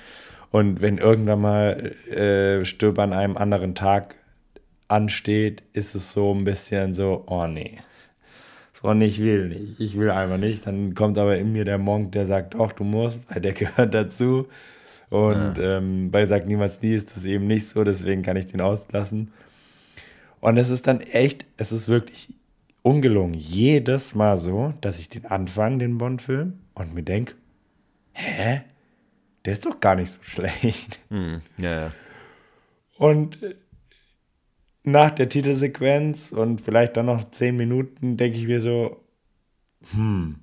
[0.51, 4.17] Und wenn irgendwann mal äh, Stirb an einem anderen Tag
[4.93, 7.79] ansteht, ist es so ein bisschen so, oh nee.
[8.81, 9.81] So, ich will nicht.
[9.81, 10.67] Ich will einfach nicht.
[10.67, 13.95] Dann kommt aber in mir der Monk, der sagt, doch, du musst, weil der gehört
[13.95, 14.49] dazu.
[15.11, 15.79] Und ja.
[15.79, 19.31] ähm, bei Sagt niemals nie ist das eben nicht so, deswegen kann ich den auslassen.
[20.41, 22.35] Und es ist dann echt, es ist wirklich
[22.83, 23.35] ungelungen.
[23.35, 27.35] Jedes Mal so, dass ich den anfange, den Bond-Film, und mir denke,
[28.13, 28.63] hä?
[29.45, 30.99] Der ist doch gar nicht so schlecht.
[31.11, 31.93] Hm, ja, ja.
[32.97, 33.55] Und äh,
[34.85, 39.05] nach der Titelsequenz und vielleicht dann noch zehn Minuten denke ich mir so,
[39.93, 40.37] hm,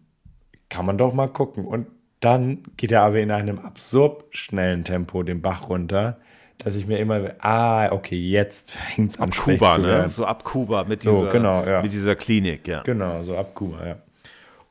[0.70, 1.66] kann man doch mal gucken.
[1.66, 1.88] Und
[2.20, 6.20] dann geht er aber in einem absurd schnellen Tempo den Bach runter,
[6.57, 9.30] dass ich mir immer, ah, okay, jetzt fängt es an.
[9.30, 10.10] Ab Kuba, ne?
[10.10, 11.82] So ab Kuba mit dieser, so, genau, ja.
[11.82, 12.82] mit dieser Klinik, ja.
[12.84, 13.98] Genau, so ab Kuba, ja.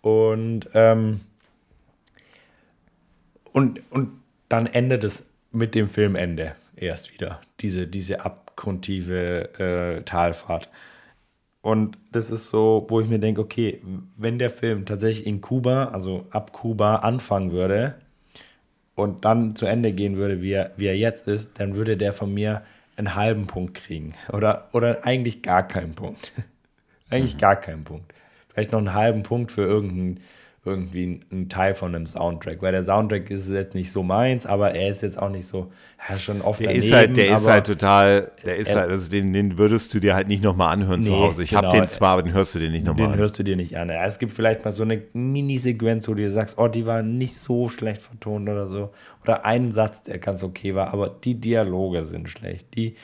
[0.03, 1.21] Und, ähm,
[3.53, 4.11] und, und
[4.49, 7.41] dann endet es mit dem Filmende erst wieder.
[7.61, 10.69] Diese, diese ab abgrundtiefe äh, Talfahrt.
[11.61, 13.81] Und das ist so, wo ich mir denke, okay,
[14.17, 17.95] wenn der Film tatsächlich in Kuba, also ab Kuba, anfangen würde
[18.95, 22.13] und dann zu Ende gehen würde, wie er, wie er jetzt ist, dann würde der
[22.13, 22.63] von mir
[22.97, 24.15] einen halben Punkt kriegen.
[24.33, 26.33] Oder, oder eigentlich gar keinen Punkt.
[27.11, 27.41] eigentlich mhm.
[27.41, 28.13] gar keinen Punkt.
[28.49, 30.21] Vielleicht noch einen halben Punkt für irgendeinen
[30.69, 34.73] irgendwie ein, Teil von einem Soundtrack, weil der Soundtrack ist jetzt nicht so meins, aber
[34.73, 35.73] er ist jetzt auch nicht so,
[36.09, 39.11] ja, schon oft Der daneben, ist halt, der ist halt total, der ist halt, also
[39.11, 41.43] den, den würdest du dir halt nicht nochmal anhören nee, zu Hause.
[41.43, 43.13] Ich genau, habe den zwar, aber den hörst du dir nicht nochmal an.
[43.13, 43.89] Den hörst du dir nicht an.
[43.89, 47.03] Ja, es gibt vielleicht mal so eine Minisequenz, wo du dir sagst, oh, die war
[47.03, 48.91] nicht so schlecht vertont oder so.
[49.23, 52.75] Oder ein Satz, der ganz okay war, aber die Dialoge sind schlecht.
[52.77, 52.95] Die,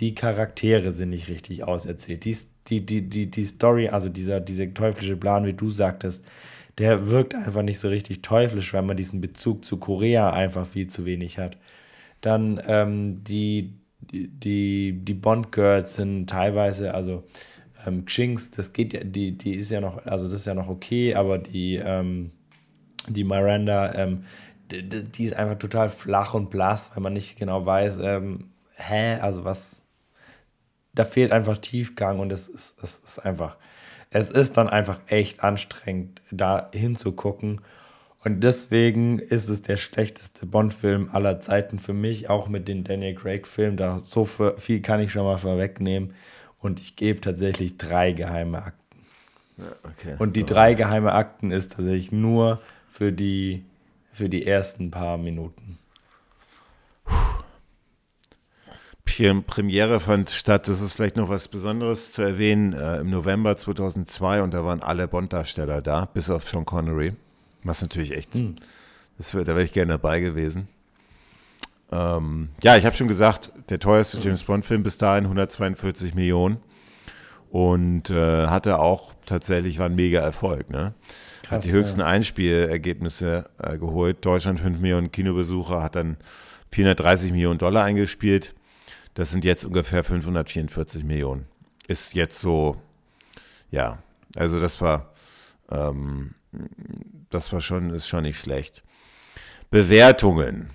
[0.00, 2.24] die Charaktere sind nicht richtig auserzählt.
[2.24, 2.36] Die,
[2.68, 6.24] die, die, die, die Story, also dieser, dieser teuflische Plan, wie du sagtest,
[6.80, 10.86] der wirkt einfach nicht so richtig teuflisch, weil man diesen Bezug zu Korea einfach viel
[10.86, 11.58] zu wenig hat.
[12.22, 17.24] Dann ähm, die, die, die Bond-Girls sind teilweise, also
[17.86, 20.68] ähm, Xings, das geht ja, die, die ist ja noch, also das ist ja noch
[20.68, 22.30] okay, aber die, ähm,
[23.08, 24.24] die Miranda, ähm,
[24.70, 29.16] die, die, ist einfach total flach und blass, weil man nicht genau weiß, ähm, hä,
[29.16, 29.82] also was,
[30.94, 33.58] da fehlt einfach Tiefgang und es ist, es ist einfach,
[34.10, 37.60] es ist dann einfach echt anstrengend, da hinzugucken.
[38.22, 43.14] Und deswegen ist es der schlechteste Bond-Film aller Zeiten für mich, auch mit den Daniel
[43.14, 43.76] Craig-Filmen.
[43.76, 46.14] Da so viel kann ich schon mal vorwegnehmen.
[46.58, 48.98] Und ich gebe tatsächlich drei geheime Akten.
[49.56, 50.16] Ja, okay.
[50.18, 52.60] Und die drei geheime Akten ist tatsächlich nur
[52.90, 53.64] für die,
[54.12, 55.78] für die ersten paar Minuten.
[59.46, 64.42] Premiere fand statt, das ist vielleicht noch was Besonderes zu erwähnen, äh, im November 2002
[64.42, 67.12] und da waren alle Bond-Darsteller da, bis auf Sean Connery,
[67.62, 68.56] was natürlich echt, hm.
[69.18, 70.68] das wär, da wäre ich gerne dabei gewesen.
[71.92, 74.24] Ähm, ja, ich habe schon gesagt, der teuerste hm.
[74.24, 76.58] James Bond-Film bis dahin 142 Millionen
[77.50, 80.94] und äh, hatte auch tatsächlich, war ein mega Erfolg, ne?
[81.42, 82.06] Krass, hat die höchsten ja.
[82.06, 84.24] Einspielergebnisse äh, geholt.
[84.24, 86.16] Deutschland 5 Millionen Kinobesucher, hat dann
[86.70, 88.54] 430 Millionen Dollar eingespielt.
[89.14, 91.46] Das sind jetzt ungefähr 544 Millionen.
[91.88, 92.80] Ist jetzt so,
[93.70, 94.02] ja,
[94.36, 95.12] also das war,
[95.70, 96.34] ähm,
[97.30, 98.82] das war schon, ist schon nicht schlecht.
[99.70, 100.70] Bewertungen,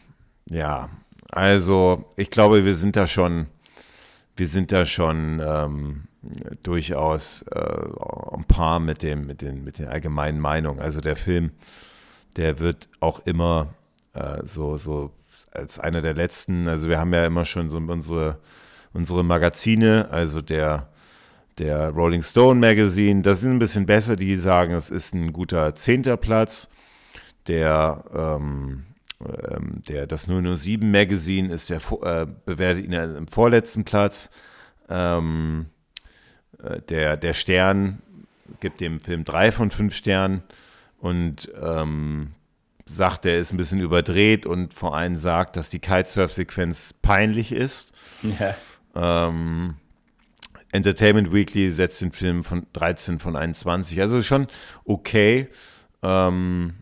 [0.49, 0.90] ja,
[1.32, 3.48] also ich glaube, wir sind da schon,
[4.36, 6.03] wir sind da schon ähm,
[6.64, 7.60] durchaus äh,
[8.34, 10.80] ein paar mit dem, mit den, mit den allgemeinen Meinungen.
[10.80, 11.52] Also der Film,
[12.36, 13.74] der wird auch immer
[14.14, 15.12] äh, so, so
[15.56, 18.40] als einer der letzten, also wir haben ja immer schon so unsere,
[18.94, 20.90] unsere Magazine, also der,
[21.57, 25.76] der Rolling Stone Magazine, das ist ein bisschen besser, die sagen, es ist ein guter
[25.76, 26.69] zehnter Platz.
[27.48, 28.86] Der, ähm,
[29.22, 34.30] ähm, der, das 007 Magazine ist der, äh, bewertet ihn im vorletzten Platz.
[34.90, 35.68] Ähm,
[36.61, 38.02] äh, der, der Stern
[38.60, 40.44] gibt dem Film drei von fünf Sternen
[40.99, 42.35] und ähm,
[42.88, 47.91] sagt, er ist ein bisschen überdreht und vor allem sagt, dass die Kitesurf-Sequenz peinlich ist.
[48.40, 48.56] Ja.
[48.95, 49.76] Ähm,
[50.72, 53.99] Entertainment Weekly setzt den Film von 13 von 21.
[54.02, 54.48] Also schon
[54.84, 55.48] okay.
[56.03, 56.76] Ähm,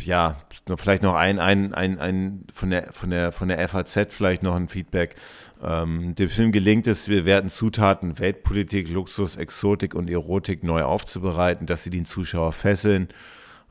[0.00, 0.36] ja,
[0.76, 4.54] vielleicht noch ein, ein, ein, ein von der, von der, von der FAZ vielleicht noch
[4.54, 5.16] ein Feedback.
[5.62, 11.66] Ähm, dem Film gelingt es, wir werden Zutaten, Weltpolitik, Luxus, Exotik und Erotik neu aufzubereiten,
[11.66, 13.08] dass sie den Zuschauer fesseln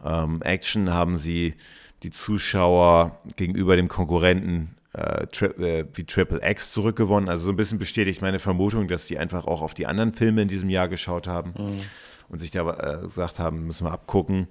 [0.03, 1.55] ähm, Action haben sie
[2.03, 7.29] die Zuschauer gegenüber dem Konkurrenten äh, tri äh, wie Triple X zurückgewonnen.
[7.29, 10.43] Also so ein bisschen bestätigt meine Vermutung, dass die einfach auch auf die anderen Filme
[10.43, 11.81] in diesem Jahr geschaut haben mhm.
[12.29, 14.47] und sich da äh, gesagt haben, müssen wir abgucken.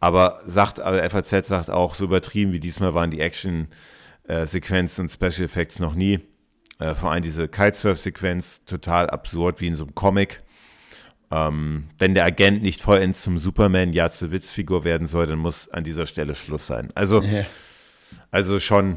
[0.00, 5.44] Aber sagt, also FAZ sagt auch, so übertrieben wie diesmal waren die Action-Sequenzen und Special
[5.44, 6.20] Effects noch nie.
[6.78, 10.42] Äh, vor allem diese Kitesurf-Sequenz total absurd wie in so einem Comic.
[11.30, 15.68] Ähm, wenn der Agent nicht vollends zum Superman, ja zur Witzfigur werden soll, dann muss
[15.68, 16.90] an dieser Stelle Schluss sein.
[16.94, 17.44] Also, ja.
[18.30, 18.96] also schon,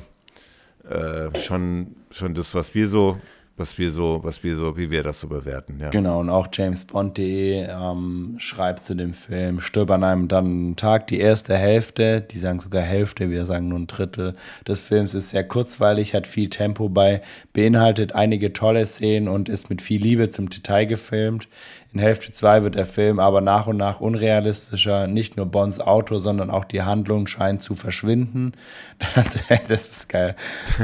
[0.88, 3.20] äh, schon, schon das, was wir so
[3.62, 5.78] was wir so, was wir so, wie wir das so bewerten.
[5.80, 5.90] Ja.
[5.90, 11.20] Genau, und auch jamesbond.de ähm, schreibt zu dem Film, stirb an einem dann Tag die
[11.20, 14.36] erste Hälfte, die sagen sogar Hälfte, wir sagen nur ein Drittel
[14.68, 17.22] des Films ist sehr kurzweilig, hat viel Tempo bei,
[17.54, 21.48] beinhaltet einige tolle Szenen und ist mit viel Liebe zum Detail gefilmt.
[21.94, 25.08] In Hälfte 2 wird der Film aber nach und nach unrealistischer.
[25.08, 28.54] Nicht nur Bonds Auto, sondern auch die Handlung scheint zu verschwinden.
[29.68, 30.38] das ist geil.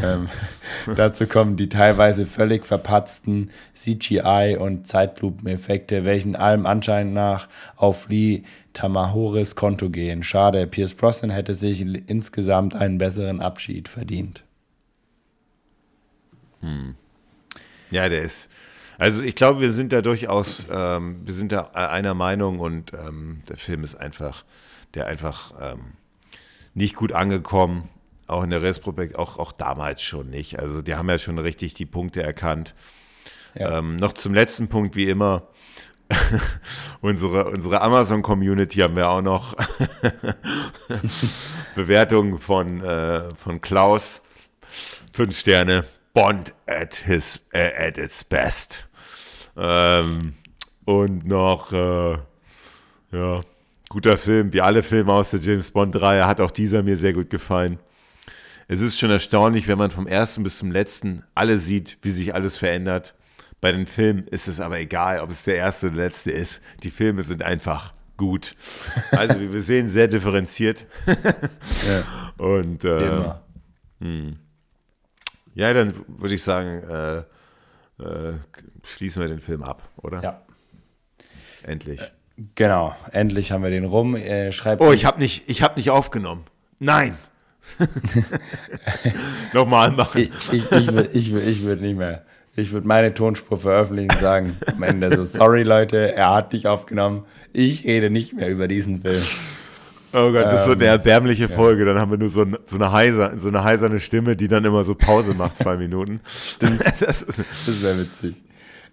[0.03, 0.27] ähm,
[0.97, 7.47] dazu kommen die teilweise völlig verpatzten CGI- und Zeitlupeneffekte, welchen allem Anschein nach
[7.77, 8.43] auf Lee
[8.73, 10.23] Tamahoris Konto gehen.
[10.23, 14.43] Schade, Pierce Brosnan hätte sich insgesamt einen besseren Abschied verdient.
[16.59, 16.95] Hm.
[17.91, 18.49] Ja, der ist
[18.97, 23.41] Also ich glaube, wir sind da durchaus, ähm, wir sind da einer Meinung und ähm,
[23.47, 24.43] der Film ist einfach,
[24.93, 25.93] der einfach ähm,
[26.73, 27.89] nicht gut angekommen,
[28.25, 30.59] auch in der Restprospekt, auch, auch damals schon nicht.
[30.59, 32.73] Also die haben ja schon richtig die Punkte erkannt.
[33.53, 33.79] Ja.
[33.79, 35.47] Ähm, noch zum letzten Punkt, wie immer,
[37.01, 39.55] unsere, unsere Amazon-Community haben wir auch noch
[41.75, 44.21] Bewertungen von, äh, von Klaus.
[45.13, 45.85] Fünf Sterne.
[46.13, 48.86] Bond at his äh, at its best.
[49.57, 50.34] Ähm,
[50.85, 52.17] und noch äh,
[53.11, 53.41] ja,
[53.89, 57.13] guter Film, wie alle Filme aus der James Bond 3, hat auch dieser mir sehr
[57.13, 57.79] gut gefallen.
[58.67, 62.34] Es ist schon erstaunlich, wenn man vom ersten bis zum letzten alle sieht, wie sich
[62.34, 63.15] alles verändert.
[63.61, 66.61] Bei den Filmen ist es aber egal, ob es der erste oder der letzte ist.
[66.84, 68.55] Die Filme sind einfach gut.
[69.11, 70.85] Also wir sehen sehr differenziert.
[71.88, 72.03] ja.
[72.38, 73.34] Und äh,
[74.01, 74.38] hm.
[75.55, 77.17] ja, dann würde ich sagen, äh,
[78.03, 78.34] äh,
[78.88, 80.22] schließen wir den Film ab, oder?
[80.22, 80.41] Ja.
[81.64, 82.01] Endlich.
[82.55, 84.15] Genau, endlich haben wir den rum.
[84.15, 86.45] Äh, schreibt oh, ich habe nicht, hab nicht aufgenommen.
[86.80, 87.18] Nein.
[89.53, 90.22] Nochmal machen.
[90.22, 92.23] Ich, ich, ich, würde ich, ich würd nicht mehr.
[92.55, 96.65] Ich würde meine Tonspur veröffentlichen und sagen am Ende so, sorry Leute, er hat nicht
[96.65, 97.23] aufgenommen.
[97.53, 99.22] Ich rede nicht mehr über diesen Film.
[100.14, 101.85] Oh Gott, das ähm, wird eine erbärmliche Folge.
[101.85, 101.93] Ja.
[101.93, 104.65] Dann haben wir nur so, ein, so, eine heiser, so eine heiserne Stimme, die dann
[104.65, 106.19] immer so Pause macht, zwei Minuten.
[106.26, 106.84] Stimmt.
[106.99, 107.38] Das, das
[107.84, 108.43] wäre witzig.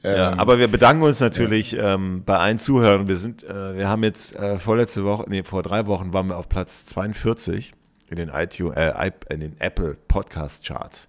[0.05, 1.95] Ja, ähm, aber wir bedanken uns natürlich ja.
[1.95, 3.09] ähm, bei allen Zuhörern.
[3.09, 6.37] Wir sind, äh, wir haben jetzt äh, vorletzte Woche, nee, vor drei Wochen waren wir
[6.37, 7.73] auf Platz 42
[8.11, 11.09] in den iTunes, äh, in den Apple Podcast Charts.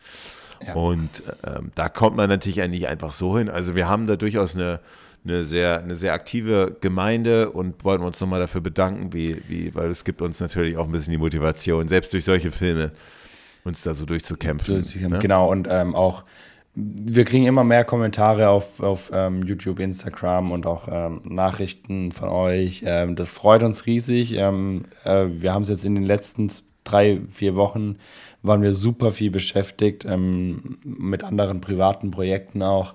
[0.66, 0.74] Ja.
[0.74, 3.50] Und ähm, da kommt man natürlich nicht einfach so hin.
[3.50, 4.80] Also wir haben da durchaus eine,
[5.26, 9.90] eine sehr, eine sehr aktive Gemeinde und wollten uns nochmal dafür bedanken, wie, wie, weil
[9.90, 12.92] es gibt uns natürlich auch ein bisschen die Motivation, selbst durch solche Filme
[13.66, 14.86] uns da so durchzukämpfen.
[15.10, 15.20] Ne?
[15.20, 16.24] Genau, und ähm, auch
[16.76, 22.30] wir kriegen immer mehr Kommentare auf, auf ähm, YouTube, Instagram und auch ähm, Nachrichten von
[22.30, 22.84] euch.
[22.86, 24.34] Ähm, das freut uns riesig.
[24.34, 26.52] Ähm, äh, wir haben es jetzt in den letzten
[26.84, 27.98] drei, vier Wochen
[28.44, 32.94] waren wir super viel beschäftigt ähm, mit anderen privaten Projekten auch.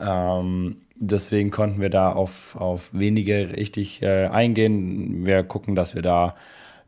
[0.00, 5.26] Ähm, deswegen konnten wir da auf, auf wenige richtig äh, eingehen.
[5.26, 6.34] Wir gucken, dass wir da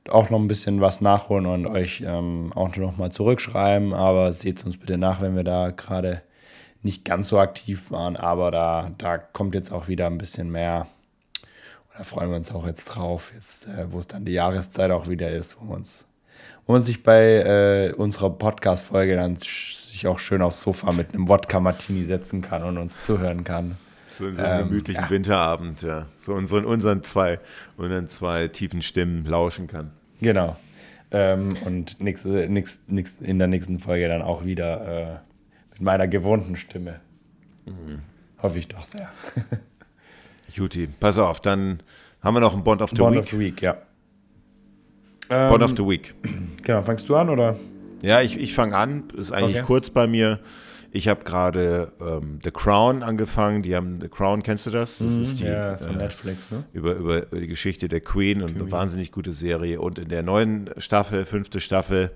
[0.09, 3.93] auch noch ein bisschen was nachholen und euch ähm, auch noch mal zurückschreiben.
[3.93, 6.23] Aber seht uns bitte nach, wenn wir da gerade
[6.83, 10.87] nicht ganz so aktiv waren, aber da, da kommt jetzt auch wieder ein bisschen mehr.
[11.97, 15.09] da freuen wir uns auch jetzt drauf, jetzt, äh, wo es dann die Jahreszeit auch
[15.09, 16.07] wieder ist, wo, uns,
[16.67, 21.29] wo man sich bei äh, unserer Podcast-Folge dann sich auch schön aufs Sofa mit einem
[21.29, 23.77] Wodka-Martini setzen kann und uns zuhören kann.
[24.17, 25.11] Für so einen ähm, gemütlichen ja.
[25.11, 26.07] Winterabend, ja.
[26.17, 27.41] So unseren, unseren, zwei,
[27.77, 29.93] unseren zwei tiefen Stimmen lauschen kann.
[30.21, 30.57] Genau.
[31.11, 35.28] Ähm, und nächste, nix, nix in der nächsten Folge dann auch wieder äh,
[35.79, 37.01] mit meiner gewohnten Stimme.
[37.67, 38.01] Mhm.
[38.43, 39.11] Hoffe ich doch sehr.
[40.49, 41.83] Juti, pass auf, dann
[42.21, 43.21] haben wir noch einen Bond of the Bond Week.
[43.21, 43.73] Bond of the Week, ja.
[45.29, 46.15] Bond ähm, of the Week.
[46.63, 47.57] Genau, fängst du an oder?
[48.03, 49.05] Ja, ich, ich fange an.
[49.17, 49.67] Ist eigentlich okay.
[49.67, 50.41] kurz bei mir.
[50.91, 53.63] Ich habe gerade ähm, The Crown angefangen.
[53.63, 54.99] Die haben The Crown, kennst du das?
[54.99, 56.65] Das mhm, ist die ja, von äh, Netflix, ne?
[56.73, 58.63] Über, über, über, die Geschichte der Queen und Queen.
[58.63, 59.81] eine wahnsinnig gute Serie.
[59.81, 62.13] Und in der neuen Staffel, fünfte Staffel,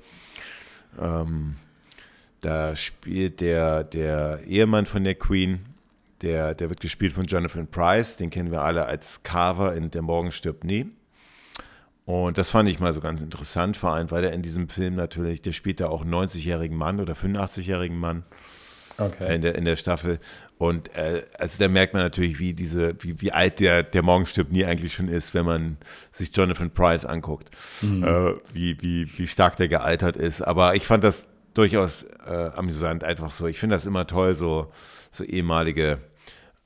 [0.98, 1.56] ähm,
[2.42, 5.60] da spielt der, der Ehemann von der Queen,
[6.22, 10.02] der, der wird gespielt von Jonathan Price, den kennen wir alle als Carver in Der
[10.02, 10.90] Morgen stirbt nie.
[12.04, 14.96] Und das fand ich mal so ganz interessant, vor allem, weil er in diesem Film
[14.96, 18.24] natürlich, der spielt da auch einen 90-jährigen Mann oder 85-jährigen Mann
[18.98, 19.36] okay.
[19.36, 20.18] in, der, in der Staffel.
[20.58, 24.26] Und äh, also da merkt man natürlich, wie diese, wie, wie alt der, der Morgen
[24.26, 25.76] stirbt nie eigentlich schon ist, wenn man
[26.10, 27.50] sich Jonathan Price anguckt.
[27.82, 28.02] Mhm.
[28.02, 30.42] Äh, wie, wie, wie stark der gealtert ist.
[30.42, 33.46] Aber ich fand das durchaus äh, amüsant, einfach so.
[33.46, 34.72] Ich finde das immer toll, so,
[35.10, 35.98] so ehemalige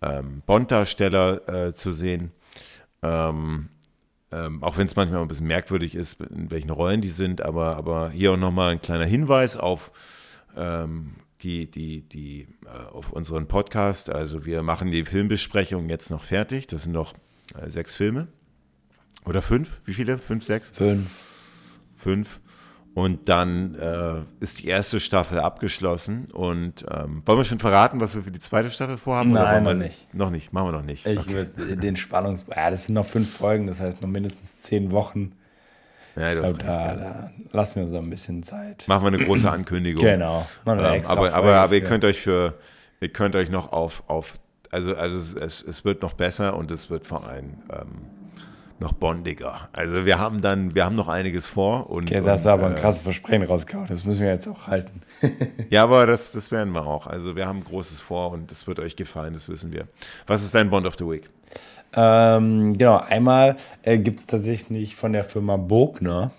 [0.03, 2.33] ähm, Bond-Darsteller äh, zu sehen.
[3.03, 3.69] Ähm,
[4.33, 7.77] ähm, auch wenn es manchmal ein bisschen merkwürdig ist, in welchen Rollen die sind, aber,
[7.77, 9.93] aber hier auch nochmal ein kleiner Hinweis auf
[10.57, 14.11] ähm, die, die, die, äh, auf unseren Podcast.
[14.11, 16.67] Also wir machen die Filmbesprechung jetzt noch fertig.
[16.67, 17.15] Das sind noch
[17.55, 18.29] äh, sechs Filme.
[19.25, 19.81] Oder fünf?
[19.85, 20.19] Wie viele?
[20.19, 20.71] Fünf, sechs?
[20.71, 21.09] Fünf.
[21.97, 22.41] Fünf.
[22.97, 26.29] Und dann äh, ist die erste Staffel abgeschlossen.
[26.33, 29.33] Und ähm, wollen wir schon verraten, was wir für die zweite Staffel vorhaben?
[29.33, 30.15] Nein, noch nicht.
[30.15, 31.05] Noch nicht, machen wir noch nicht.
[31.05, 31.31] Ich okay.
[31.31, 32.47] würde den Spannungs...
[32.49, 35.33] Ja, das sind noch fünf Folgen, das heißt noch mindestens zehn Wochen.
[36.17, 38.89] Ja, du glaub, da, da, lassen wir uns ein bisschen Zeit.
[38.89, 40.03] Machen wir eine große Ankündigung.
[40.03, 40.47] genau.
[40.65, 42.55] Ähm, aber, aber, aber ihr könnt euch für,
[43.03, 44.39] ihr könnt euch noch auf, auf
[44.71, 48.16] also, also es, es wird noch besser und es wird vor allem ähm,
[48.81, 49.69] noch bondiger.
[49.73, 51.91] Also wir haben dann, wir haben noch einiges vor.
[51.91, 53.87] Und, Okay, du und, aber ein äh, krasses Versprechen rausgehauen.
[53.89, 55.03] Das müssen wir jetzt auch halten.
[55.71, 57.07] Ja, aber das, das werden wir auch.
[57.07, 59.89] Also wir haben Großes vor und es wird euch gefallen, das wissen wir.
[60.27, 61.29] Was ist dein Bond of the Week?
[61.95, 66.31] Ähm, genau, einmal äh, gibt es tatsächlich von der Firma Bogner,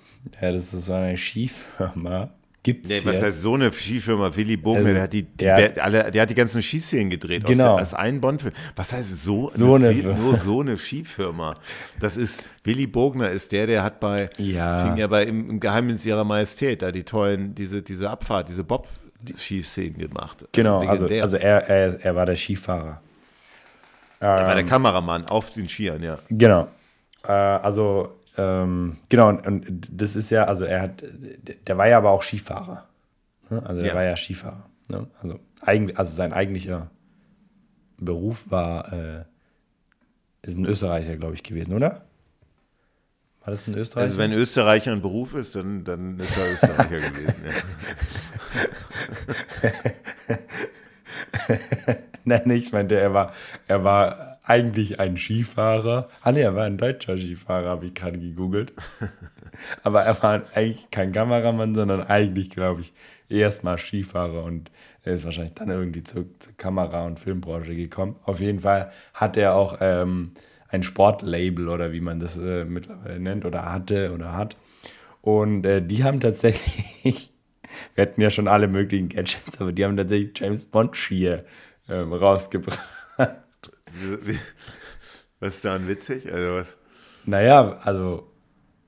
[0.41, 2.30] ja, das ist so eine Skifirma,
[2.68, 4.35] gibt es Nee, was heißt so eine Skifirma?
[4.35, 7.45] Willy Bogner, Also, der, hat die, die, der- alle, der hat die ganzen Skiszenen gedreht.
[7.45, 7.76] Genau.
[7.76, 8.53] Aus, aus einem Bond-Film.
[8.76, 10.18] Was heißt so, So eine Firma.
[10.18, 11.53] nur so eine Skifirma?
[11.99, 14.85] Das ist, Willy Bogner ist der, der hat bei, Ja.
[14.85, 18.64] fing ja bei im, im Geheimnis ihrer Majestät, da die tollen, diese, diese Abfahrt, diese
[18.65, 20.45] Bob-Skiszenen gemacht.
[20.52, 21.23] Genau, also, Legendär.
[21.23, 23.02] also er, er, er war der Skifahrer.
[24.19, 26.18] er war der ähm, Kameramann auf den Skiern, ja.
[26.30, 26.68] Genau.
[27.23, 31.03] Äh, also, ähm, genau, und, und das ist ja, also er hat,
[31.68, 32.88] der war ja aber auch Skifahrer.
[33.49, 33.64] Ne?
[33.65, 33.95] Also er Ja.
[33.95, 34.69] war ja Skifahrer.
[34.89, 35.07] Ne?
[35.22, 36.89] Also, eigentlich, also sein eigentlicher
[37.97, 39.23] Beruf war, äh,
[40.43, 42.05] ist ein Österreicher, glaube ich, gewesen, oder?
[43.43, 44.05] War das ein Österreicher?
[44.05, 47.43] Also wenn Österreicher ein Beruf ist, dann, dann ist er Österreicher gewesen.
[47.45, 47.53] Ja.
[52.26, 53.34] Nein, ich meinte, er war,
[53.68, 56.10] er war eigentlich ein Skifahrer.
[56.22, 58.74] Ah, nee, er war ein deutscher Skifahrer, habe ich gerade gegoogelt.
[59.84, 62.94] Aber er war eigentlich kein Kameramann, sondern eigentlich, glaube ich,
[63.30, 64.72] erstmal Skifahrer und
[65.03, 68.15] er ist wahrscheinlich dann irgendwie zur, zur Kamera- und Filmbranche gekommen.
[68.24, 70.32] Auf jeden Fall hat er auch ähm,
[70.69, 74.56] ein Sportlabel oder wie man das äh, mittlerweile nennt oder hatte oder hat.
[75.22, 77.32] Und äh, die haben tatsächlich,
[77.95, 81.45] wir hatten ja schon alle möglichen Gadgets, aber die haben tatsächlich James Bond Skier
[81.90, 82.97] ähm, rausgebracht.
[85.39, 86.31] Was ist daran witzig?
[86.31, 86.76] Also was?
[87.26, 88.27] Naja, also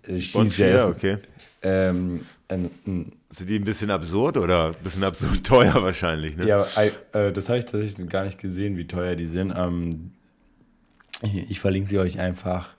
[0.07, 1.17] ich schieße ja erst, okay.
[1.61, 2.71] ähm, ein,
[3.29, 6.47] Sind die ein bisschen absurd oder ein bisschen absurd teuer wahrscheinlich, ne?
[6.47, 6.65] ja,
[7.13, 9.53] äh, das habe ich tatsächlich gar nicht gesehen, wie teuer die sind.
[9.55, 10.13] Ähm,
[11.21, 12.69] ich, ich verlinke sie euch einfach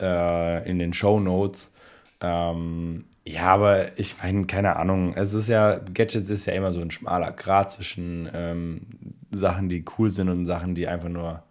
[0.00, 1.72] äh, in den Show Notes.
[2.20, 5.14] Ähm, ja, aber ich meine, keine Ahnung.
[5.14, 8.82] Es ist ja, Gadgets ist ja immer so ein schmaler Grat zwischen ähm,
[9.30, 11.42] Sachen, die cool sind und Sachen, die einfach nur,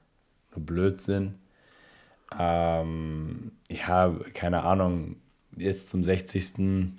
[0.55, 1.35] nur blöd sind.
[2.37, 5.17] Ähm, ja, keine Ahnung.
[5.55, 6.93] Jetzt zum 60.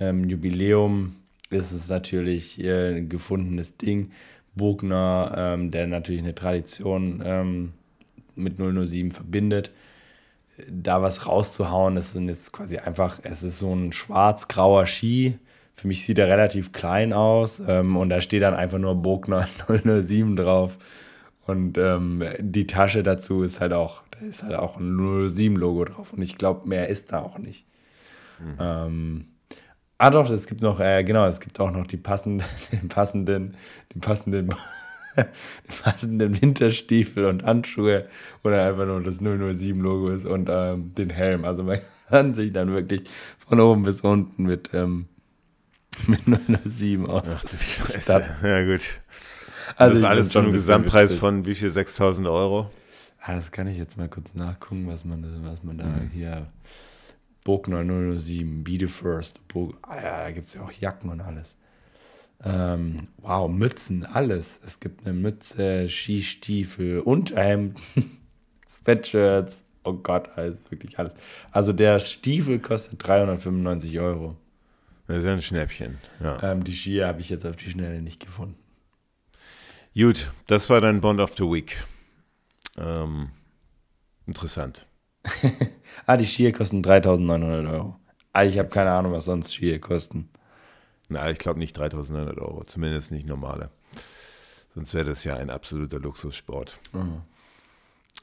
[0.00, 1.16] Ähm, Jubiläum
[1.50, 4.10] ist es natürlich äh, ein gefundenes Ding.
[4.54, 7.72] Bogner, ähm, der natürlich eine Tradition ähm,
[8.36, 9.72] mit 007 verbindet,
[10.70, 15.38] da was rauszuhauen, das sind jetzt quasi einfach, es ist so ein schwarz-grauer Ski.
[15.72, 19.48] Für mich sieht er relativ klein aus ähm, und da steht dann einfach nur Bogner
[19.66, 20.78] 007 drauf.
[21.46, 26.12] Und ähm, die Tasche dazu ist halt auch, da ist halt auch ein 007-Logo drauf.
[26.12, 27.66] Und ich glaube, mehr ist da auch nicht.
[28.58, 29.26] Ähm,
[29.98, 33.56] ah doch, es gibt noch, äh, genau, es gibt auch noch die passenden, den passenden,
[33.94, 34.48] den passenden,
[35.16, 38.08] den passenden Winterstiefel und Handschuhe,
[38.42, 41.44] dann einfach nur das 007-Logo ist und ähm, den Helm.
[41.44, 43.02] Also man kann sich dann wirklich
[43.46, 45.06] von oben bis unten mit, ähm,
[46.06, 47.28] mit 007 aus.
[47.28, 48.24] Scheiße.
[48.42, 49.00] Ja, gut.
[49.76, 51.70] Also das ist alles einem ein Gesamtpreis von wie viel?
[51.70, 52.70] 6000 Euro?
[53.20, 56.10] Ah, das kann ich jetzt mal kurz nachgucken, was man, was man da Mhm.
[56.12, 56.46] hier.
[57.42, 57.82] Bogner
[58.18, 59.46] 007, Be the First.
[59.48, 61.56] Bog ah, ja, da gibt es ja auch Jacken und alles.
[62.42, 64.60] Ähm, wow, Mützen, alles.
[64.64, 67.78] Es gibt eine Mütze, Skistiefel, Unterhemd,
[68.68, 69.62] Sweatshirts.
[69.84, 71.12] Oh Gott, alles, wirklich alles.
[71.52, 74.36] Also der Stiefel kostet 395 Euro.
[75.06, 75.98] Das ist ja ein Schnäppchen.
[76.22, 76.42] Ja.
[76.42, 78.56] Ähm, die Skier habe ich jetzt auf die Schnelle nicht gefunden.
[79.96, 81.84] Gut, das war dein Bond of the Week.
[82.78, 83.30] Ähm,
[84.26, 84.86] interessant.
[86.06, 87.96] Ah, die Skier kosten 3900 Euro.
[88.32, 90.28] Ah, ich habe keine Ahnung, was sonst Skier kosten.
[91.08, 93.70] Na, ich glaube nicht 3900 Euro, zumindest nicht normale.
[94.74, 96.80] Sonst wäre das ja ein absoluter Luxussport.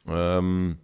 [0.05, 0.77] Ähm,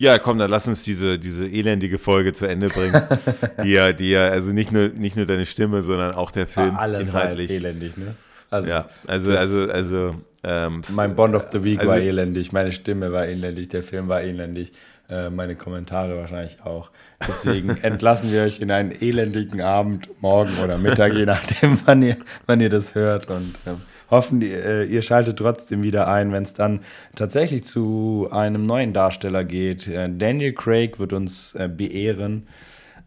[0.00, 3.02] ja, komm, dann lass uns diese, diese elendige Folge zu Ende bringen.
[3.62, 6.74] die ja, die ja, also nicht nur, nicht nur deine Stimme, sondern auch der Film
[6.74, 7.50] Ah, alles inhaltlich.
[7.50, 8.16] jetzt elendig, ne?
[8.50, 10.14] Also, Ja, also, also, also,
[10.44, 14.08] ähm, Mein Bond of the Week also- war elendig, meine Stimme war elendig, der Film
[14.08, 14.72] war elendig,
[15.10, 16.90] äh, meine Kommentare wahrscheinlich auch.
[17.26, 22.16] Deswegen entlassen wir euch in einen elendigen Abend, morgen oder Mittag, je nachdem, wann ihr,
[22.46, 23.28] wann ihr das hört.
[23.28, 26.80] Und ähm, hoffen, äh, ihr schaltet trotzdem wieder ein, wenn es dann
[27.16, 29.88] tatsächlich zu einem neuen Darsteller geht.
[29.88, 32.46] Äh, Daniel Craig wird uns äh, beehren.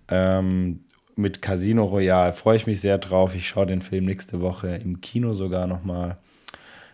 [0.10, 0.82] Ähm,
[1.22, 3.36] mit Casino Royale freue ich mich sehr drauf.
[3.36, 6.18] Ich schaue den Film nächste Woche im Kino sogar nochmal.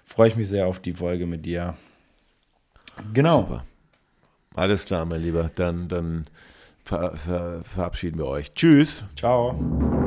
[0.06, 1.76] Freue ich mich sehr auf die Folge mit dir.
[3.14, 3.42] Genau.
[3.42, 3.66] Super.
[4.56, 5.52] Alles klar, mein Lieber.
[5.56, 6.28] Dann, dann
[6.84, 8.52] ver, ver, verabschieden wir euch.
[8.54, 9.04] Tschüss.
[9.16, 10.07] Ciao.